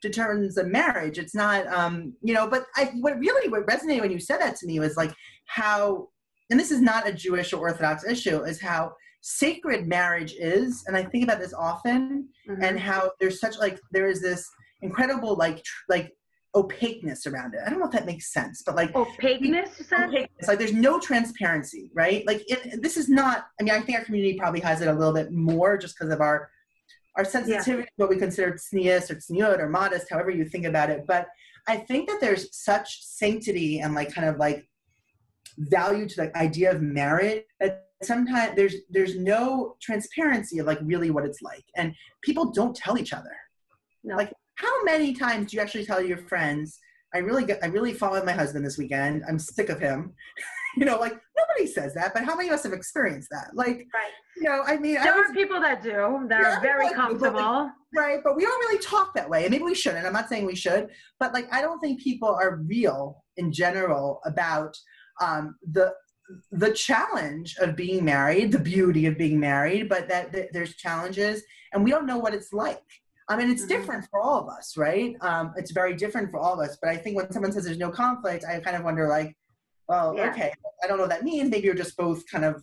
determines 0.05 0.57
a 0.57 0.64
marriage 0.64 1.19
it's 1.19 1.35
not 1.35 1.67
um 1.69 2.14
you 2.23 2.33
know 2.33 2.47
but 2.47 2.67
i 2.77 2.93
what 3.01 3.19
really 3.19 3.49
what 3.49 3.67
resonated 3.67 4.03
when 4.03 4.12
you 4.12 4.21
said 4.21 4.38
that 4.38 4.55
to 4.55 4.67
me 4.67 4.79
was 4.79 4.97
like 4.97 5.12
how 5.47 6.09
and 6.51 6.61
this 6.61 6.71
is 6.71 6.81
not 6.81 7.09
a 7.09 7.12
Jewish 7.12 7.53
or 7.53 7.61
Orthodox 7.61 8.05
issue, 8.05 8.43
is 8.43 8.61
how 8.61 8.93
sacred 9.23 9.87
marriage 9.87 10.35
is. 10.38 10.85
And 10.87 10.97
I 10.97 11.05
think 11.05 11.25
about 11.25 11.40
this 11.40 11.55
often 11.55 12.29
mm-hmm. 12.49 12.62
and 12.62 12.79
how 12.79 13.12
there's 13.21 13.40
such 13.40 13.59
like, 13.59 13.81
there 13.90 14.09
is 14.09 14.21
this 14.21 14.47
incredible 14.83 15.37
like, 15.37 15.62
tr- 15.62 15.85
like, 15.88 16.12
opaqueness 16.57 17.27
around 17.27 17.53
it. 17.53 17.61
I 17.67 17.69
don't 17.69 17.81
know 17.81 17.87
if 17.87 17.90
that 17.90 18.07
makes 18.07 18.33
sense, 18.33 18.62
but 18.64 18.77
like 18.77 18.95
opaqueness, 18.95 19.90
opaqueness 19.90 20.47
like 20.47 20.61
there's 20.61 20.73
no 20.73 21.01
transparency, 21.01 21.90
right? 21.95 22.25
Like 22.29 22.45
it, 22.49 22.81
this 22.81 22.97
is 22.97 23.09
not. 23.09 23.47
I 23.61 23.64
mean, 23.64 23.75
I 23.75 23.81
think 23.81 23.99
our 23.99 24.05
community 24.05 24.38
probably 24.38 24.61
has 24.61 24.81
it 24.81 24.87
a 24.87 24.93
little 24.93 25.12
bit 25.12 25.33
more 25.33 25.77
just 25.77 25.99
because 25.99 26.14
of 26.14 26.21
our 26.21 26.49
our 27.16 27.24
sensitivity, 27.24 27.83
yeah. 27.83 28.05
what 28.05 28.09
we 28.09 28.16
consider 28.16 28.53
tznius 28.53 29.11
or 29.11 29.16
tzniut 29.16 29.61
or 29.61 29.68
modest, 29.68 30.11
however 30.11 30.31
you 30.31 30.44
think 30.44 30.64
about 30.64 30.90
it. 30.90 31.05
But 31.07 31.29
I 31.68 31.77
think 31.77 32.09
that 32.09 32.20
there's 32.20 32.55
such 32.57 33.05
sanctity 33.05 33.81
and 33.81 33.94
like 33.94 34.12
kind 34.12 34.29
of 34.29 34.37
like 34.38 34.68
value 35.59 36.09
to 36.09 36.16
the 36.16 36.37
idea 36.37 36.72
of 36.72 36.83
marriage 36.83 37.44
that 37.61 37.85
sometimes 38.03 38.57
there's 38.57 38.74
there's 38.90 39.16
no 39.16 39.77
transparency 39.81 40.59
of 40.59 40.66
like 40.66 40.79
really 40.83 41.11
what 41.11 41.24
it's 41.24 41.42
like 41.42 41.64
and 41.77 41.94
people 42.22 42.50
don't 42.50 42.74
tell 42.74 42.98
each 42.98 43.12
other 43.12 43.31
no. 44.03 44.16
like 44.16 44.33
how 44.57 44.85
many 44.85 45.14
times 45.14 45.50
do 45.50 45.57
you 45.57 45.62
actually 45.62 45.85
tell 45.85 46.03
your 46.03 46.18
friends 46.18 46.81
i 47.14 47.18
really 47.18 47.44
get 47.44 47.59
i 47.62 47.66
really 47.66 47.92
with 47.92 48.24
my 48.24 48.33
husband 48.33 48.64
this 48.64 48.79
weekend 48.79 49.22
i'm 49.29 49.38
sick 49.38 49.68
of 49.68 49.81
him 49.81 50.12
you 50.77 50.85
know 50.85 50.98
like 50.98 51.18
nobody 51.37 51.66
says 51.66 51.94
that 51.94 52.12
but 52.14 52.24
how 52.24 52.35
many 52.35 52.48
of 52.48 52.55
us 52.55 52.64
have 52.64 52.72
experienced 52.72 53.29
that 53.31 53.50
like 53.55 53.87
right. 53.94 54.12
you 54.37 54.44
know 54.44 54.62
i 54.66 54.77
mean 54.77 54.94
there 54.94 55.14
I 55.14 55.18
was, 55.18 55.31
are 55.31 55.35
people 55.35 55.61
that 55.61 55.83
do 55.83 55.90
yeah, 55.90 56.57
are 56.57 56.61
very 56.61 56.87
like, 56.87 56.94
comfortable 56.94 57.70
right 57.94 58.20
but 58.24 58.37
we 58.37 58.42
don't 58.42 58.59
really 58.61 58.83
talk 58.83 59.14
that 59.14 59.29
way 59.31 59.44
and 59.44 59.50
maybe 59.50 59.64
we 59.64 59.74
shouldn't 59.74 60.05
i'm 60.05 60.12
not 60.12 60.29
saying 60.29 60.46
we 60.46 60.57
should 60.57 60.88
but 61.20 61.33
like 61.33 61.46
i 61.53 61.61
don't 61.61 61.81
think 61.81 62.03
people 62.03 62.29
are 62.29 62.57
real 62.57 63.22
in 63.37 63.53
general 63.53 64.20
about 64.24 64.77
um, 65.20 65.55
the 65.70 65.92
the 66.53 66.72
challenge 66.72 67.57
of 67.61 67.77
being 67.77 68.05
married, 68.05 68.53
the 68.53 68.59
beauty 68.59 69.07
of 69.07 69.18
being 69.18 69.38
married, 69.38 69.88
but 69.88 70.09
that, 70.09 70.33
that 70.33 70.53
there's 70.53 70.77
challenges, 70.77 71.42
and 71.72 71.85
we 71.85 71.90
don't 71.90 72.07
know 72.07 72.18
what 72.18 72.35
it's 72.35 72.53
like. 72.53 72.83
I 73.29 73.37
mean, 73.37 73.51
it's 73.51 73.63
mm-hmm. 73.63 73.69
different 73.69 74.07
for 74.11 74.21
all 74.21 74.39
of 74.41 74.49
us, 74.49 74.77
right? 74.77 75.15
Um, 75.21 75.53
it's 75.57 75.71
very 75.71 75.95
different 75.95 76.31
for 76.31 76.39
all 76.39 76.55
of 76.55 76.61
us. 76.61 76.77
But 76.81 76.91
I 76.91 76.97
think 76.97 77.17
when 77.17 77.31
someone 77.33 77.53
says 77.53 77.65
there's 77.65 77.79
no 77.79 77.91
conflict, 77.91 78.45
I 78.45 78.61
kind 78.61 78.77
of 78.77 78.85
wonder, 78.85 79.09
like, 79.09 79.37
well, 79.89 80.15
yeah. 80.17 80.31
okay, 80.31 80.53
I 80.83 80.87
don't 80.87 80.99
know 80.99 81.05
what 81.05 81.11
that 81.11 81.25
means. 81.25 81.51
Maybe 81.51 81.67
you're 81.67 81.75
just 81.75 81.97
both 81.97 82.23
kind 82.31 82.45
of 82.45 82.63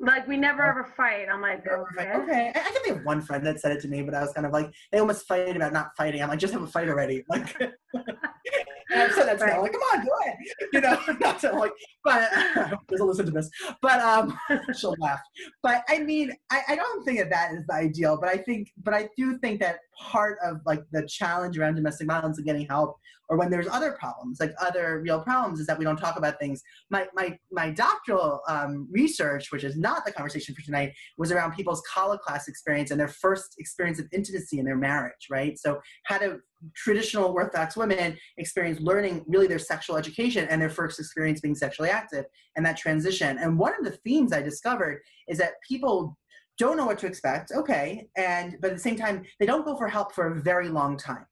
like 0.00 0.28
we 0.28 0.36
never 0.36 0.62
ever 0.62 0.84
fight. 0.84 1.26
I'm 1.30 1.40
like, 1.40 1.66
okay. 1.66 2.12
okay. 2.12 2.52
I, 2.54 2.58
I 2.58 2.62
think 2.62 2.86
we 2.86 2.92
have 2.92 3.04
one 3.04 3.20
friend 3.20 3.44
that 3.46 3.60
said 3.60 3.72
it 3.72 3.80
to 3.82 3.88
me, 3.88 4.02
but 4.02 4.14
I 4.14 4.20
was 4.20 4.32
kind 4.32 4.46
of 4.46 4.52
like, 4.52 4.70
they 4.92 4.98
almost 4.98 5.26
fight 5.26 5.56
about 5.56 5.72
not 5.72 5.96
fighting. 5.96 6.22
I'm 6.22 6.28
like, 6.28 6.38
just 6.38 6.52
have 6.52 6.62
a 6.62 6.66
fight 6.66 6.88
already. 6.88 7.24
Like, 7.28 7.56
and 7.94 9.02
I've 9.02 9.12
said 9.12 9.26
that 9.26 9.38
to 9.38 9.44
right. 9.44 9.60
Like, 9.60 9.72
come 9.72 9.80
on, 9.82 10.04
go 10.04 10.10
ahead. 10.20 10.36
You 10.72 10.80
know, 10.80 10.98
not 11.20 11.38
to 11.40 11.52
like, 11.52 11.72
but 12.04 12.30
doesn't 12.88 13.06
listen 13.06 13.26
to 13.26 13.32
this. 13.32 13.50
But 13.80 14.00
um, 14.00 14.38
she'll 14.76 14.94
laugh. 14.98 15.20
But 15.62 15.82
I 15.88 16.00
mean, 16.00 16.32
I, 16.50 16.60
I 16.68 16.76
don't 16.76 17.04
think 17.04 17.18
that 17.18 17.30
that 17.30 17.52
is 17.54 17.64
the 17.66 17.74
ideal. 17.74 18.18
But 18.20 18.30
I 18.30 18.38
think, 18.38 18.70
but 18.82 18.94
I 18.94 19.08
do 19.16 19.38
think 19.38 19.60
that 19.60 19.78
part 19.98 20.38
of 20.44 20.60
like 20.66 20.82
the 20.92 21.06
challenge 21.06 21.58
around 21.58 21.74
domestic 21.74 22.06
violence 22.06 22.38
and 22.38 22.46
getting 22.46 22.66
help 22.66 22.98
or 23.28 23.36
when 23.36 23.50
there's 23.50 23.68
other 23.68 23.92
problems 23.92 24.40
like 24.40 24.54
other 24.60 25.00
real 25.00 25.20
problems 25.20 25.60
is 25.60 25.66
that 25.66 25.78
we 25.78 25.84
don't 25.84 25.96
talk 25.96 26.16
about 26.16 26.38
things 26.38 26.62
my 26.90 27.06
my 27.14 27.36
my 27.50 27.70
doctoral 27.70 28.40
um, 28.48 28.88
research 28.90 29.50
which 29.50 29.64
is 29.64 29.76
not 29.76 30.04
the 30.04 30.12
conversation 30.12 30.54
for 30.54 30.62
tonight 30.62 30.92
was 31.16 31.30
around 31.30 31.52
people's 31.54 31.82
kallah 31.92 32.18
class 32.20 32.48
experience 32.48 32.90
and 32.90 32.98
their 32.98 33.08
first 33.08 33.54
experience 33.58 33.98
of 33.98 34.06
intimacy 34.12 34.58
in 34.58 34.64
their 34.64 34.76
marriage 34.76 35.26
right 35.30 35.58
so 35.58 35.80
how 36.04 36.18
do 36.18 36.40
traditional 36.74 37.30
orthodox 37.30 37.76
women 37.76 38.16
experience 38.36 38.80
learning 38.80 39.24
really 39.28 39.46
their 39.46 39.58
sexual 39.58 39.96
education 39.96 40.46
and 40.50 40.60
their 40.60 40.70
first 40.70 40.98
experience 40.98 41.40
being 41.40 41.54
sexually 41.54 41.90
active 41.90 42.24
and 42.56 42.64
that 42.64 42.76
transition 42.76 43.38
and 43.38 43.58
one 43.58 43.72
of 43.78 43.84
the 43.84 43.96
themes 44.04 44.32
i 44.32 44.42
discovered 44.42 45.00
is 45.28 45.38
that 45.38 45.52
people 45.66 46.16
don't 46.58 46.76
know 46.76 46.86
what 46.86 46.98
to 46.98 47.06
expect 47.06 47.52
okay 47.52 48.08
and 48.16 48.56
but 48.60 48.70
at 48.70 48.76
the 48.76 48.82
same 48.82 48.96
time 48.96 49.24
they 49.38 49.46
don't 49.46 49.64
go 49.64 49.76
for 49.76 49.88
help 49.88 50.12
for 50.14 50.32
a 50.32 50.42
very 50.42 50.68
long 50.68 50.96
time 50.96 51.24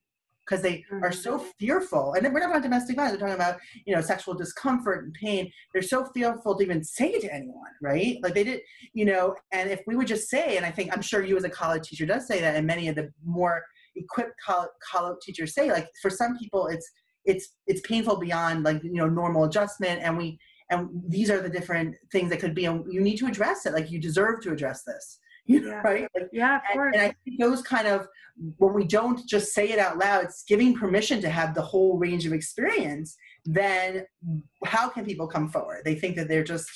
because 0.46 0.62
they 0.62 0.84
mm-hmm. 0.92 1.02
are 1.02 1.12
so 1.12 1.38
mm-hmm. 1.38 1.48
fearful. 1.58 2.14
And 2.14 2.32
we're 2.32 2.40
not 2.40 2.50
about 2.50 2.62
domestic 2.62 2.96
violence. 2.96 3.14
We're 3.20 3.26
talking 3.28 3.40
about 3.40 3.58
you 3.84 3.94
know 3.94 4.00
sexual 4.00 4.34
discomfort 4.34 5.04
and 5.04 5.14
pain. 5.14 5.50
They're 5.72 5.82
so 5.82 6.06
fearful 6.14 6.56
to 6.56 6.62
even 6.62 6.84
say 6.84 7.10
it 7.10 7.22
to 7.22 7.34
anyone, 7.34 7.72
right? 7.82 8.18
Like 8.22 8.34
they 8.34 8.44
did, 8.44 8.60
you 8.92 9.04
know. 9.04 9.34
And 9.52 9.70
if 9.70 9.80
we 9.86 9.96
would 9.96 10.06
just 10.06 10.28
say, 10.28 10.56
and 10.56 10.64
I 10.64 10.70
think 10.70 10.92
I'm 10.92 11.02
sure 11.02 11.24
you 11.24 11.36
as 11.36 11.44
a 11.44 11.50
kallah 11.50 11.82
teacher 11.82 12.06
does 12.06 12.26
say 12.26 12.40
that, 12.40 12.56
and 12.56 12.66
many 12.66 12.88
of 12.88 12.94
the 12.94 13.10
more 13.24 13.62
equipped 13.96 14.34
kallah, 14.46 14.68
kallah 14.92 15.16
teachers 15.20 15.54
say, 15.54 15.70
like 15.70 15.88
for 16.02 16.10
some 16.10 16.36
people, 16.38 16.66
it's 16.68 16.88
it's 17.24 17.54
it's 17.66 17.80
painful 17.80 18.18
beyond 18.18 18.64
like 18.64 18.82
you 18.84 18.92
know 18.92 19.08
normal 19.08 19.44
adjustment, 19.44 20.00
and 20.02 20.16
we 20.16 20.38
and 20.70 20.88
these 21.08 21.30
are 21.30 21.40
the 21.40 21.48
different 21.48 21.94
things 22.12 22.30
that 22.30 22.40
could 22.40 22.54
be 22.54 22.64
and 22.66 22.84
you 22.92 23.00
need 23.00 23.16
to 23.16 23.26
address 23.26 23.66
it 23.66 23.72
like 23.72 23.90
you 23.90 24.00
deserve 24.00 24.40
to 24.42 24.52
address 24.52 24.82
this 24.84 25.18
you 25.46 25.60
know, 25.60 25.68
Yeah. 25.68 25.80
right 25.82 26.08
like, 26.14 26.28
Yeah, 26.32 26.56
of 26.56 26.62
and, 26.70 26.76
course. 26.76 26.94
and 26.96 27.02
i 27.02 27.14
think 27.24 27.40
those 27.40 27.62
kind 27.62 27.86
of 27.86 28.08
when 28.58 28.74
we 28.74 28.84
don't 28.84 29.26
just 29.28 29.52
say 29.54 29.70
it 29.70 29.78
out 29.78 29.96
loud 29.98 30.24
it's 30.24 30.42
giving 30.42 30.74
permission 30.74 31.20
to 31.20 31.30
have 31.30 31.54
the 31.54 31.62
whole 31.62 31.98
range 31.98 32.26
of 32.26 32.32
experience 32.32 33.16
then 33.44 34.04
how 34.64 34.88
can 34.88 35.04
people 35.04 35.28
come 35.28 35.48
forward 35.48 35.82
they 35.84 35.94
think 35.94 36.16
that 36.16 36.28
they're 36.28 36.44
just 36.44 36.68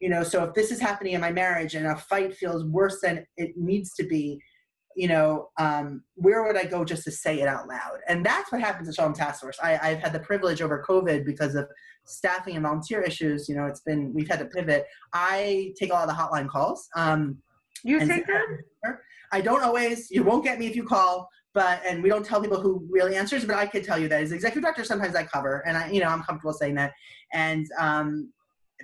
you 0.00 0.08
know 0.08 0.22
so 0.22 0.44
if 0.44 0.54
this 0.54 0.70
is 0.70 0.80
happening 0.80 1.12
in 1.12 1.20
my 1.20 1.30
marriage 1.30 1.74
and 1.74 1.86
a 1.86 1.96
fight 1.96 2.34
feels 2.34 2.64
worse 2.64 2.98
than 3.02 3.24
it 3.36 3.50
needs 3.56 3.92
to 3.92 4.04
be 4.04 4.40
you 4.96 5.06
know 5.08 5.50
um, 5.58 6.02
where 6.14 6.42
would 6.44 6.56
i 6.56 6.64
go 6.64 6.84
just 6.84 7.04
to 7.04 7.10
say 7.10 7.40
it 7.40 7.46
out 7.46 7.68
loud 7.68 7.98
and 8.08 8.24
that's 8.24 8.50
what 8.50 8.60
happens 8.60 8.88
at 8.88 8.94
shalom 8.94 9.12
task 9.12 9.40
force 9.42 9.58
I, 9.62 9.78
i've 9.82 9.98
had 9.98 10.12
the 10.12 10.20
privilege 10.20 10.62
over 10.62 10.84
covid 10.88 11.24
because 11.24 11.54
of 11.54 11.68
staffing 12.04 12.54
and 12.54 12.62
volunteer 12.62 13.02
issues 13.02 13.48
you 13.48 13.54
know 13.54 13.66
it's 13.66 13.80
been 13.80 14.12
we've 14.14 14.28
had 14.28 14.38
to 14.38 14.46
pivot 14.46 14.86
i 15.12 15.72
take 15.78 15.90
a 15.90 15.92
lot 15.92 16.08
of 16.08 16.16
the 16.16 16.20
hotline 16.20 16.48
calls 16.48 16.88
um, 16.96 17.38
you 17.86 18.00
take 18.00 18.26
them? 18.26 18.58
I 19.32 19.40
don't 19.40 19.62
always. 19.62 20.10
You 20.10 20.22
won't 20.22 20.44
get 20.44 20.58
me 20.58 20.66
if 20.66 20.76
you 20.76 20.84
call, 20.84 21.28
but 21.54 21.80
and 21.86 22.02
we 22.02 22.08
don't 22.08 22.24
tell 22.24 22.40
people 22.40 22.60
who 22.60 22.86
really 22.90 23.16
answers. 23.16 23.44
But 23.44 23.56
I 23.56 23.66
could 23.66 23.84
tell 23.84 23.98
you 23.98 24.08
that 24.08 24.22
as 24.22 24.32
executive 24.32 24.62
director, 24.62 24.84
sometimes 24.84 25.14
I 25.14 25.24
cover, 25.24 25.62
and 25.66 25.76
I, 25.76 25.90
you 25.90 26.00
know, 26.00 26.08
I'm 26.08 26.22
comfortable 26.22 26.52
saying 26.52 26.74
that. 26.76 26.92
And 27.32 27.66
um, 27.78 28.32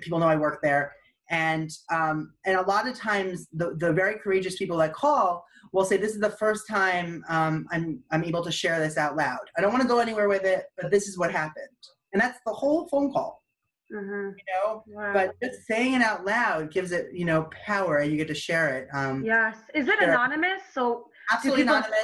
people 0.01 0.19
know 0.19 0.27
I 0.27 0.35
work 0.35 0.59
there. 0.61 0.93
And 1.29 1.71
um, 1.91 2.33
and 2.45 2.57
a 2.57 2.61
lot 2.61 2.87
of 2.87 2.95
times, 2.95 3.47
the 3.53 3.75
the 3.75 3.91
very 3.91 4.19
courageous 4.19 4.57
people 4.57 4.77
that 4.77 4.93
call 4.93 5.45
will 5.73 5.83
say, 5.83 5.97
"This 5.97 6.13
is 6.13 6.19
the 6.21 6.29
first 6.29 6.67
time 6.69 7.25
um, 7.27 7.65
I'm 7.71 7.99
I'm 8.11 8.23
able 8.23 8.43
to 8.43 8.51
share 8.51 8.79
this 8.79 8.97
out 8.97 9.17
loud. 9.17 9.39
I 9.57 9.61
don't 9.61 9.71
want 9.73 9.81
to 9.81 9.87
go 9.87 9.99
anywhere 9.99 10.29
with 10.29 10.45
it, 10.45 10.65
but 10.77 10.89
this 10.91 11.07
is 11.09 11.17
what 11.17 11.31
happened." 11.31 11.67
And 12.13 12.21
that's 12.21 12.39
the 12.45 12.53
whole 12.53 12.87
phone 12.87 13.11
call, 13.11 13.43
Mm-hmm. 13.91 14.29
you 14.37 14.43
know. 14.55 14.83
Wow. 14.87 15.13
But 15.13 15.31
just 15.43 15.67
saying 15.67 15.95
it 15.95 16.01
out 16.01 16.25
loud 16.25 16.71
gives 16.71 16.91
it, 16.91 17.07
you 17.11 17.25
know, 17.25 17.49
power, 17.65 17.97
and 17.97 18.11
you 18.11 18.17
get 18.17 18.27
to 18.29 18.35
share 18.35 18.77
it. 18.77 18.87
Um, 18.93 19.23
yes. 19.25 19.57
Is 19.73 19.87
it 19.87 19.99
anonymous? 20.01 20.61
So 20.73 21.07
absolutely 21.31 21.63
people- 21.63 21.75
anonymous. 21.77 22.03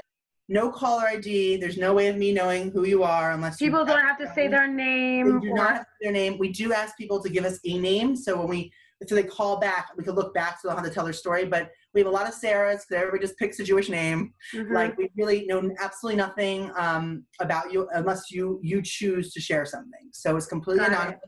No 0.51 0.71
caller 0.71 1.03
ID. 1.07 1.57
There's 1.57 1.77
no 1.77 1.93
way 1.93 2.07
of 2.07 2.17
me 2.17 2.33
knowing 2.33 2.71
who 2.71 2.83
you 2.87 3.03
are 3.03 3.33
unless 3.33 3.61
you 3.61 3.67
people 3.67 3.85
don't 3.85 3.99
have 4.01 4.17
to 4.17 4.33
say 4.33 4.47
their 4.47 4.65
They 4.65 4.73
name 4.73 5.39
do 5.41 5.51
or 5.51 5.55
not 5.55 5.73
have 5.75 5.85
their 6.01 6.11
name. 6.11 6.39
We 6.39 6.51
do 6.51 6.73
ask 6.73 6.97
people 6.97 7.21
to 7.21 7.29
give 7.29 7.45
us 7.45 7.59
a 7.65 7.77
name, 7.77 8.15
so 8.15 8.35
when 8.39 8.47
we 8.47 8.71
so 9.07 9.15
they 9.15 9.23
call 9.23 9.59
back, 9.59 9.89
we 9.97 10.03
can 10.03 10.13
look 10.13 10.33
back 10.33 10.59
so 10.59 10.67
they'll 10.67 10.75
have 10.77 10.85
to 10.85 10.91
tell 10.91 11.05
their 11.05 11.13
story. 11.13 11.45
But 11.45 11.69
we 11.93 12.01
have 12.01 12.07
a 12.07 12.11
lot 12.11 12.27
of 12.27 12.33
Sarahs 12.33 12.81
because 12.81 12.97
everybody 12.97 13.21
just 13.21 13.37
picks 13.37 13.59
a 13.59 13.63
Jewish 13.63 13.89
name. 13.89 14.33
Mhm. 14.53 14.73
Like 14.73 14.97
we 14.97 15.09
really 15.15 15.45
know 15.45 15.71
absolutely 15.79 16.17
nothing 16.17 16.71
um, 16.75 17.25
about 17.39 17.71
you 17.71 17.87
unless 17.93 18.29
you 18.29 18.59
you 18.61 18.81
choose 18.81 19.31
to 19.33 19.39
share 19.39 19.65
something. 19.65 20.09
So 20.11 20.35
it's 20.35 20.47
completely 20.47 20.85
Got 20.85 21.11
it. 21.11 21.19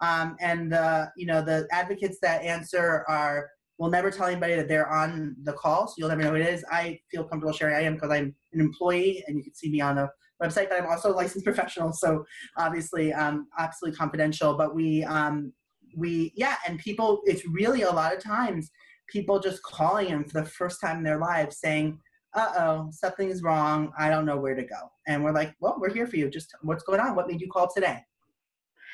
Um, 0.00 0.36
and 0.40 0.70
the 0.70 1.10
you 1.16 1.26
know 1.26 1.40
the 1.42 1.66
advocates 1.72 2.18
that 2.20 2.42
answer 2.42 3.04
are 3.08 3.48
will 3.78 3.90
never 3.90 4.10
tell 4.10 4.26
anybody 4.26 4.54
that 4.54 4.68
they're 4.68 4.90
on 4.90 5.36
the 5.42 5.52
call, 5.52 5.86
so 5.86 5.94
you'll 5.98 6.08
never 6.08 6.22
know 6.22 6.30
who 6.30 6.36
it 6.36 6.46
is. 6.46 6.64
I 6.70 6.98
feel 7.10 7.24
comfortable 7.24 7.52
sharing 7.52 7.76
I 7.76 7.82
am 7.82 7.94
because 7.94 8.10
I'm 8.10 8.34
an 8.52 8.60
employee, 8.60 9.24
and 9.26 9.36
you 9.36 9.44
can 9.44 9.54
see 9.54 9.70
me 9.70 9.80
on 9.80 9.96
the 9.96 10.08
website. 10.42 10.68
But 10.68 10.80
I'm 10.80 10.86
also 10.86 11.12
a 11.12 11.14
licensed 11.14 11.44
professional, 11.50 11.92
so 11.92 12.24
obviously 12.58 13.12
um, 13.12 13.46
absolutely 13.58 13.96
confidential. 13.96 14.54
But 14.54 14.74
we 14.74 15.02
um, 15.04 15.52
we 15.96 16.32
yeah, 16.36 16.56
and 16.66 16.78
people 16.78 17.22
it's 17.24 17.46
really 17.46 17.82
a 17.82 17.90
lot 17.90 18.14
of 18.14 18.22
times 18.22 18.70
people 19.08 19.38
just 19.40 19.62
calling 19.62 20.08
them 20.10 20.24
for 20.24 20.40
the 20.42 20.46
first 20.48 20.80
time 20.80 20.98
in 20.98 21.02
their 21.02 21.18
lives 21.18 21.58
saying 21.58 21.98
uh 22.34 22.52
oh, 22.58 22.88
something's 22.92 23.42
wrong. 23.42 23.92
I 23.98 24.10
don't 24.10 24.26
know 24.26 24.36
where 24.36 24.54
to 24.54 24.62
go. 24.62 24.90
And 25.08 25.24
we're 25.24 25.32
like, 25.32 25.54
well, 25.60 25.76
we're 25.80 25.92
here 25.92 26.06
for 26.06 26.16
you. 26.16 26.28
Just 26.28 26.54
what's 26.60 26.84
going 26.84 27.00
on? 27.00 27.16
What 27.16 27.28
made 27.28 27.40
you 27.40 27.48
call 27.48 27.68
today? 27.72 28.00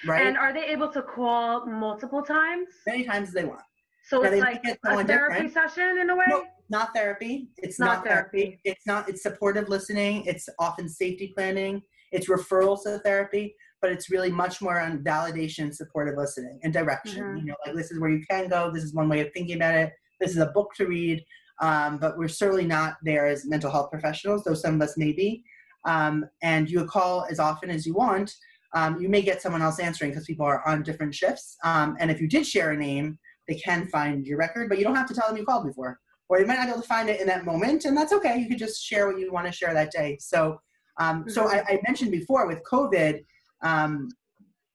Right? 0.07 0.27
And 0.27 0.37
are 0.37 0.53
they 0.53 0.67
able 0.67 0.89
to 0.93 1.03
call 1.03 1.67
multiple 1.67 2.23
times? 2.23 2.69
Many 2.87 3.05
times 3.05 3.29
as 3.29 3.35
they 3.35 3.45
want. 3.45 3.63
So 4.05 4.21
Now, 4.21 4.31
it's 4.31 4.41
like 4.41 4.63
a 4.65 5.05
therapy 5.05 5.49
different. 5.49 5.53
session 5.53 5.99
in 6.01 6.11
a 6.11 6.17
way? 6.17 6.25
No, 6.29 6.45
not 6.71 6.95
therapy. 6.95 7.49
It's 7.59 7.79
Not 7.79 7.87
not, 7.99 8.05
therapy. 8.07 8.39
therapy. 8.43 8.61
It's 8.65 8.87
not. 8.87 9.09
It's 9.09 9.23
supportive 9.23 9.69
listening. 9.69 10.25
It's 10.27 10.49
often 10.59 10.89
safety 10.89 11.33
planning. 11.37 11.83
It's 12.13 12.29
referrals 12.29 12.83
to 12.85 12.99
therapy, 12.99 13.55
but 13.83 13.91
it's 13.91 14.09
really 14.09 14.31
much 14.31 14.63
more 14.63 14.81
on 14.81 15.03
validation, 15.05 15.75
supportive 15.75 16.17
listening, 16.17 16.61
and 16.63 16.73
direction. 16.73 17.23
Mhm. 17.25 17.39
You 17.41 17.45
know, 17.47 17.57
like 17.67 17.77
this 17.77 17.91
is 17.91 18.01
where 18.01 18.11
you 18.11 18.25
can 18.31 18.49
go. 18.49 18.71
This 18.71 18.85
is 18.85 18.95
one 18.95 19.09
way 19.09 19.21
of 19.21 19.33
thinking 19.35 19.57
about 19.57 19.75
it. 19.75 19.93
This 20.21 20.31
is 20.31 20.39
a 20.39 20.47
book 20.47 20.71
to 20.77 20.87
read. 20.87 21.23
Um, 21.61 21.99
but 21.99 22.17
we're 22.17 22.29
certainly 22.29 22.65
not 22.65 22.97
there 23.03 23.27
as 23.27 23.45
mental 23.45 23.71
health 23.71 23.91
professionals, 23.91 24.43
though 24.43 24.55
some 24.55 24.77
of 24.77 24.83
us 24.83 24.97
may 24.97 25.13
be. 25.13 25.45
Um, 25.85 26.25
and 26.43 26.71
you 26.71 26.85
call 26.87 27.27
as 27.31 27.39
often 27.39 27.71
as 27.71 27.87
you 27.87 27.95
want. 27.95 28.35
Um, 28.75 29.01
you 29.01 29.09
may 29.09 29.21
get 29.23 29.43
someone 29.43 29.63
else 29.63 29.79
answering 29.79 30.13
because 30.13 30.25
people 30.25 30.47
are 30.47 30.67
on 30.67 30.83
different 30.83 31.15
shifts. 31.15 31.57
Um, 31.63 31.97
and 32.01 32.11
if 32.11 32.21
you 32.21 32.29
did 32.29 32.47
share 32.47 32.71
a 32.71 32.77
name, 32.77 33.19
they 33.47 33.57
can 33.57 33.87
find 33.89 34.27
your 34.27 34.39
record, 34.39 34.69
but 34.69 34.79
you 34.79 34.85
don't 34.85 34.95
have 34.95 35.09
to 35.09 35.15
tell 35.15 35.29
them 35.29 35.37
you 35.37 35.45
called 35.45 35.67
before. 35.67 36.01
Or 36.29 36.39
they 36.39 36.45
might 36.45 36.57
not 36.57 36.67
be 36.67 36.71
able 36.71 36.83
to 36.83 36.89
find 36.89 37.11
it 37.11 37.21
in 37.21 37.27
that 37.27 37.45
moment, 37.45 37.85
and 37.85 37.97
that's 37.97 38.13
okay. 38.13 38.39
You 38.39 38.49
could 38.49 38.59
just 38.59 38.83
share 38.83 39.07
what 39.07 39.19
you 39.19 39.31
want 39.31 39.47
to 39.47 39.53
share 39.53 39.75
that 39.75 39.93
day. 39.93 40.17
So, 40.21 40.59
um, 40.99 41.29
so 41.29 41.49
I, 41.49 41.63
I 41.69 41.81
mentioned 41.87 42.11
before 42.11 42.47
with 42.47 42.63
COVID. 42.71 43.23
Um, 43.63 44.09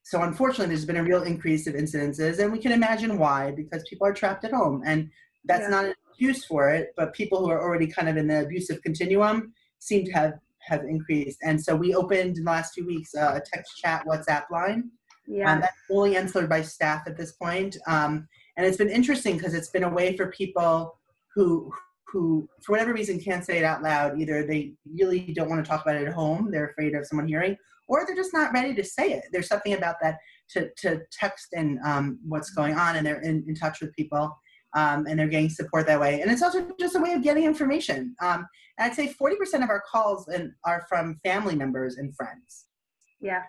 so 0.03 0.21
unfortunately, 0.21 0.67
there's 0.67 0.85
been 0.85 0.97
a 0.97 1.03
real 1.03 1.23
increase 1.23 1.67
of 1.67 1.73
incidences, 1.75 2.39
and 2.39 2.51
we 2.51 2.59
can 2.59 2.71
imagine 2.71 3.17
why 3.17 3.51
because 3.51 3.83
people 3.89 4.07
are 4.07 4.13
trapped 4.13 4.45
at 4.45 4.53
home, 4.53 4.81
and 4.85 5.09
that's 5.45 5.63
Yeah. 5.63 5.69
not 5.69 5.85
an 5.85 5.93
excuse 6.09 6.45
for 6.45 6.69
it. 6.69 6.93
But 6.95 7.13
people 7.13 7.39
who 7.39 7.49
are 7.49 7.61
already 7.61 7.87
kind 7.87 8.07
of 8.09 8.15
in 8.17 8.27
the 8.27 8.43
abusive 8.45 8.81
continuum 8.81 9.53
seem 9.79 10.05
to 10.05 10.11
have 10.13 10.33
have 10.61 10.83
increased, 10.83 11.39
and 11.43 11.61
so 11.61 11.75
we 11.75 11.93
opened 11.95 12.37
in 12.37 12.43
the 12.43 12.51
last 12.51 12.73
few 12.73 12.85
weeks 12.85 13.15
uh, 13.15 13.33
a 13.35 13.41
text 13.41 13.77
chat 13.77 14.05
WhatsApp 14.05 14.49
line. 14.49 14.91
Yeah. 15.27 15.51
Um, 15.51 15.59
that's 15.61 15.75
only 15.91 16.15
answered 16.15 16.49
by 16.49 16.61
staff 16.61 17.03
at 17.05 17.17
this 17.17 17.33
point. 17.33 17.77
Um, 17.85 18.27
and 18.55 18.65
it's 18.65 18.77
been 18.77 18.89
interesting 18.89 19.35
because 19.37 19.53
it's 19.53 19.69
been 19.69 19.83
a 19.83 19.89
way 19.89 20.15
for 20.15 20.27
people 20.31 20.97
who, 21.35 21.71
who, 22.07 22.47
for 22.63 22.71
whatever 22.71 22.93
reason, 22.93 23.19
can't 23.19 23.45
say 23.45 23.57
it 23.57 23.63
out 23.65 23.83
loud. 23.83 24.19
Either 24.19 24.45
they 24.45 24.73
really 24.97 25.33
don't 25.33 25.49
want 25.49 25.63
to 25.63 25.69
talk 25.69 25.81
about 25.83 25.97
it 25.97 26.07
at 26.07 26.13
home, 26.13 26.49
they're 26.49 26.69
afraid 26.69 26.95
of 26.95 27.05
someone 27.05 27.27
hearing, 27.27 27.57
or 27.87 28.05
they're 28.05 28.15
just 28.15 28.33
not 28.33 28.53
ready 28.53 28.73
to 28.75 28.83
say 28.83 29.11
it. 29.13 29.25
There's 29.31 29.47
something 29.47 29.73
about 29.73 29.95
that 30.01 30.17
to, 30.51 30.69
to 30.77 31.01
text 31.11 31.47
and 31.53 31.79
um, 31.85 32.19
what's 32.27 32.51
going 32.51 32.75
on, 32.75 32.95
and 32.95 33.05
they're 33.05 33.21
in, 33.21 33.43
in 33.47 33.55
touch 33.55 33.81
with 33.81 33.95
people. 33.95 34.35
Um, 34.75 35.07
and 35.07 35.17
they're 35.17 35.29
getting 35.29 35.49
support 35.49 35.87
that 35.87 35.99
way. 35.99 36.21
And 36.21 36.29
it's 36.29 36.43
also 36.43 36.69
just 36.79 36.95
a 36.95 36.99
way 36.99 37.13
of 37.13 37.23
getting 37.23 37.45
information. 37.45 38.13
Um, 38.21 38.45
I'd 38.77 38.93
say 38.93 39.07
40% 39.19 39.63
of 39.63 39.69
our 39.69 39.81
calls 39.89 40.27
and, 40.27 40.51
are 40.65 40.85
from 40.89 41.19
family 41.23 41.55
members 41.55 41.97
and 41.97 42.13
friends 42.15 42.67
yeah. 43.19 43.43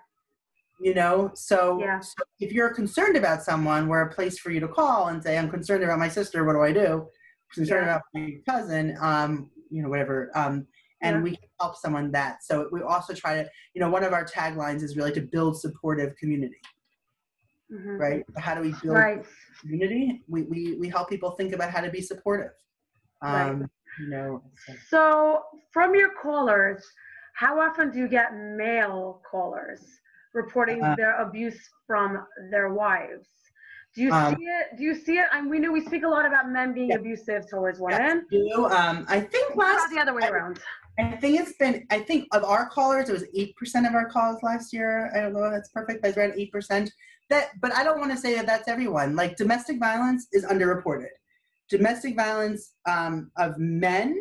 you 0.81 0.95
know 0.95 1.31
so, 1.35 1.79
Yeah. 1.81 2.01
so 2.01 2.23
if 2.41 2.53
you're 2.53 2.73
concerned 2.75 3.17
about 3.17 3.43
someone 3.43 3.89
we're 3.89 4.03
a 4.03 4.15
place 4.15 4.39
for 4.39 4.51
you 4.51 4.61
to 4.61 4.69
call 4.69 5.09
and 5.09 5.23
say 5.23 5.37
i'm 5.39 5.51
concerned 5.51 5.85
about 5.85 5.99
my 5.99 6.09
sister 6.09 6.45
what 6.45 6.55
do 6.55 6.63
i 6.63 6.73
do 6.73 7.03
I'm 7.03 7.55
concerned 7.55 7.87
Yeah. 7.87 7.95
about 7.97 8.03
my 8.15 8.37
cousin 8.49 8.97
um 9.01 9.51
you 9.71 9.83
know 9.83 9.89
whatever 9.89 10.31
um 10.35 10.67
and 11.01 11.17
Yeah. 11.17 11.23
we 11.23 11.31
can 11.37 11.49
help 11.61 11.77
someone 11.77 12.11
that 12.13 12.43
so 12.43 12.69
we 12.73 12.83
also 12.83 13.15
try 13.15 13.35
to 13.43 13.49
you 13.75 13.81
know 13.81 13.91
one 13.91 14.05
of 14.05 14.13
our 14.13 14.25
taglines 14.25 14.83
is 14.83 14.97
really 14.97 15.13
to 15.13 15.21
build 15.21 15.61
supportive 15.61 16.17
community 16.17 16.61
Mhm. 17.73 17.99
right 18.01 18.25
how 18.37 18.55
do 18.55 18.61
we 18.63 18.73
build 18.83 18.97
Right. 18.97 19.25
community 19.61 20.23
we, 20.29 20.43
we 20.43 20.77
we 20.81 20.89
help 20.89 21.09
people 21.09 21.33
think 21.33 21.53
about 21.53 21.71
how 21.71 21.81
to 21.81 21.91
be 21.91 22.01
supportive 22.01 22.53
Right. 23.23 23.51
um 23.51 23.71
you 24.01 24.09
know 24.09 24.43
so- 24.67 24.75
So, 24.89 25.45
from 25.73 25.95
your 25.95 26.11
callers, 26.23 26.83
how 27.35 27.61
often 27.61 27.91
do 27.91 27.99
you 27.99 28.09
get 28.09 28.35
male 28.35 29.23
callers 29.31 29.83
reporting 30.35 30.83
Uh, 30.83 30.95
their 30.97 31.15
abuse 31.21 31.59
from 31.87 32.27
their 32.51 32.69
wives? 32.73 33.29
Do 33.95 34.03
you 34.03 34.13
Um, 34.13 34.37
see 34.37 34.45
it? 34.45 34.77
Do 34.77 34.83
you 34.85 34.95
see 34.95 35.19
it? 35.19 35.27
I 35.33 35.41
mean, 35.41 35.51
we 35.51 35.59
know 35.59 35.73
we 35.73 35.81
speak 35.81 36.05
a 36.05 36.09
lot 36.09 36.25
about 36.27 36.49
men 36.51 36.73
being 36.73 36.91
Yeah. 36.91 36.97
abusive 36.97 37.49
towards 37.49 37.81
women. 37.81 38.27
do 38.31 38.67
um 38.67 39.05
i 39.09 39.19
think 39.21 39.57
last 39.57 39.91
the 39.93 39.99
other 39.99 40.15
way 40.15 40.23
I- 40.25 40.29
around? 40.31 40.61
I 40.99 41.13
think 41.17 41.41
it's 41.41 41.53
been, 41.59 41.87
I 41.91 42.01
think 42.01 42.27
of 42.33 42.43
our 42.45 42.69
callers, 42.69 43.09
it 43.09 43.13
was 43.13 43.25
8% 43.37 43.89
of 43.89 43.95
our 43.95 44.09
calls 44.09 44.43
last 44.43 44.73
year. 44.73 45.13
I 45.15 45.21
don't 45.21 45.33
know 45.33 45.45
if 45.45 45.53
that's 45.53 45.69
perfect, 45.69 46.03
but 46.03 46.09
it's 46.09 46.19
around 46.19 46.33
8%. 46.33 46.91
That, 47.31 47.51
but 47.61 47.73
I 47.75 47.85
don't 47.85 48.01
want 48.01 48.11
to 48.11 48.17
say 48.17 48.35
that 48.35 48.47
that's 48.47 48.69
everyone. 48.69 49.15
Like 49.15 49.37
domestic 49.37 49.79
violence 49.79 50.27
is 50.33 50.45
underreported. 50.45 51.11
Domestic 51.71 52.17
violence 52.17 52.73
um, 52.89 53.31
of 53.37 53.59
men 53.59 54.19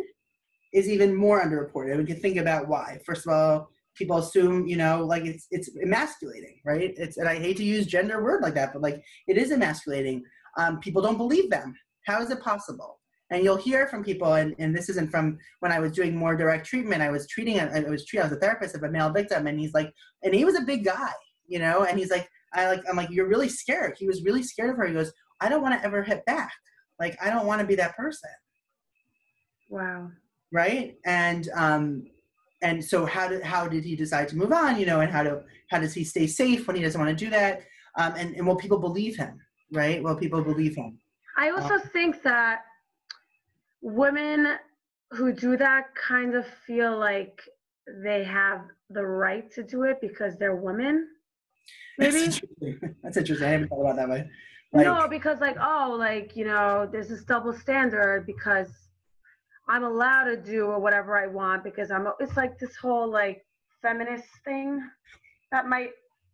is 0.73 0.89
even 0.89 1.15
more 1.15 1.41
underreported. 1.41 1.97
We 1.97 2.05
can 2.05 2.19
think 2.19 2.37
about 2.37 2.67
why. 2.67 2.99
First 3.05 3.25
of 3.25 3.33
all, 3.33 3.69
people 3.95 4.17
assume, 4.17 4.67
you 4.67 4.75
know, 4.75 5.03
like 5.05 5.25
it's 5.25 5.47
it's 5.49 5.69
emasculating, 5.81 6.59
right? 6.65 6.93
It's 6.97 7.17
and 7.17 7.27
I 7.27 7.39
hate 7.39 7.57
to 7.57 7.63
use 7.63 7.87
gender 7.87 8.21
word 8.21 8.43
like 8.43 8.53
that, 8.55 8.73
but 8.73 8.81
like 8.81 9.01
it 9.27 9.37
is 9.37 9.51
emasculating. 9.51 10.23
Um, 10.57 10.79
people 10.81 11.01
don't 11.01 11.17
believe 11.17 11.49
them. 11.49 11.73
How 12.05 12.21
is 12.21 12.29
it 12.29 12.41
possible? 12.41 12.99
And 13.29 13.43
you'll 13.43 13.57
hear 13.57 13.87
from 13.87 14.03
people, 14.03 14.33
and, 14.35 14.55
and 14.57 14.75
this 14.75 14.87
isn't 14.89 15.11
from 15.11 15.37
when 15.59 15.71
I 15.71 15.79
was 15.79 15.91
doing 15.91 16.15
more 16.15 16.35
direct 16.35 16.65
treatment. 16.65 17.01
I 17.01 17.11
was 17.11 17.27
treating, 17.27 17.59
I 17.59 17.81
was 17.81 18.05
treating 18.05 18.29
was 18.29 18.37
a 18.37 18.39
therapist 18.39 18.75
of 18.75 18.83
a 18.83 18.89
male 18.89 19.11
victim, 19.11 19.47
and 19.47 19.59
he's 19.59 19.73
like, 19.73 19.93
and 20.23 20.33
he 20.33 20.45
was 20.45 20.55
a 20.55 20.61
big 20.61 20.85
guy, 20.85 21.11
you 21.45 21.59
know, 21.59 21.83
and 21.83 21.99
he's 21.99 22.09
like, 22.09 22.29
I 22.53 22.67
like, 22.67 22.83
I'm 22.89 22.95
like, 22.95 23.09
you're 23.09 23.27
really 23.27 23.49
scared. 23.49 23.95
He 23.97 24.07
was 24.07 24.23
really 24.23 24.43
scared 24.43 24.69
of 24.69 24.77
her. 24.77 24.87
He 24.87 24.93
goes, 24.93 25.11
I 25.41 25.49
don't 25.49 25.61
want 25.61 25.77
to 25.77 25.85
ever 25.85 26.03
hit 26.03 26.25
back. 26.25 26.53
Like, 26.99 27.17
I 27.21 27.29
don't 27.29 27.45
want 27.45 27.59
to 27.61 27.67
be 27.67 27.75
that 27.75 27.95
person 27.97 28.29
Wow. 29.69 30.11
right 30.51 30.97
and 31.05 31.49
um 31.53 32.05
and 32.61 32.83
so 32.83 33.05
how 33.05 33.27
did 33.27 33.43
how 33.43 33.67
did 33.67 33.83
he 33.83 33.95
decide 33.95 34.27
to 34.29 34.37
move 34.37 34.53
on 34.53 34.79
you 34.79 34.85
know 34.85 35.01
and 35.01 35.11
how 35.11 35.23
to 35.23 35.43
how 35.69 35.79
does 35.79 35.93
he 35.93 36.03
stay 36.03 36.25
safe 36.25 36.67
when 36.67 36.75
he 36.75 36.81
doesn't 36.81 36.99
want 36.99 37.15
to 37.15 37.25
do 37.25 37.29
that 37.29 37.61
um, 37.97 38.13
and, 38.15 38.35
and 38.35 38.47
will 38.47 38.55
people 38.55 38.79
believe 38.79 39.17
him 39.17 39.39
right 39.73 40.01
will 40.01 40.15
people 40.15 40.41
believe 40.41 40.75
him 40.75 40.97
i 41.37 41.49
also 41.49 41.75
uh, 41.75 41.79
think 41.91 42.23
that 42.23 42.61
women 43.81 44.57
who 45.11 45.31
do 45.31 45.57
that 45.57 45.87
kind 45.95 46.35
of 46.35 46.45
feel 46.65 46.97
like 46.97 47.41
they 48.03 48.23
have 48.23 48.65
the 48.89 49.05
right 49.05 49.51
to 49.51 49.63
do 49.63 49.83
it 49.83 49.99
because 50.01 50.37
they're 50.37 50.55
women 50.55 51.07
maybe? 51.97 52.11
that's 52.11 52.23
interesting, 52.23 52.95
that's 53.03 53.17
interesting. 53.17 53.47
i 53.47 53.51
haven't 53.51 53.67
thought 53.69 53.81
about 53.81 53.95
that 53.95 54.09
way. 54.09 54.29
Like, 54.73 54.85
no 54.85 55.07
because 55.07 55.39
like 55.39 55.55
oh 55.61 55.95
like 55.97 56.35
you 56.35 56.45
know 56.45 56.87
there's 56.91 57.07
this 57.07 57.23
double 57.23 57.53
standard 57.53 58.25
because 58.25 58.67
i'm 59.69 59.83
allowed 59.83 60.25
to 60.25 60.35
do 60.35 60.65
or 60.65 60.79
whatever 60.79 61.17
i 61.17 61.25
want 61.25 61.63
because 61.63 61.89
i'm 61.89 62.07
it's 62.19 62.35
like 62.35 62.59
this 62.59 62.75
whole 62.75 63.09
like 63.09 63.45
feminist 63.81 64.27
thing 64.43 64.81
that 65.51 65.67
might 65.67 65.91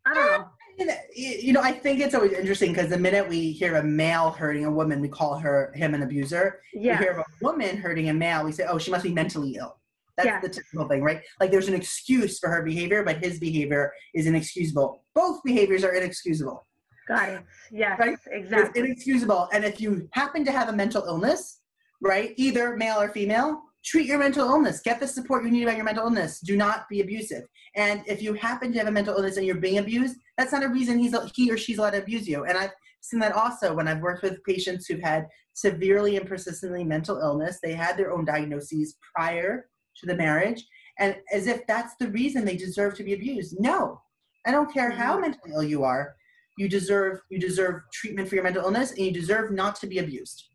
i 0.08 0.14
don't 0.16 0.34
eh, 0.34 0.38
know 0.38 0.48
Uh, 0.80 0.86
you 1.16 1.54
know, 1.54 1.62
I 1.62 1.72
think 1.72 2.00
it's 2.00 2.16
always 2.16 2.32
interesting 2.32 2.72
because 2.74 2.90
the 2.90 2.98
minute 2.98 3.28
we 3.28 3.52
hear 3.52 3.76
a 3.76 3.84
male 3.84 4.32
hurting 4.32 4.66
a 4.66 4.72
woman, 4.72 5.02
we 5.02 5.08
call 5.08 5.38
her 5.38 5.72
him 5.76 5.94
an 5.94 6.04
abuser. 6.04 6.62
Yeah. 6.74 6.98
We 6.98 7.06
hear 7.06 7.12
of 7.14 7.20
a 7.20 7.24
woman 7.42 7.78
hurting 7.78 8.10
a 8.10 8.14
male, 8.14 8.44
we 8.44 8.52
say, 8.52 8.66
"Oh, 8.68 8.78
she 8.78 8.92
must 8.92 9.04
be 9.04 9.12
mentally 9.12 9.56
ill." 9.56 9.80
That's 10.18 10.28
yeah. 10.28 10.42
the 10.42 10.50
typical 10.50 10.88
thing, 10.88 11.04
right? 11.04 11.22
Like 11.40 11.52
there's 11.52 11.68
an 11.68 11.74
excuse 11.74 12.40
for 12.40 12.50
her 12.50 12.62
behavior, 12.64 13.04
but 13.04 13.18
his 13.18 13.40
behavior 13.40 13.94
is 14.14 14.28
inexcusable. 14.28 15.04
Both 15.16 15.42
behaviors 15.44 15.84
are 15.84 15.94
inexcusable. 15.94 16.68
Got 17.08 17.30
it. 17.30 17.44
Yes, 17.72 18.00
right? 18.00 18.18
exactly. 18.28 18.70
It's 18.70 18.80
inexcusable. 18.80 19.50
And 19.52 19.66
if 19.66 19.82
you 19.82 20.08
happen 20.12 20.46
to 20.46 20.52
have 20.52 20.70
a 20.70 20.74
mental 20.74 21.04
illness, 21.06 21.62
right, 22.02 22.34
either 22.38 22.78
male 22.78 23.02
or 23.02 23.10
female, 23.10 23.62
treat 23.84 24.06
your 24.06 24.20
mental 24.20 24.48
illness. 24.48 24.82
Get 24.82 25.00
the 25.00 25.08
support 25.08 25.44
you 25.44 25.52
need 25.52 25.64
about 25.64 25.76
your 25.76 25.86
mental 25.86 26.06
illness. 26.06 26.40
Do 26.40 26.56
not 26.56 26.88
be 26.90 27.02
abusive. 27.02 27.44
And 27.76 28.04
if 28.08 28.22
you 28.22 28.34
happen 28.34 28.72
to 28.72 28.78
have 28.80 28.88
a 28.88 28.92
mental 28.92 29.16
illness 29.16 29.38
and 29.38 29.46
you're 29.46 29.56
being 29.56 29.80
abused, 29.80 30.18
that's 30.38 30.52
not 30.52 30.64
a 30.64 30.70
reason 30.70 31.00
he's 31.00 31.16
he 31.36 31.52
or 31.52 31.58
she's 31.58 31.78
allowed 31.78 31.92
to 31.92 32.02
abuse 32.02 32.28
you. 32.28 32.46
And 32.46 32.58
I've 32.58 32.72
seen 33.02 33.20
that 33.20 33.34
also 33.34 33.74
when 33.74 33.88
I've 33.88 34.02
worked 34.02 34.24
with 34.24 34.44
patients 34.44 34.88
who've 34.88 35.02
had 35.02 35.28
severely 35.54 36.18
and 36.18 36.28
persistently 36.28 36.84
mental 36.84 37.20
illness. 37.20 37.60
They 37.62 37.74
had 37.74 37.98
their 37.98 38.12
own 38.12 38.26
diagnoses 38.26 38.98
prior 39.16 39.68
to 39.98 40.06
the 40.06 40.16
marriage, 40.16 40.66
and 41.00 41.16
as 41.32 41.48
if 41.48 41.66
that's 41.68 41.94
the 42.00 42.10
reason 42.10 42.46
they 42.46 42.58
deserve 42.58 42.96
to 42.96 43.04
be 43.04 43.14
abused. 43.14 43.58
No, 43.60 44.02
I 44.46 44.52
don't 44.52 44.74
care 44.74 44.90
how 44.90 45.14
mm-hmm. 45.14 45.22
mentally 45.22 45.52
ill 45.54 45.64
you 45.64 45.84
are. 45.84 46.16
You 46.58 46.70
deserve 46.70 47.20
you 47.30 47.40
deserve 47.40 47.82
treatment 47.92 48.28
for 48.28 48.36
your 48.36 48.44
mental 48.44 48.64
illness, 48.64 48.92
and 48.92 49.00
you 49.00 49.12
deserve 49.12 49.52
not 49.52 49.76
to 49.78 49.88
be 49.88 50.00
abused. 50.00 50.46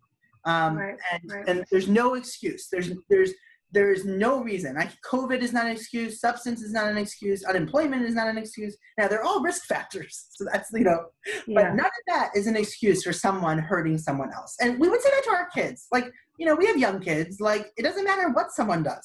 Um, 0.44 0.76
right, 0.76 0.96
and, 1.12 1.22
right. 1.30 1.48
and 1.48 1.64
there's 1.70 1.88
no 1.88 2.14
excuse. 2.14 2.68
There's 2.70 2.90
there's 3.08 3.32
there 3.70 3.92
is 3.92 4.04
no 4.04 4.42
reason. 4.42 4.74
Like 4.74 4.92
COVID 5.02 5.40
is 5.40 5.52
not 5.52 5.66
an 5.66 5.72
excuse. 5.72 6.20
Substance 6.20 6.62
is 6.62 6.72
not 6.72 6.90
an 6.90 6.96
excuse. 6.96 7.44
Unemployment 7.44 8.04
is 8.04 8.14
not 8.14 8.28
an 8.28 8.38
excuse. 8.38 8.76
Now 8.96 9.08
they're 9.08 9.24
all 9.24 9.42
risk 9.42 9.64
factors. 9.66 10.26
So 10.38 10.44
that's 10.44 10.70
you 10.72 10.84
know, 10.84 11.06
yeah. 11.48 11.54
but 11.56 11.74
none 11.74 11.86
of 11.86 12.04
that 12.06 12.30
is 12.36 12.46
an 12.46 12.54
excuse 12.54 13.02
for 13.02 13.12
someone 13.12 13.58
hurting 13.58 13.98
someone 13.98 14.32
else. 14.32 14.54
And 14.60 14.78
we 14.78 14.88
would 14.88 15.02
say 15.02 15.10
that 15.10 15.24
to 15.24 15.30
our 15.30 15.48
kids. 15.50 15.88
Like 15.90 16.12
you 16.38 16.46
know, 16.46 16.54
we 16.54 16.64
have 16.66 16.78
young 16.78 17.00
kids. 17.00 17.40
Like 17.40 17.72
it 17.76 17.82
doesn't 17.82 18.04
matter 18.04 18.30
what 18.30 18.52
someone 18.52 18.84
does. 18.84 19.04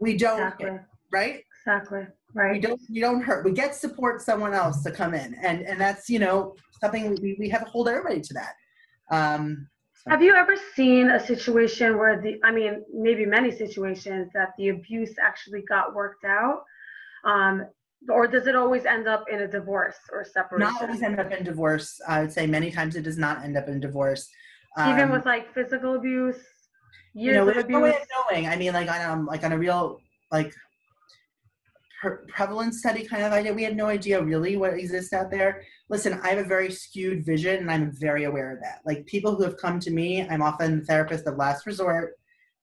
We 0.00 0.16
don't. 0.16 0.40
Exactly. 0.40 0.70
Hit, 0.70 0.80
right. 1.12 1.44
Exactly. 1.64 2.06
Right. 2.34 2.52
We 2.54 2.58
don't. 2.58 2.80
We 2.90 3.00
don't 3.00 3.22
hurt. 3.22 3.44
We 3.44 3.52
get 3.52 3.76
support 3.76 4.22
someone 4.22 4.54
else 4.54 4.82
to 4.82 4.90
come 4.90 5.14
in, 5.14 5.34
and 5.34 5.62
and 5.62 5.80
that's 5.80 6.08
you 6.10 6.18
know 6.18 6.56
something 6.80 7.16
we 7.22 7.36
we 7.38 7.48
have 7.50 7.64
to 7.64 7.70
hold 7.70 7.88
everybody 7.88 8.20
to 8.20 8.34
that. 8.34 8.54
Um, 9.12 9.68
have 10.08 10.22
you 10.22 10.34
ever 10.34 10.56
seen 10.74 11.10
a 11.10 11.24
situation 11.24 11.96
where 11.96 12.20
the, 12.20 12.40
I 12.42 12.50
mean, 12.50 12.84
maybe 12.92 13.24
many 13.24 13.50
situations 13.50 14.30
that 14.34 14.50
the 14.58 14.70
abuse 14.70 15.14
actually 15.22 15.62
got 15.62 15.94
worked 15.94 16.24
out? 16.24 16.64
Um, 17.24 17.66
or 18.08 18.26
does 18.26 18.46
it 18.48 18.56
always 18.56 18.84
end 18.84 19.06
up 19.06 19.26
in 19.30 19.42
a 19.42 19.48
divorce 19.48 19.96
or 20.10 20.24
separation? 20.24 20.72
Not 20.72 20.82
always 20.82 21.02
end 21.02 21.20
up 21.20 21.30
in 21.30 21.44
divorce. 21.44 22.00
I 22.08 22.20
would 22.20 22.32
say 22.32 22.46
many 22.46 22.72
times 22.72 22.96
it 22.96 23.02
does 23.02 23.18
not 23.18 23.44
end 23.44 23.56
up 23.56 23.68
in 23.68 23.78
divorce. 23.78 24.28
Even 24.78 25.04
um, 25.04 25.10
with 25.12 25.24
like 25.24 25.52
physical 25.54 25.94
abuse, 25.94 26.36
years 27.14 27.26
you 27.26 27.32
know, 27.32 27.48
of 27.48 27.56
abuse. 27.56 27.68
No 27.68 27.80
way 27.80 27.90
of 27.90 28.06
knowing. 28.30 28.48
I 28.48 28.56
mean, 28.56 28.72
like 28.72 28.90
on 28.90 29.02
um, 29.02 29.26
like 29.26 29.44
on 29.44 29.52
a 29.52 29.58
real 29.58 30.00
like 30.32 30.52
prevalence 32.28 32.78
study 32.78 33.06
kind 33.06 33.22
of 33.22 33.32
idea. 33.32 33.54
We 33.54 33.62
had 33.62 33.76
no 33.76 33.86
idea 33.86 34.22
really 34.22 34.56
what 34.56 34.74
exists 34.74 35.12
out 35.12 35.30
there. 35.30 35.62
Listen, 35.88 36.20
I 36.22 36.28
have 36.30 36.38
a 36.38 36.48
very 36.48 36.70
skewed 36.70 37.24
vision 37.24 37.58
and 37.58 37.70
I'm 37.70 37.92
very 37.92 38.24
aware 38.24 38.52
of 38.52 38.60
that. 38.60 38.80
Like 38.84 39.06
people 39.06 39.36
who 39.36 39.44
have 39.44 39.56
come 39.56 39.78
to 39.80 39.90
me, 39.90 40.26
I'm 40.28 40.42
often 40.42 40.80
the 40.80 40.84
therapist 40.84 41.26
of 41.26 41.36
last 41.36 41.64
resort. 41.66 42.14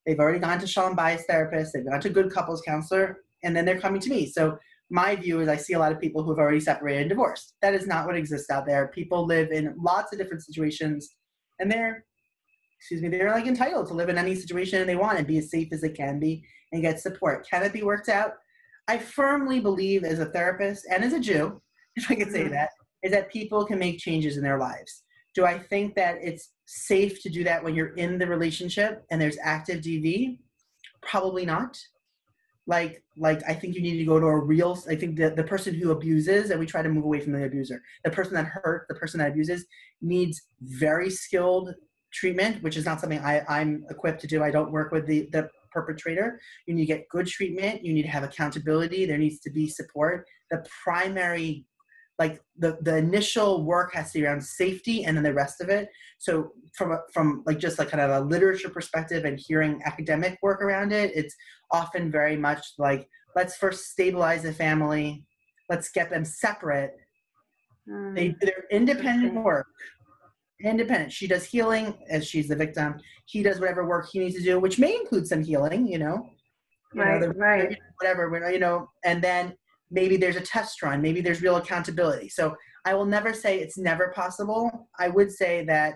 They've 0.05 0.19
already 0.19 0.39
gone 0.39 0.59
to 0.59 0.67
Shalom 0.67 0.95
Bayis 0.95 1.23
therapist, 1.27 1.73
they've 1.73 1.85
gone 1.85 2.01
to 2.01 2.09
good 2.09 2.33
couples 2.33 2.61
counselor, 2.61 3.17
and 3.43 3.55
then 3.55 3.65
they're 3.65 3.79
coming 3.79 4.01
to 4.01 4.09
me. 4.09 4.25
So 4.25 4.57
my 4.89 5.15
view 5.15 5.39
is 5.39 5.47
I 5.47 5.55
see 5.55 5.73
a 5.73 5.79
lot 5.79 5.91
of 5.91 6.01
people 6.01 6.23
who 6.23 6.31
have 6.31 6.39
already 6.39 6.59
separated 6.59 7.01
and 7.01 7.09
divorced. 7.09 7.53
That 7.61 7.75
is 7.75 7.87
not 7.87 8.07
what 8.07 8.15
exists 8.15 8.49
out 8.49 8.65
there. 8.65 8.87
People 8.87 9.25
live 9.25 9.51
in 9.51 9.75
lots 9.77 10.11
of 10.11 10.19
different 10.19 10.43
situations 10.43 11.15
and 11.59 11.71
they're 11.71 12.05
excuse 12.79 13.01
me, 13.01 13.09
they're 13.09 13.31
like 13.31 13.45
entitled 13.45 13.87
to 13.87 13.93
live 13.93 14.07
in 14.07 14.17
any 14.17 14.33
situation 14.33 14.87
they 14.87 14.95
want 14.95 15.17
and 15.17 15.27
be 15.27 15.37
as 15.37 15.51
safe 15.51 15.67
as 15.73 15.83
it 15.83 15.95
can 15.95 16.17
be 16.17 16.45
and 16.71 16.81
get 16.81 16.97
support. 16.97 17.45
Can 17.47 17.61
it 17.61 17.73
be 17.73 17.83
worked 17.83 18.07
out? 18.07 18.35
I 18.89 18.97
firmly 18.97 19.59
believe 19.59 20.03
as 20.03 20.17
a 20.17 20.25
therapist 20.25 20.87
and 20.91 21.03
as 21.03 21.13
a 21.13 21.19
Jew, 21.19 21.61
if 21.95 22.09
I 22.09 22.15
could 22.15 22.31
say 22.31 22.41
mm-hmm. 22.45 22.53
that, 22.53 22.71
is 23.03 23.11
that 23.11 23.31
people 23.31 23.63
can 23.63 23.77
make 23.77 23.99
changes 23.99 24.35
in 24.35 24.43
their 24.43 24.57
lives. 24.57 25.03
Do 25.35 25.45
I 25.45 25.59
think 25.59 25.95
that 25.95 26.17
it's 26.21 26.49
safe 26.65 27.21
to 27.21 27.29
do 27.29 27.43
that 27.43 27.63
when 27.63 27.75
you're 27.75 27.93
in 27.95 28.17
the 28.17 28.25
relationship 28.25 29.05
and 29.11 29.21
there's 29.21 29.37
active 29.43 29.81
DV? 29.81 30.39
Probably 31.03 31.45
not. 31.45 31.77
Like, 32.65 33.03
like 33.15 33.41
I 33.47 33.53
think 33.53 33.75
you 33.75 33.81
need 33.81 33.97
to 33.99 34.05
go 34.05 34.19
to 34.19 34.25
a 34.25 34.37
real. 34.37 34.77
I 34.89 34.95
think 34.95 35.17
that 35.17 35.35
the 35.35 35.43
person 35.43 35.75
who 35.75 35.91
abuses, 35.91 36.49
and 36.49 36.59
we 36.59 36.65
try 36.65 36.81
to 36.81 36.89
move 36.89 37.05
away 37.05 37.19
from 37.19 37.33
the 37.33 37.45
abuser. 37.45 37.81
The 38.03 38.11
person 38.11 38.33
that 38.33 38.45
hurt, 38.45 38.85
the 38.89 38.95
person 38.95 39.19
that 39.19 39.31
abuses, 39.31 39.65
needs 40.01 40.41
very 40.61 41.09
skilled 41.09 41.73
treatment, 42.11 42.61
which 42.63 42.75
is 42.75 42.85
not 42.85 42.99
something 42.99 43.19
I, 43.19 43.43
I'm 43.47 43.85
equipped 43.89 44.21
to 44.21 44.27
do. 44.27 44.43
I 44.43 44.51
don't 44.51 44.71
work 44.71 44.91
with 44.91 45.05
the, 45.05 45.29
the 45.31 45.49
perpetrator. 45.71 46.39
You 46.65 46.75
need 46.75 46.87
to 46.87 46.93
get 46.93 47.09
good 47.09 47.27
treatment. 47.27 47.83
You 47.83 47.93
need 47.93 48.03
to 48.03 48.09
have 48.09 48.23
accountability. 48.23 49.05
There 49.05 49.17
needs 49.17 49.39
to 49.41 49.49
be 49.49 49.67
support. 49.67 50.25
The 50.51 50.65
primary, 50.83 51.65
like 52.17 52.41
the, 52.57 52.77
the 52.81 52.97
initial 52.97 53.63
work 53.63 53.93
has 53.93 54.11
to 54.11 54.19
be 54.19 54.25
around 54.25 54.43
safety 54.43 55.05
and 55.05 55.15
then 55.15 55.23
the 55.23 55.33
rest 55.33 55.61
of 55.61 55.69
it. 55.69 55.89
So 56.17 56.51
from, 56.75 56.91
a, 56.91 56.99
from 57.13 57.43
like 57.45 57.59
just 57.59 57.79
like 57.79 57.89
kind 57.89 58.01
of 58.01 58.11
a 58.11 58.25
literature 58.25 58.69
perspective 58.69 59.25
and 59.25 59.39
hearing 59.39 59.81
academic 59.85 60.37
work 60.41 60.61
around 60.61 60.91
it, 60.91 61.11
it's 61.15 61.35
often 61.71 62.11
very 62.11 62.35
much 62.35 62.65
like, 62.77 63.07
let's 63.35 63.55
first 63.55 63.91
stabilize 63.91 64.43
the 64.43 64.53
family. 64.53 65.23
Let's 65.69 65.91
get 65.91 66.09
them 66.09 66.25
separate. 66.25 66.91
Mm. 67.87 68.15
They, 68.15 68.35
they're 68.41 68.65
independent 68.71 69.35
work 69.35 69.67
independent. 70.63 71.11
She 71.11 71.27
does 71.27 71.45
healing 71.45 71.97
as 72.09 72.27
she's 72.27 72.47
the 72.47 72.55
victim. 72.55 72.95
He 73.25 73.43
does 73.43 73.59
whatever 73.59 73.87
work 73.87 74.09
he 74.11 74.19
needs 74.19 74.35
to 74.35 74.43
do, 74.43 74.59
which 74.59 74.79
may 74.79 74.95
include 74.95 75.27
some 75.27 75.43
healing, 75.43 75.87
you 75.87 75.99
know. 75.99 76.29
You 76.93 77.01
right, 77.01 77.21
know, 77.21 77.27
the, 77.27 77.33
right. 77.33 77.77
Whatever, 78.01 78.51
you 78.51 78.59
know, 78.59 78.89
and 79.05 79.23
then 79.23 79.55
maybe 79.91 80.17
there's 80.17 80.35
a 80.35 80.41
test 80.41 80.81
run, 80.81 81.01
maybe 81.01 81.21
there's 81.21 81.41
real 81.41 81.57
accountability. 81.57 82.29
So 82.29 82.55
I 82.85 82.93
will 82.93 83.05
never 83.05 83.33
say 83.33 83.59
it's 83.59 83.77
never 83.77 84.11
possible. 84.15 84.89
I 84.97 85.09
would 85.09 85.31
say 85.31 85.65
that 85.65 85.95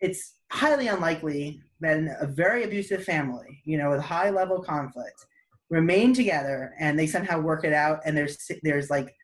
it's 0.00 0.34
highly 0.50 0.88
unlikely 0.88 1.60
that 1.80 1.96
in 1.96 2.14
a 2.20 2.26
very 2.26 2.64
abusive 2.64 3.04
family, 3.04 3.62
you 3.64 3.78
know, 3.78 3.90
with 3.90 4.00
high 4.00 4.30
level 4.30 4.62
conflict, 4.62 5.26
remain 5.70 6.14
together 6.14 6.74
and 6.80 6.98
they 6.98 7.06
somehow 7.06 7.38
work 7.38 7.64
it 7.64 7.72
out 7.72 8.00
and 8.04 8.16
there's 8.16 8.38
there's 8.62 8.90
like 8.90 9.14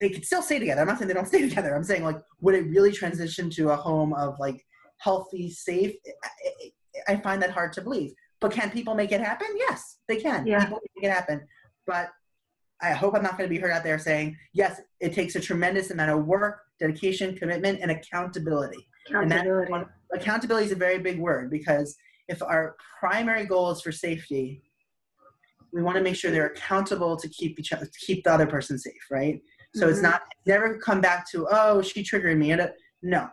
they 0.00 0.10
could 0.10 0.24
still 0.24 0.42
stay 0.42 0.58
together. 0.58 0.80
I'm 0.80 0.88
not 0.88 0.98
saying 0.98 1.08
they 1.08 1.14
don't 1.14 1.28
stay 1.28 1.42
together. 1.48 1.74
I'm 1.74 1.84
saying 1.84 2.04
like, 2.04 2.20
would 2.40 2.54
it 2.54 2.68
really 2.68 2.92
transition 2.92 3.50
to 3.50 3.70
a 3.70 3.76
home 3.76 4.12
of 4.14 4.38
like 4.38 4.64
healthy, 4.98 5.50
safe? 5.50 5.94
I, 6.24 7.12
I 7.14 7.16
find 7.16 7.42
that 7.42 7.50
hard 7.50 7.72
to 7.74 7.82
believe. 7.82 8.12
But 8.40 8.52
can 8.52 8.70
people 8.70 8.94
make 8.94 9.12
it 9.12 9.20
happen? 9.20 9.48
Yes, 9.56 9.98
they 10.08 10.16
can. 10.20 10.46
Yeah. 10.46 10.64
People 10.64 10.80
make 10.96 11.04
it 11.04 11.12
happen. 11.12 11.46
But 11.86 12.10
I 12.82 12.92
hope 12.92 13.14
I'm 13.14 13.22
not 13.22 13.38
going 13.38 13.48
to 13.48 13.54
be 13.54 13.60
heard 13.60 13.70
out 13.70 13.84
there 13.84 13.98
saying, 13.98 14.36
yes, 14.52 14.80
it 15.00 15.14
takes 15.14 15.34
a 15.36 15.40
tremendous 15.40 15.90
amount 15.90 16.10
of 16.10 16.26
work, 16.26 16.60
dedication, 16.78 17.36
commitment, 17.36 17.78
and 17.80 17.90
accountability. 17.90 18.86
Accountability. 19.08 19.72
And 19.72 19.84
that, 19.84 20.20
accountability 20.20 20.66
is 20.66 20.72
a 20.72 20.76
very 20.76 20.98
big 20.98 21.18
word 21.18 21.50
because 21.50 21.96
if 22.28 22.42
our 22.42 22.76
primary 23.00 23.46
goal 23.46 23.70
is 23.70 23.80
for 23.80 23.92
safety, 23.92 24.62
we 25.72 25.82
want 25.82 25.96
to 25.96 26.02
make 26.02 26.14
sure 26.14 26.30
they're 26.30 26.46
accountable 26.46 27.16
to 27.16 27.28
keep 27.28 27.58
each 27.58 27.72
other, 27.72 27.86
to 27.86 27.98
keep 28.06 28.24
the 28.24 28.32
other 28.32 28.46
person 28.46 28.78
safe, 28.78 29.06
right? 29.10 29.40
So 29.74 29.82
mm-hmm. 29.82 29.90
it's 29.90 30.02
not 30.02 30.22
never 30.46 30.78
come 30.78 31.00
back 31.00 31.28
to 31.30 31.46
oh 31.50 31.82
she 31.82 32.02
triggered 32.02 32.38
me. 32.38 32.56
No, 33.02 33.28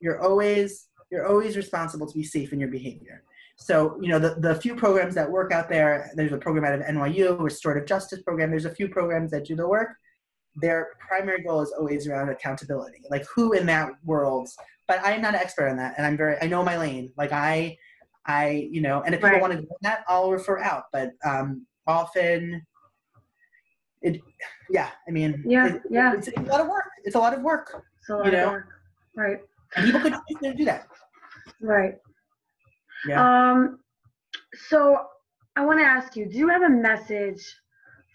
you're 0.00 0.20
always 0.20 0.88
you're 1.10 1.26
always 1.26 1.56
responsible 1.56 2.06
to 2.06 2.14
be 2.14 2.22
safe 2.22 2.52
in 2.52 2.60
your 2.60 2.68
behavior. 2.68 3.22
So 3.56 3.98
you 4.00 4.08
know 4.08 4.18
the 4.18 4.36
the 4.38 4.54
few 4.56 4.74
programs 4.74 5.14
that 5.14 5.30
work 5.30 5.52
out 5.52 5.68
there. 5.68 6.10
There's 6.14 6.32
a 6.32 6.38
program 6.38 6.64
out 6.64 6.78
of 6.78 6.86
NYU, 6.86 7.40
restorative 7.40 7.86
justice 7.86 8.22
program. 8.22 8.50
There's 8.50 8.66
a 8.66 8.74
few 8.74 8.88
programs 8.88 9.30
that 9.30 9.44
do 9.44 9.56
the 9.56 9.66
work. 9.66 9.90
Their 10.56 10.88
primary 10.98 11.42
goal 11.42 11.62
is 11.62 11.72
always 11.78 12.06
around 12.06 12.28
accountability. 12.28 13.02
Like 13.10 13.24
who 13.34 13.52
in 13.52 13.66
that 13.66 13.92
world? 14.04 14.48
But 14.88 15.00
I'm 15.02 15.22
not 15.22 15.34
an 15.34 15.40
expert 15.40 15.68
on 15.68 15.76
that, 15.78 15.94
and 15.96 16.06
I'm 16.06 16.16
very 16.16 16.36
I 16.42 16.46
know 16.46 16.62
my 16.62 16.76
lane. 16.76 17.12
Like 17.16 17.32
I 17.32 17.78
I 18.26 18.68
you 18.70 18.82
know, 18.82 19.02
and 19.02 19.14
if 19.14 19.20
people 19.20 19.30
right. 19.30 19.40
want 19.40 19.54
to 19.54 19.62
go 19.62 19.76
that, 19.82 20.04
I'll 20.08 20.30
refer 20.30 20.58
out. 20.58 20.84
But 20.92 21.12
um, 21.24 21.66
often 21.86 22.66
it 24.06 24.22
yeah 24.70 24.90
i 25.08 25.10
mean 25.10 25.42
yeah 25.46 25.66
it, 25.66 25.82
yeah 25.90 26.14
it's, 26.14 26.28
it's, 26.28 26.38
a 26.38 26.42
lot 26.42 26.60
of 26.60 26.68
work 26.68 26.84
it's 27.04 27.16
a 27.16 27.18
lot 27.18 27.34
of 27.34 27.40
work 27.42 27.84
So 28.06 28.24
you 28.24 28.30
know, 28.30 28.62
right? 29.16 29.38
And 29.74 29.86
people 29.86 30.00
could 30.00 30.56
do 30.56 30.64
that. 30.64 30.86
Right. 31.60 31.94
Yeah. 33.08 33.50
Um. 33.50 33.80
So 34.68 35.06
I 35.56 35.64
want 35.64 35.80
to 35.80 35.84
ask 35.84 36.14
you: 36.14 36.26
Do 36.26 36.38
you 36.38 36.48
have 36.48 36.62
a 36.62 36.70
message 36.70 37.42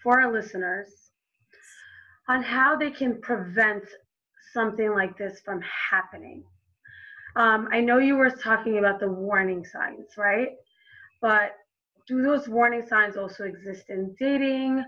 for 0.02 0.20
our 0.20 0.32
listeners 0.32 0.88
on 2.28 2.42
how 2.42 2.76
they 2.76 2.90
can 2.90 3.20
prevent 3.20 3.84
something 4.54 4.94
like 4.94 5.18
this 5.18 5.40
from 5.44 5.60
happening? 5.90 6.42
Um, 7.36 7.68
I 7.70 7.80
know 7.80 7.98
you 7.98 8.16
were 8.16 8.30
talking 8.30 8.78
about 8.78 8.98
the 9.00 9.08
warning 9.08 9.64
signs, 9.64 10.16
right? 10.16 10.50
But 11.20 11.52
do 12.06 12.22
those 12.22 12.48
warning 12.48 12.84
signs 12.86 13.16
also 13.16 13.44
exist 13.44 13.90
in 13.90 14.14
dating? 14.18 14.84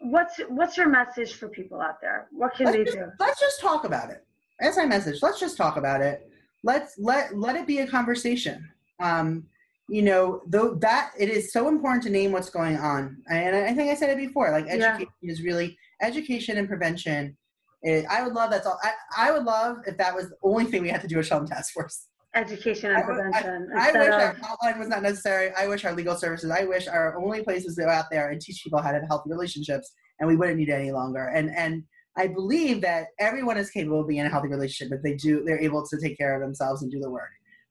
What's 0.00 0.38
what's 0.48 0.76
your 0.76 0.88
message 0.88 1.34
for 1.34 1.48
people 1.48 1.80
out 1.80 2.00
there? 2.00 2.28
What 2.32 2.54
can 2.54 2.66
let's 2.66 2.78
they 2.78 2.84
just, 2.84 2.96
do? 2.96 3.04
Let's 3.18 3.40
just 3.40 3.60
talk 3.60 3.84
about 3.84 4.10
it. 4.10 4.24
That's 4.58 4.76
my 4.76 4.86
message. 4.86 5.22
Let's 5.22 5.38
just 5.38 5.56
talk 5.56 5.76
about 5.76 6.00
it. 6.00 6.30
Let's 6.64 6.98
let 6.98 7.36
let 7.36 7.56
it 7.56 7.66
be 7.66 7.80
a 7.80 7.86
conversation. 7.86 8.68
Um, 8.98 9.44
you 9.88 10.02
know, 10.02 10.40
though 10.46 10.74
that 10.76 11.12
it 11.18 11.28
is 11.28 11.52
so 11.52 11.68
important 11.68 12.02
to 12.04 12.10
name 12.10 12.32
what's 12.32 12.48
going 12.48 12.76
on. 12.76 13.22
And 13.28 13.56
I 13.56 13.74
think 13.74 13.90
I 13.90 13.94
said 13.94 14.10
it 14.10 14.16
before. 14.16 14.50
Like 14.50 14.66
education 14.68 15.08
yeah. 15.20 15.32
is 15.32 15.42
really 15.42 15.76
education 16.00 16.56
and 16.58 16.68
prevention. 16.68 17.36
It, 17.82 18.04
I 18.10 18.22
would 18.22 18.32
love 18.32 18.50
that's 18.50 18.66
all. 18.66 18.78
I, 18.82 18.92
I 19.16 19.32
would 19.32 19.44
love 19.44 19.78
if 19.86 19.96
that 19.98 20.14
was 20.14 20.28
the 20.30 20.36
only 20.42 20.66
thing 20.66 20.82
we 20.82 20.88
had 20.88 21.00
to 21.02 21.08
do 21.08 21.18
a 21.18 21.22
Shalom 21.22 21.46
Task 21.46 21.72
Force 21.72 22.06
education 22.34 22.92
and 22.92 23.04
prevention. 23.04 23.68
I, 23.76 23.88
I, 23.88 23.88
I 23.88 23.92
wish 23.92 24.08
of, 24.08 24.12
our 24.12 24.34
hotline 24.36 24.78
was 24.78 24.88
not 24.88 25.02
necessary. 25.02 25.52
I 25.56 25.66
wish 25.66 25.84
our 25.84 25.92
legal 25.92 26.16
services. 26.16 26.50
I 26.50 26.64
wish 26.64 26.86
our 26.86 27.18
only 27.20 27.42
places 27.42 27.76
go 27.76 27.88
out 27.88 28.06
there 28.10 28.30
and 28.30 28.40
teach 28.40 28.62
people 28.62 28.80
how 28.80 28.92
to 28.92 28.98
have 28.98 29.08
healthy 29.08 29.30
relationships, 29.30 29.92
and 30.18 30.28
we 30.28 30.36
wouldn't 30.36 30.58
need 30.58 30.68
it 30.68 30.72
any 30.72 30.92
longer. 30.92 31.26
And 31.28 31.50
and 31.56 31.84
I 32.16 32.26
believe 32.26 32.80
that 32.82 33.06
everyone 33.18 33.56
is 33.56 33.70
capable 33.70 34.00
of 34.00 34.08
being 34.08 34.20
in 34.20 34.26
a 34.26 34.30
healthy 34.30 34.48
relationship 34.48 34.96
if 34.96 35.02
they 35.02 35.14
do. 35.14 35.44
They're 35.44 35.60
able 35.60 35.86
to 35.86 36.00
take 36.00 36.18
care 36.18 36.34
of 36.34 36.42
themselves 36.42 36.82
and 36.82 36.90
do 36.90 37.00
the 37.00 37.10
work. 37.10 37.30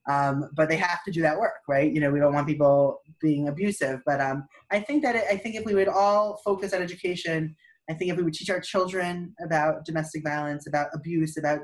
Um, 0.10 0.50
but 0.56 0.70
they 0.70 0.78
have 0.78 1.04
to 1.06 1.12
do 1.12 1.22
that 1.22 1.38
work, 1.38 1.60
right? 1.68 1.92
You 1.92 2.00
know, 2.00 2.10
we 2.10 2.20
don't 2.20 2.34
want 2.34 2.48
people 2.48 3.02
being 3.22 3.48
abusive. 3.48 4.00
But 4.06 4.20
um, 4.20 4.48
I 4.72 4.80
think 4.80 5.04
that 5.04 5.16
it, 5.16 5.26
I 5.30 5.38
think 5.38 5.56
if 5.56 5.66
we 5.66 5.76
would 5.76 5.88
all 5.88 6.42
focus 6.44 6.74
on 6.74 6.82
education, 6.82 7.56
I 7.90 7.94
think 7.94 8.12
if 8.12 8.18
we 8.18 8.24
would 8.24 8.34
teach 8.34 8.50
our 8.50 8.60
children 8.60 9.36
about 9.44 9.86
domestic 9.86 10.24
violence, 10.24 10.68
about 10.68 10.88
abuse, 10.94 11.38
about 11.38 11.60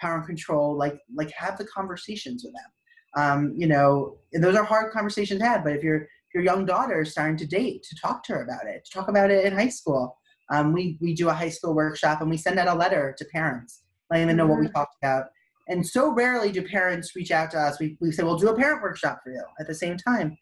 power 0.00 0.16
and 0.16 0.26
control 0.26 0.76
like 0.76 0.98
like 1.14 1.30
have 1.32 1.58
the 1.58 1.66
conversations 1.66 2.44
with 2.44 2.54
them. 2.54 3.22
Um, 3.22 3.54
you 3.56 3.66
know 3.66 4.18
those 4.32 4.56
are 4.56 4.64
hard 4.64 4.92
conversations 4.92 5.40
to 5.40 5.46
have 5.46 5.64
but 5.64 5.74
if 5.74 5.82
your 5.82 6.06
your 6.34 6.44
young 6.44 6.66
daughter 6.66 7.00
is 7.00 7.10
starting 7.10 7.38
to 7.38 7.46
date 7.46 7.82
to 7.84 7.96
talk 8.00 8.22
to 8.24 8.34
her 8.34 8.42
about 8.42 8.66
it 8.66 8.84
to 8.84 8.90
talk 8.90 9.08
about 9.08 9.30
it 9.30 9.44
in 9.46 9.54
high 9.54 9.70
school 9.70 10.18
um, 10.50 10.72
we 10.72 10.98
we 11.00 11.14
do 11.14 11.28
a 11.28 11.34
high 11.34 11.48
school 11.48 11.74
workshop 11.74 12.20
and 12.20 12.30
we 12.30 12.36
send 12.36 12.58
out 12.58 12.68
a 12.68 12.74
letter 12.74 13.14
to 13.16 13.24
parents 13.26 13.82
letting 14.10 14.28
them 14.28 14.36
know 14.36 14.46
what 14.46 14.58
we 14.58 14.66
mm-hmm. 14.66 14.74
talked 14.74 14.96
about. 15.02 15.26
And 15.68 15.86
so 15.86 16.10
rarely 16.12 16.50
do 16.50 16.62
parents 16.62 17.14
reach 17.14 17.30
out 17.30 17.50
to 17.50 17.58
us. 17.58 17.78
We, 17.78 17.96
we 18.00 18.10
say 18.10 18.22
we'll 18.22 18.38
do 18.38 18.48
a 18.48 18.56
parent 18.56 18.82
workshop 18.82 19.20
for 19.22 19.30
you 19.30 19.44
at 19.60 19.66
the 19.66 19.74
same 19.74 19.96
time. 19.98 20.36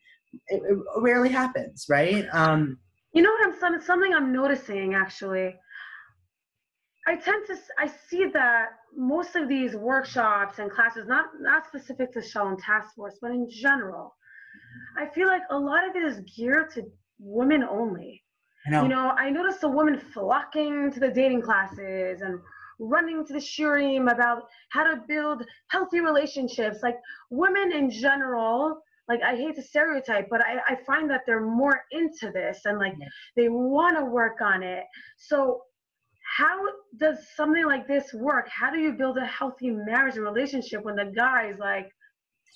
It, 0.48 0.62
it 0.68 0.78
rarely 0.98 1.30
happens 1.30 1.86
right? 1.88 2.26
Um, 2.32 2.78
you 3.12 3.22
know 3.22 3.30
what 3.30 3.64
i'm 3.64 3.80
something 3.80 4.12
i'm 4.12 4.32
noticing 4.32 4.94
actually. 4.94 5.54
I 7.06 7.16
tend 7.16 7.46
to 7.46 7.56
I 7.78 7.86
see 7.86 8.26
that 8.34 8.66
most 8.96 9.36
of 9.36 9.48
these 9.48 9.76
workshops 9.76 10.58
and 10.58 10.70
classes, 10.70 11.06
not 11.06 11.26
not 11.40 11.66
specific 11.66 12.12
to 12.12 12.22
Shalom 12.22 12.56
Task 12.56 12.94
Force, 12.94 13.18
but 13.20 13.30
in 13.30 13.48
general, 13.48 14.14
I 14.96 15.06
feel 15.06 15.28
like 15.28 15.42
a 15.50 15.58
lot 15.58 15.88
of 15.88 15.94
it 15.96 16.02
is 16.02 16.20
geared 16.36 16.70
to 16.74 16.84
women 17.18 17.62
only. 17.62 18.22
Know. 18.68 18.82
You 18.82 18.88
know, 18.88 19.10
I 19.10 19.30
noticed 19.30 19.60
the 19.60 19.68
women 19.68 20.00
flocking 20.00 20.90
to 20.90 20.98
the 20.98 21.10
dating 21.10 21.42
classes 21.42 22.20
and 22.22 22.40
running 22.80 23.24
to 23.26 23.32
the 23.32 23.38
shiurim 23.38 24.10
about 24.10 24.42
how 24.70 24.82
to 24.82 25.02
build 25.06 25.44
healthy 25.68 26.00
relationships. 26.00 26.78
Like 26.82 26.96
women 27.30 27.72
in 27.72 27.90
general, 27.90 28.80
like 29.08 29.22
I 29.22 29.36
hate 29.36 29.54
to 29.56 29.62
stereotype, 29.62 30.28
but 30.28 30.40
I, 30.40 30.58
I 30.68 30.76
find 30.84 31.08
that 31.10 31.22
they're 31.26 31.46
more 31.46 31.80
into 31.92 32.32
this 32.32 32.62
and 32.64 32.78
like 32.78 32.94
yeah. 32.98 33.06
they 33.36 33.48
want 33.48 33.96
to 33.98 34.04
work 34.04 34.40
on 34.40 34.62
it. 34.64 34.84
So 35.16 35.62
how 36.36 36.58
does 36.98 37.18
something 37.34 37.64
like 37.64 37.86
this 37.86 38.12
work? 38.12 38.48
How 38.48 38.70
do 38.70 38.78
you 38.78 38.92
build 38.92 39.16
a 39.16 39.24
healthy 39.24 39.70
marriage 39.70 40.16
and 40.16 40.24
relationship 40.24 40.84
when 40.84 40.96
the 40.96 41.06
guy 41.06 41.48
is 41.48 41.58
like, 41.58 41.90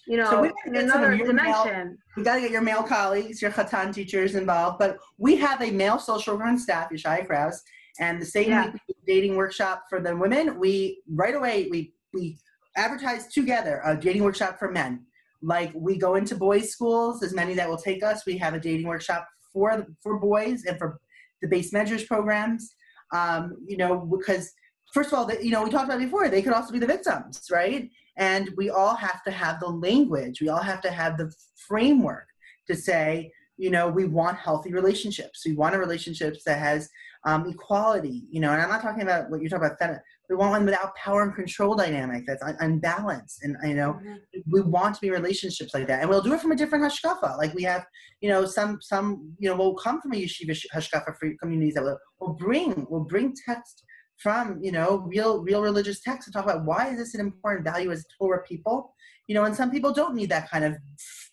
you 0.07 0.17
know, 0.19 0.29
so 0.29 0.45
in 0.67 0.77
another 0.77 1.17
dimension? 1.17 1.89
Male, 1.89 1.97
we 2.17 2.23
got 2.23 2.35
to 2.35 2.41
get 2.43 2.51
your 2.51 2.61
male 2.61 2.83
colleagues, 2.83 3.41
your 3.41 3.51
Chatan 3.51 3.95
teachers 3.95 4.35
involved. 4.35 4.79
But 4.79 4.99
we 5.19 5.37
have 5.37 5.63
a 5.63 5.71
male 5.71 5.99
social 5.99 6.35
worker 6.35 6.49
on 6.49 6.59
staff, 6.59 6.91
Yeshaya 6.91 7.27
Kraus, 7.27 7.63
and 7.99 8.21
the 8.21 8.27
same 8.27 8.51
yeah. 8.51 8.73
dating 9.07 9.37
workshop 9.37 9.85
for 9.89 10.01
the 10.01 10.15
women. 10.15 10.59
We 10.59 11.03
right 11.09 11.35
away 11.35 11.69
we 11.71 11.95
we 12.13 12.39
advertise 12.77 13.29
together 13.29 13.81
a 13.85 13.97
dating 13.97 14.25
workshop 14.25 14.59
for 14.59 14.71
men. 14.71 15.07
Like 15.43 15.73
we 15.75 15.97
go 15.97 16.17
into 16.17 16.35
boys' 16.35 16.71
schools, 16.71 17.23
as 17.23 17.33
many 17.33 17.55
that 17.55 17.69
will 17.69 17.79
take 17.79 18.03
us. 18.03 18.27
We 18.27 18.37
have 18.39 18.53
a 18.53 18.61
dating 18.61 18.89
workshop 18.89 19.27
for 19.53 19.87
for 20.03 20.19
boys 20.19 20.65
and 20.67 20.77
for 20.77 21.01
the 21.41 21.49
beis 21.49 21.73
medrash 21.73 22.07
programs 22.07 22.75
um, 23.13 23.57
you 23.67 23.77
know, 23.77 23.99
because 23.99 24.53
first 24.93 25.13
of 25.13 25.19
all, 25.19 25.25
the, 25.25 25.45
you 25.45 25.51
know, 25.51 25.63
we 25.63 25.71
talked 25.71 25.87
about 25.87 25.99
before, 25.99 26.29
they 26.29 26.43
could 26.43 26.53
also 26.53 26.73
be 26.73 26.79
the 26.79 26.87
victims, 26.87 27.49
right? 27.51 27.91
And 28.17 28.51
we 28.57 28.71
all 28.71 28.95
have 28.95 29.23
to 29.25 29.31
have 29.31 29.61
the 29.61 29.69
language, 29.69 30.41
we 30.41 30.49
all 30.49 30.63
have 30.63 30.81
to 30.83 30.91
have 30.91 31.17
the 31.17 31.33
framework 31.69 32.27
to 32.69 32.75
say, 32.75 33.33
you 33.57 33.71
know, 33.71 33.89
we 33.89 34.07
want 34.07 34.39
healthy 34.39 34.73
relationships. 34.73 35.43
We 35.45 35.53
want 35.53 35.75
a 35.75 35.79
relationship 35.79 36.37
that 36.47 36.59
has 36.59 36.89
um, 37.25 37.47
equality, 37.47 38.25
you 38.31 38.41
know, 38.41 38.53
and 38.53 38.63
I'm 38.63 38.71
not 38.71 38.81
talking 38.81 39.03
about 39.03 39.31
what 39.31 39.41
you're 39.41 39.51
talking 39.51 39.67
about. 39.67 39.99
We 40.31 40.37
want 40.37 40.53
one 40.53 40.65
without 40.65 40.95
power 40.95 41.23
and 41.25 41.35
control 41.35 41.75
dynamic 41.75 42.23
that's 42.25 42.43
un- 42.43 42.57
unbalanced. 42.61 43.43
And, 43.43 43.57
you 43.65 43.75
know, 43.75 43.95
mm-hmm. 43.95 44.41
we 44.49 44.61
want 44.61 44.95
to 44.95 45.01
be 45.01 45.11
relationships 45.11 45.75
like 45.75 45.89
that. 45.89 46.01
And 46.01 46.09
we'll 46.09 46.23
do 46.23 46.33
it 46.33 46.41
from 46.41 46.53
a 46.53 46.57
different 46.57 46.85
hashkafa. 46.85 47.37
Like 47.37 47.53
we 47.53 47.65
have, 47.65 47.85
you 48.21 48.29
know, 48.29 48.47
some, 48.47 48.79
some, 48.81 49.35
you 49.41 49.51
know, 49.51 49.57
will 49.57 49.75
come 49.75 50.01
from 50.01 50.13
a 50.13 50.17
yeshiva 50.17 50.57
hashkafa 50.73 51.17
for 51.19 51.33
communities 51.43 51.75
that 51.75 51.83
will, 51.83 51.99
will 52.21 52.35
bring, 52.35 52.87
will 52.89 53.05
bring 53.05 53.35
text 53.45 53.83
from, 54.19 54.61
you 54.63 54.71
know, 54.71 54.99
real, 55.09 55.43
real 55.43 55.63
religious 55.63 56.01
texts 56.01 56.27
to 56.27 56.33
talk 56.33 56.45
about 56.45 56.65
why 56.65 56.91
is 56.91 56.99
this 56.99 57.15
an 57.15 57.21
important 57.21 57.65
value 57.65 57.91
as 57.91 58.07
Torah 58.17 58.45
people? 58.45 58.95
You 59.27 59.35
know, 59.35 59.45
and 59.45 59.57
some 59.57 59.71
people 59.71 59.93
don't 59.93 60.15
need 60.15 60.31
that 60.31 60.49
kind 60.49 60.65
of 60.65 60.77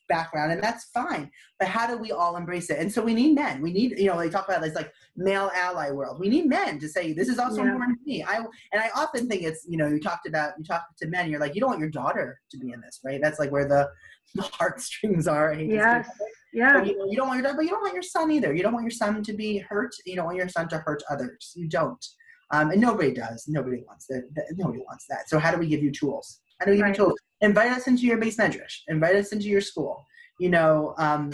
background 0.08 0.52
and 0.52 0.62
that's 0.62 0.86
fine. 0.86 1.30
But 1.60 1.68
how 1.68 1.88
do 1.88 1.98
we 1.98 2.12
all 2.12 2.36
embrace 2.38 2.70
it? 2.70 2.80
And 2.80 2.92
so 2.92 3.02
we 3.02 3.14
need 3.14 3.36
men. 3.36 3.62
We 3.62 3.72
need 3.72 3.98
you 3.98 4.08
know 4.08 4.18
they 4.18 4.30
talk 4.30 4.48
about 4.48 4.62
this 4.62 4.76
like 4.76 4.92
male 5.16 5.52
ally 5.56 5.92
world. 5.92 6.20
We 6.20 6.30
need 6.30 6.48
men 6.48 6.80
to 6.80 6.88
say 6.88 7.14
this 7.14 7.30
is 7.30 7.40
also 7.40 7.64
yeah. 7.64 7.72
important 7.72 8.00
to 8.00 8.06
me. 8.06 8.24
I 8.24 8.38
and 8.38 8.82
i 8.82 8.90
often 8.96 9.28
think 9.28 9.44
it's 9.44 9.66
you 9.68 9.78
know 9.78 9.88
you 9.88 10.00
talked 10.00 10.28
about 10.28 10.54
you 10.58 10.64
talk 10.64 10.86
to 11.00 11.08
men 11.08 11.30
you're 11.30 11.40
like 11.40 11.56
you 11.56 11.62
don't 11.62 11.70
want 11.70 11.80
your 11.80 11.90
daughter 11.90 12.40
to 12.52 12.58
be 12.58 12.72
in 12.72 12.82
this 12.82 13.00
right? 13.04 13.20
That's 13.22 13.40
like 13.40 13.52
where 13.52 13.68
the, 13.68 13.90
the 14.36 14.42
heartstrings 14.54 15.28
are. 15.28 15.54
Yes. 15.54 16.08
yeah. 16.54 16.84
You, 16.84 16.98
know, 16.98 17.06
you 17.10 17.18
don't 17.18 17.28
want 17.28 17.38
your 17.38 17.44
daughter 17.44 17.58
but 17.58 17.66
you 17.66 17.72
don't 17.72 17.82
want 17.82 17.94
your 17.94 18.04
son 18.04 18.32
either. 18.32 18.54
You 18.54 18.64
don't 18.64 18.74
want 18.74 18.84
your 18.84 18.92
son 18.92 19.24
to 19.24 19.34
be 19.34 19.60
hurt. 19.60 19.96
You 20.06 20.16
don't 20.16 20.26
want 20.26 20.38
your 20.38 20.50
son 20.50 20.68
to 20.70 20.78
hurt 20.80 21.04
others. 21.10 21.54
You 21.56 21.68
don't. 21.68 22.04
Um, 22.52 22.72
and 22.72 22.80
nobody 22.80 23.14
does. 23.14 23.46
Nobody 23.48 23.84
wants 23.86 24.08
that. 24.08 24.24
Nobody 24.56 24.80
wants 24.80 25.06
that. 25.10 25.28
So 25.28 25.38
how 25.38 25.52
do 25.52 25.58
we 25.58 25.68
give 25.68 25.84
you 25.84 25.92
tools 25.92 26.40
do 26.66 26.72
we 26.72 26.82
right. 26.82 26.98
you 26.98 27.16
invite 27.42 27.72
us 27.72 27.88
into 27.88 28.04
your 28.04 28.18
beis 28.18 28.38
medrash 28.38 28.80
invite 28.88 29.16
us 29.16 29.32
into 29.32 29.46
your 29.48 29.62
school 29.62 30.06
you 30.40 30.50
know 30.50 30.94
um, 30.98 31.32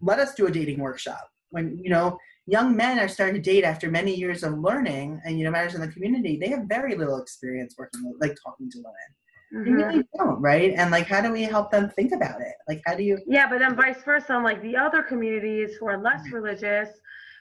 let 0.00 0.18
us 0.18 0.34
do 0.34 0.46
a 0.46 0.50
dating 0.50 0.78
workshop 0.80 1.28
when 1.50 1.78
you 1.78 1.90
know 1.90 2.18
young 2.46 2.74
men 2.74 2.98
are 2.98 3.08
starting 3.08 3.34
to 3.34 3.40
date 3.40 3.64
after 3.64 3.90
many 3.90 4.14
years 4.14 4.42
of 4.42 4.58
learning 4.58 5.20
and 5.24 5.38
you 5.38 5.44
know 5.44 5.50
matters 5.50 5.74
in 5.74 5.80
the 5.80 5.88
community 5.88 6.38
they 6.40 6.48
have 6.48 6.64
very 6.64 6.94
little 6.94 7.18
experience 7.20 7.74
working 7.78 8.00
with, 8.04 8.20
like 8.20 8.36
talking 8.44 8.70
to 8.70 8.78
women 8.78 8.94
mm-hmm. 9.54 9.64
they 9.64 9.84
really 9.84 10.04
don't 10.16 10.40
right 10.40 10.72
and 10.76 10.90
like 10.90 11.06
how 11.06 11.20
do 11.20 11.32
we 11.32 11.42
help 11.42 11.70
them 11.70 11.90
think 11.90 12.12
about 12.12 12.40
it 12.40 12.54
like 12.66 12.80
how 12.86 12.94
do 12.94 13.02
you 13.02 13.18
yeah 13.26 13.48
but 13.48 13.58
then 13.58 13.76
vice 13.76 14.02
versa 14.02 14.32
on 14.32 14.42
like 14.42 14.60
the 14.62 14.76
other 14.76 15.02
communities 15.02 15.70
who 15.78 15.86
are 15.86 16.02
less 16.02 16.20
mm-hmm. 16.22 16.36
religious 16.36 16.88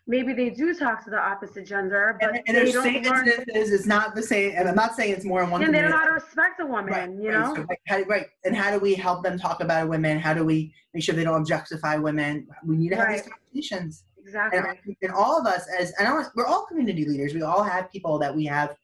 maybe 0.08 0.34
they 0.34 0.50
do 0.50 0.74
talk 0.74 1.04
to 1.04 1.10
the 1.10 1.20
opposite 1.20 1.66
gender, 1.68 2.18
but 2.20 2.30
and, 2.30 2.44
and 2.48 2.58
there's 2.58 2.74
same 2.74 3.04
learn, 3.04 3.28
instances. 3.28 3.72
It's 3.72 3.86
not 3.86 4.16
the 4.16 4.24
same, 4.24 4.54
and 4.56 4.68
I'm 4.68 4.76
not 4.76 4.96
saying 4.96 5.14
it's 5.14 5.26
more 5.26 5.44
in 5.44 5.50
one. 5.50 5.64
And 5.64 5.74
they 5.74 5.82
don't 5.82 5.92
know 5.92 5.98
how 5.98 6.06
to 6.06 6.14
respect 6.14 6.62
a 6.62 6.66
woman, 6.66 6.94
right, 6.94 7.10
you 7.10 7.32
know. 7.32 7.54
So 7.54 7.66
like, 7.68 7.82
how, 7.88 8.02
right, 8.04 8.28
and 8.46 8.56
how 8.56 8.72
do 8.72 8.80
we 8.80 8.96
help 8.96 9.24
them 9.24 9.38
talk 9.38 9.62
about 9.62 9.90
women? 9.90 10.18
How 10.18 10.34
do 10.34 10.44
we 10.44 10.74
make 10.94 11.04
sure 11.04 11.14
they 11.14 11.26
don't 11.26 11.42
objectify 11.42 11.98
women? 11.98 12.48
We 12.66 12.78
need 12.78 12.90
to 12.90 12.96
have 12.96 13.08
right. 13.08 13.24
these 13.24 13.32
conversations. 13.32 14.04
Exactly. 14.24 14.60
And, 14.60 14.96
and 15.04 15.12
all 15.12 15.40
of 15.40 15.46
us, 15.46 15.68
as 15.78 15.94
and 16.00 16.08
I 16.08 16.24
we're 16.36 16.46
all 16.46 16.66
community 16.66 17.06
leaders. 17.06 17.34
We 17.34 17.44
all 17.44 17.64
have 17.64 17.92
people 17.92 18.18
that 18.20 18.36
we 18.36 18.46
have 18.46 18.76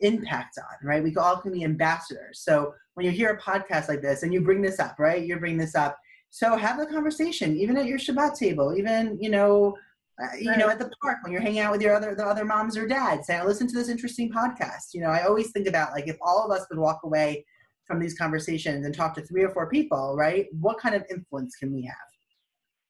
impact 0.00 0.58
on, 0.58 0.86
right? 0.86 1.02
We 1.02 1.14
all 1.16 1.38
can 1.38 1.52
be 1.52 1.64
ambassadors. 1.64 2.40
So 2.40 2.74
when 2.94 3.06
you 3.06 3.12
hear 3.12 3.30
a 3.30 3.40
podcast 3.40 3.88
like 3.88 4.02
this 4.02 4.22
and 4.22 4.32
you 4.32 4.40
bring 4.40 4.62
this 4.62 4.78
up, 4.78 4.96
right? 4.98 5.24
You 5.24 5.36
bring 5.38 5.56
this 5.56 5.74
up. 5.74 5.98
So 6.30 6.56
have 6.56 6.78
the 6.78 6.86
conversation, 6.86 7.56
even 7.56 7.76
at 7.76 7.86
your 7.86 7.98
Shabbat 7.98 8.36
table, 8.36 8.76
even 8.76 9.18
you 9.20 9.30
know 9.30 9.76
uh, 10.22 10.36
you 10.38 10.50
right. 10.50 10.58
know, 10.58 10.68
at 10.68 10.78
the 10.78 10.90
park 11.02 11.18
when 11.22 11.32
you're 11.32 11.42
hanging 11.42 11.60
out 11.60 11.72
with 11.72 11.82
your 11.82 11.94
other 11.94 12.14
the 12.14 12.24
other 12.24 12.44
moms 12.44 12.76
or 12.76 12.86
dads, 12.86 13.26
saying, 13.26 13.44
"Listen 13.44 13.66
to 13.66 13.74
this 13.74 13.88
interesting 13.88 14.30
podcast." 14.30 14.94
You 14.94 15.00
know, 15.00 15.08
I 15.08 15.24
always 15.24 15.50
think 15.50 15.66
about 15.66 15.92
like 15.92 16.08
if 16.08 16.16
all 16.22 16.44
of 16.44 16.50
us 16.50 16.66
could 16.66 16.78
walk 16.78 17.00
away 17.04 17.44
from 17.86 17.98
these 18.00 18.16
conversations 18.16 18.86
and 18.86 18.94
talk 18.94 19.14
to 19.14 19.22
three 19.22 19.42
or 19.42 19.50
four 19.50 19.68
people, 19.68 20.14
right? 20.16 20.46
What 20.60 20.78
kind 20.78 20.94
of 20.94 21.04
influence 21.10 21.56
can 21.56 21.72
we 21.72 21.82
have? 21.84 21.96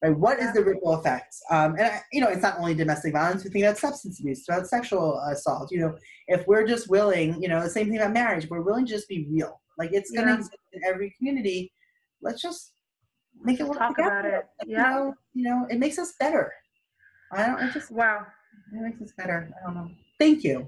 right? 0.05 0.19
What 0.19 0.39
is 0.39 0.53
the 0.53 0.63
ripple 0.63 0.95
effect? 0.95 1.35
Um, 1.51 1.77
and 1.79 2.01
you 2.13 2.21
know, 2.21 2.29
it's 2.29 2.43
not 2.43 2.59
only 2.59 2.75
domestic 2.75 3.13
violence. 3.13 3.45
We 3.45 3.51
think 3.51 3.65
about 3.65 3.79
substance 3.79 4.21
abuse, 4.21 4.45
about 4.49 4.67
sexual 4.67 5.19
assault. 5.31 5.71
You 5.73 5.81
know, 5.81 5.97
if 6.29 6.47
we're 6.47 6.67
just 6.67 6.89
willing, 6.89 7.41
you 7.43 7.49
know, 7.49 7.63
the 7.63 7.71
same 7.71 7.89
thing 7.89 7.97
about 7.97 8.13
marriage. 8.13 8.49
We're 8.49 8.63
willing 8.63 8.87
to 8.87 8.93
just 8.93 9.09
be 9.09 9.27
real. 9.31 9.61
Like 9.79 9.91
it's 9.93 10.11
going 10.11 10.27
to 10.27 10.33
yeah. 10.33 10.39
exist 10.39 10.59
in 10.73 10.83
every 10.87 11.15
community. 11.17 11.73
Let's 12.23 12.41
just 12.41 12.73
make 13.43 13.61
it 13.61 13.67
work 13.67 13.79
talk 13.79 13.97
together. 13.97 14.19
about 14.19 14.25
it. 14.27 14.45
Yeah, 14.67 14.77
you 14.77 14.77
know, 14.77 15.15
you 15.35 15.45
know, 15.45 15.67
it 15.71 15.79
makes 15.79 15.99
us 15.99 16.15
better. 16.21 16.53
I 17.35 17.47
don't. 17.47 17.61
It 17.61 17.73
just 17.73 17.91
wow. 17.91 18.27
It 18.73 18.81
makes 18.81 19.01
us 19.03 19.13
better. 19.17 19.51
I 19.61 19.67
don't 19.67 19.75
know. 19.75 19.91
Thank 20.19 20.45
you. 20.45 20.67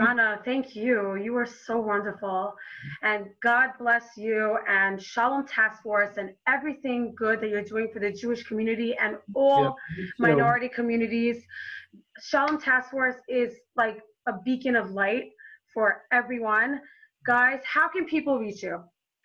Anna, 0.00 0.40
thank 0.44 0.74
you. 0.74 1.16
You 1.16 1.36
are 1.36 1.46
so 1.46 1.78
wonderful. 1.78 2.54
And 3.02 3.26
God 3.42 3.70
bless 3.78 4.16
you 4.16 4.58
and 4.66 5.00
Shalom 5.00 5.46
Task 5.46 5.82
Force 5.82 6.16
and 6.16 6.30
everything 6.48 7.14
good 7.14 7.40
that 7.42 7.50
you're 7.50 7.62
doing 7.62 7.90
for 7.92 7.98
the 7.98 8.10
Jewish 8.10 8.44
community 8.44 8.96
and 8.96 9.18
all 9.34 9.76
yeah, 9.96 10.04
minority 10.18 10.70
communities. 10.70 11.44
Shalom 12.22 12.58
Task 12.58 12.90
Force 12.90 13.16
is 13.28 13.52
like 13.76 14.00
a 14.26 14.32
beacon 14.44 14.74
of 14.74 14.90
light 14.92 15.32
for 15.72 16.02
everyone. 16.10 16.80
Guys, 17.26 17.60
how 17.64 17.88
can 17.88 18.06
people 18.06 18.38
reach 18.38 18.62
you? 18.62 18.82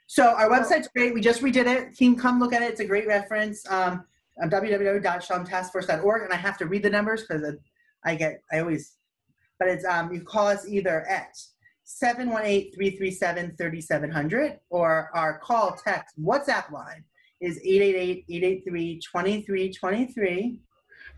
So 0.07 0.33
our 0.35 0.49
website's 0.49 0.89
great. 0.89 1.13
We 1.13 1.21
just 1.21 1.41
redid 1.41 1.67
it. 1.67 1.95
Team, 1.95 2.17
come 2.17 2.39
look 2.39 2.51
at 2.51 2.61
it. 2.61 2.71
It's 2.71 2.79
a 2.81 2.85
great 2.85 3.07
reference. 3.07 3.69
Um, 3.69 4.05
www.shalomtaskforce.org. 4.47 6.23
And 6.23 6.33
I 6.33 6.37
have 6.37 6.57
to 6.59 6.65
read 6.65 6.83
the 6.83 6.89
numbers 6.89 7.23
because 7.23 7.55
I 8.05 8.15
get, 8.15 8.41
I 8.51 8.59
always 8.59 8.95
but 9.59 9.67
it's 9.67 9.85
um, 9.85 10.11
you 10.11 10.21
call 10.21 10.47
us 10.47 10.67
either 10.67 11.07
at 11.07 11.37
718-337-3700 11.85 14.57
or 14.69 15.11
our 15.13 15.37
call 15.39 15.77
text 15.83 16.15
WhatsApp 16.19 16.71
line 16.71 17.03
is 17.41 17.59
888-883-2323. 17.67 20.57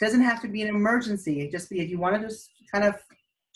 Doesn't 0.00 0.22
have 0.22 0.40
to 0.42 0.48
be 0.48 0.62
an 0.62 0.68
emergency. 0.68 1.48
Just 1.50 1.70
be 1.70 1.80
if 1.80 1.90
you 1.90 1.98
want 1.98 2.20
to 2.20 2.28
just 2.28 2.50
kind 2.72 2.84
of 2.84 2.94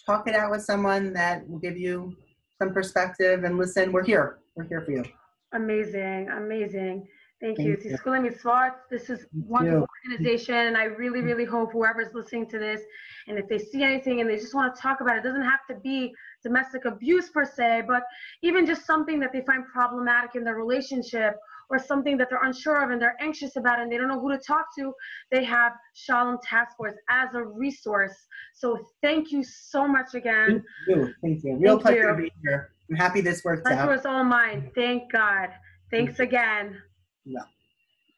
talk 0.04 0.28
it 0.28 0.34
out 0.34 0.50
with 0.50 0.62
someone 0.62 1.12
that 1.12 1.48
will 1.48 1.58
give 1.58 1.76
you 1.76 2.16
some 2.58 2.72
perspective 2.72 3.44
and 3.44 3.56
listen. 3.58 3.92
We're 3.92 4.04
here. 4.04 4.38
We're 4.56 4.64
here 4.64 4.82
for 4.82 4.90
you. 4.90 5.04
Amazing, 5.52 6.28
amazing. 6.30 7.06
Thank, 7.40 7.58
you. 7.58 7.76
Thank 7.76 7.84
you. 7.84 7.96
Tizku 7.96 8.18
L'mitzvot. 8.18 8.72
This 8.90 9.10
is 9.10 9.26
wonderful 9.32 9.88
organization, 10.04 10.54
and 10.54 10.76
I 10.76 10.84
really, 10.84 11.20
really 11.20 11.44
hope 11.44 11.72
whoever's 11.72 12.14
listening 12.14 12.48
to 12.50 12.58
this, 12.58 12.80
and 13.26 13.38
if 13.38 13.48
they 13.48 13.58
see 13.58 13.82
anything 13.82 14.20
and 14.20 14.30
they 14.30 14.36
just 14.36 14.54
want 14.54 14.74
to 14.74 14.80
talk 14.80 15.00
about 15.00 15.16
it, 15.16 15.20
it 15.20 15.22
doesn't 15.24 15.42
have 15.42 15.66
to 15.68 15.74
be 15.74 16.14
domestic 16.42 16.84
abuse 16.84 17.28
per 17.30 17.44
se, 17.44 17.82
but 17.86 18.02
even 18.42 18.66
just 18.66 18.86
something 18.86 19.20
that 19.20 19.32
they 19.32 19.42
find 19.42 19.64
problematic 19.66 20.34
in 20.34 20.44
their 20.44 20.56
relationship 20.56 21.36
or 21.70 21.78
something 21.78 22.18
that 22.18 22.28
they're 22.28 22.44
unsure 22.44 22.82
of 22.82 22.90
and 22.90 23.00
they're 23.00 23.16
anxious 23.20 23.56
about 23.56 23.80
and 23.80 23.90
they 23.90 23.96
don't 23.96 24.08
know 24.08 24.20
who 24.20 24.30
to 24.30 24.38
talk 24.38 24.66
to, 24.76 24.92
they 25.30 25.42
have 25.42 25.72
Shalom 25.94 26.38
Task 26.42 26.76
Force 26.76 26.94
as 27.08 27.34
a 27.34 27.42
resource. 27.42 28.14
So 28.54 28.78
thank 29.02 29.32
you 29.32 29.42
so 29.42 29.88
much 29.88 30.14
again. 30.14 30.62
Thank 30.86 30.98
you. 30.98 31.14
Thank 31.22 31.44
you. 31.44 31.56
Real 31.56 31.74
thank 31.74 31.82
pleasure 31.82 32.10
you. 32.10 32.16
to 32.16 32.22
be 32.22 32.32
here. 32.42 32.72
I'm 32.90 32.96
happy 32.96 33.22
this 33.22 33.42
worked 33.42 33.64
pleasure 33.64 33.80
out. 33.80 33.86
Pleasure 33.86 33.96
was 33.96 34.06
all 34.06 34.24
mine. 34.24 34.70
Thank 34.74 35.10
God. 35.10 35.50
Thanks 35.90 36.20
again. 36.20 36.76
Yeah. 37.24 37.40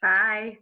Bye. 0.02 0.58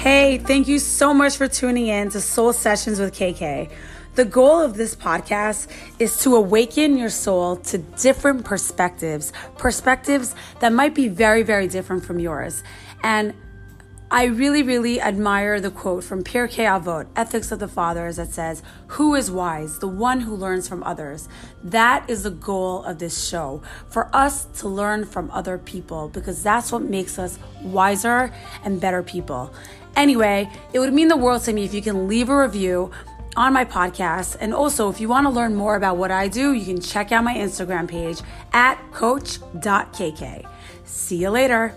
Hey, 0.00 0.38
thank 0.38 0.66
you 0.66 0.78
so 0.78 1.12
much 1.12 1.36
for 1.36 1.46
tuning 1.46 1.88
in 1.88 2.08
to 2.12 2.22
Soul 2.22 2.54
Sessions 2.54 2.98
with 2.98 3.12
KK. 3.12 3.70
The 4.14 4.24
goal 4.24 4.62
of 4.62 4.78
this 4.78 4.96
podcast 4.96 5.68
is 5.98 6.16
to 6.22 6.36
awaken 6.36 6.96
your 6.96 7.10
soul 7.10 7.56
to 7.56 7.76
different 7.76 8.46
perspectives, 8.46 9.30
perspectives 9.58 10.34
that 10.60 10.72
might 10.72 10.94
be 10.94 11.08
very, 11.08 11.42
very 11.42 11.68
different 11.68 12.02
from 12.06 12.18
yours. 12.18 12.62
And 13.02 13.34
I 14.12 14.24
really, 14.24 14.64
really 14.64 15.00
admire 15.00 15.60
the 15.60 15.70
quote 15.70 16.02
from 16.02 16.24
Pirkei 16.24 16.66
Avot, 16.66 17.06
Ethics 17.14 17.52
of 17.52 17.60
the 17.60 17.68
Fathers, 17.68 18.16
that 18.16 18.32
says, 18.32 18.60
Who 18.88 19.14
is 19.14 19.30
wise? 19.30 19.78
The 19.78 19.86
one 19.86 20.22
who 20.22 20.34
learns 20.34 20.66
from 20.66 20.82
others. 20.82 21.28
That 21.62 22.10
is 22.10 22.24
the 22.24 22.32
goal 22.32 22.82
of 22.82 22.98
this 22.98 23.28
show, 23.28 23.62
for 23.88 24.10
us 24.12 24.46
to 24.60 24.68
learn 24.68 25.04
from 25.04 25.30
other 25.30 25.58
people, 25.58 26.08
because 26.08 26.42
that's 26.42 26.72
what 26.72 26.82
makes 26.82 27.20
us 27.20 27.38
wiser 27.62 28.32
and 28.64 28.80
better 28.80 29.04
people. 29.04 29.54
Anyway, 29.96 30.50
it 30.72 30.78
would 30.78 30.92
mean 30.92 31.08
the 31.08 31.16
world 31.16 31.42
to 31.42 31.52
me 31.52 31.64
if 31.64 31.74
you 31.74 31.82
can 31.82 32.08
leave 32.08 32.28
a 32.28 32.42
review 32.42 32.90
on 33.36 33.52
my 33.52 33.64
podcast. 33.64 34.36
And 34.40 34.54
also, 34.54 34.88
if 34.90 35.00
you 35.00 35.08
want 35.08 35.26
to 35.26 35.30
learn 35.30 35.54
more 35.54 35.76
about 35.76 35.96
what 35.96 36.10
I 36.10 36.28
do, 36.28 36.52
you 36.52 36.64
can 36.64 36.80
check 36.80 37.12
out 37.12 37.24
my 37.24 37.34
Instagram 37.34 37.88
page 37.88 38.20
at 38.52 38.78
coach.kk. 38.92 40.46
See 40.84 41.16
you 41.16 41.30
later. 41.30 41.74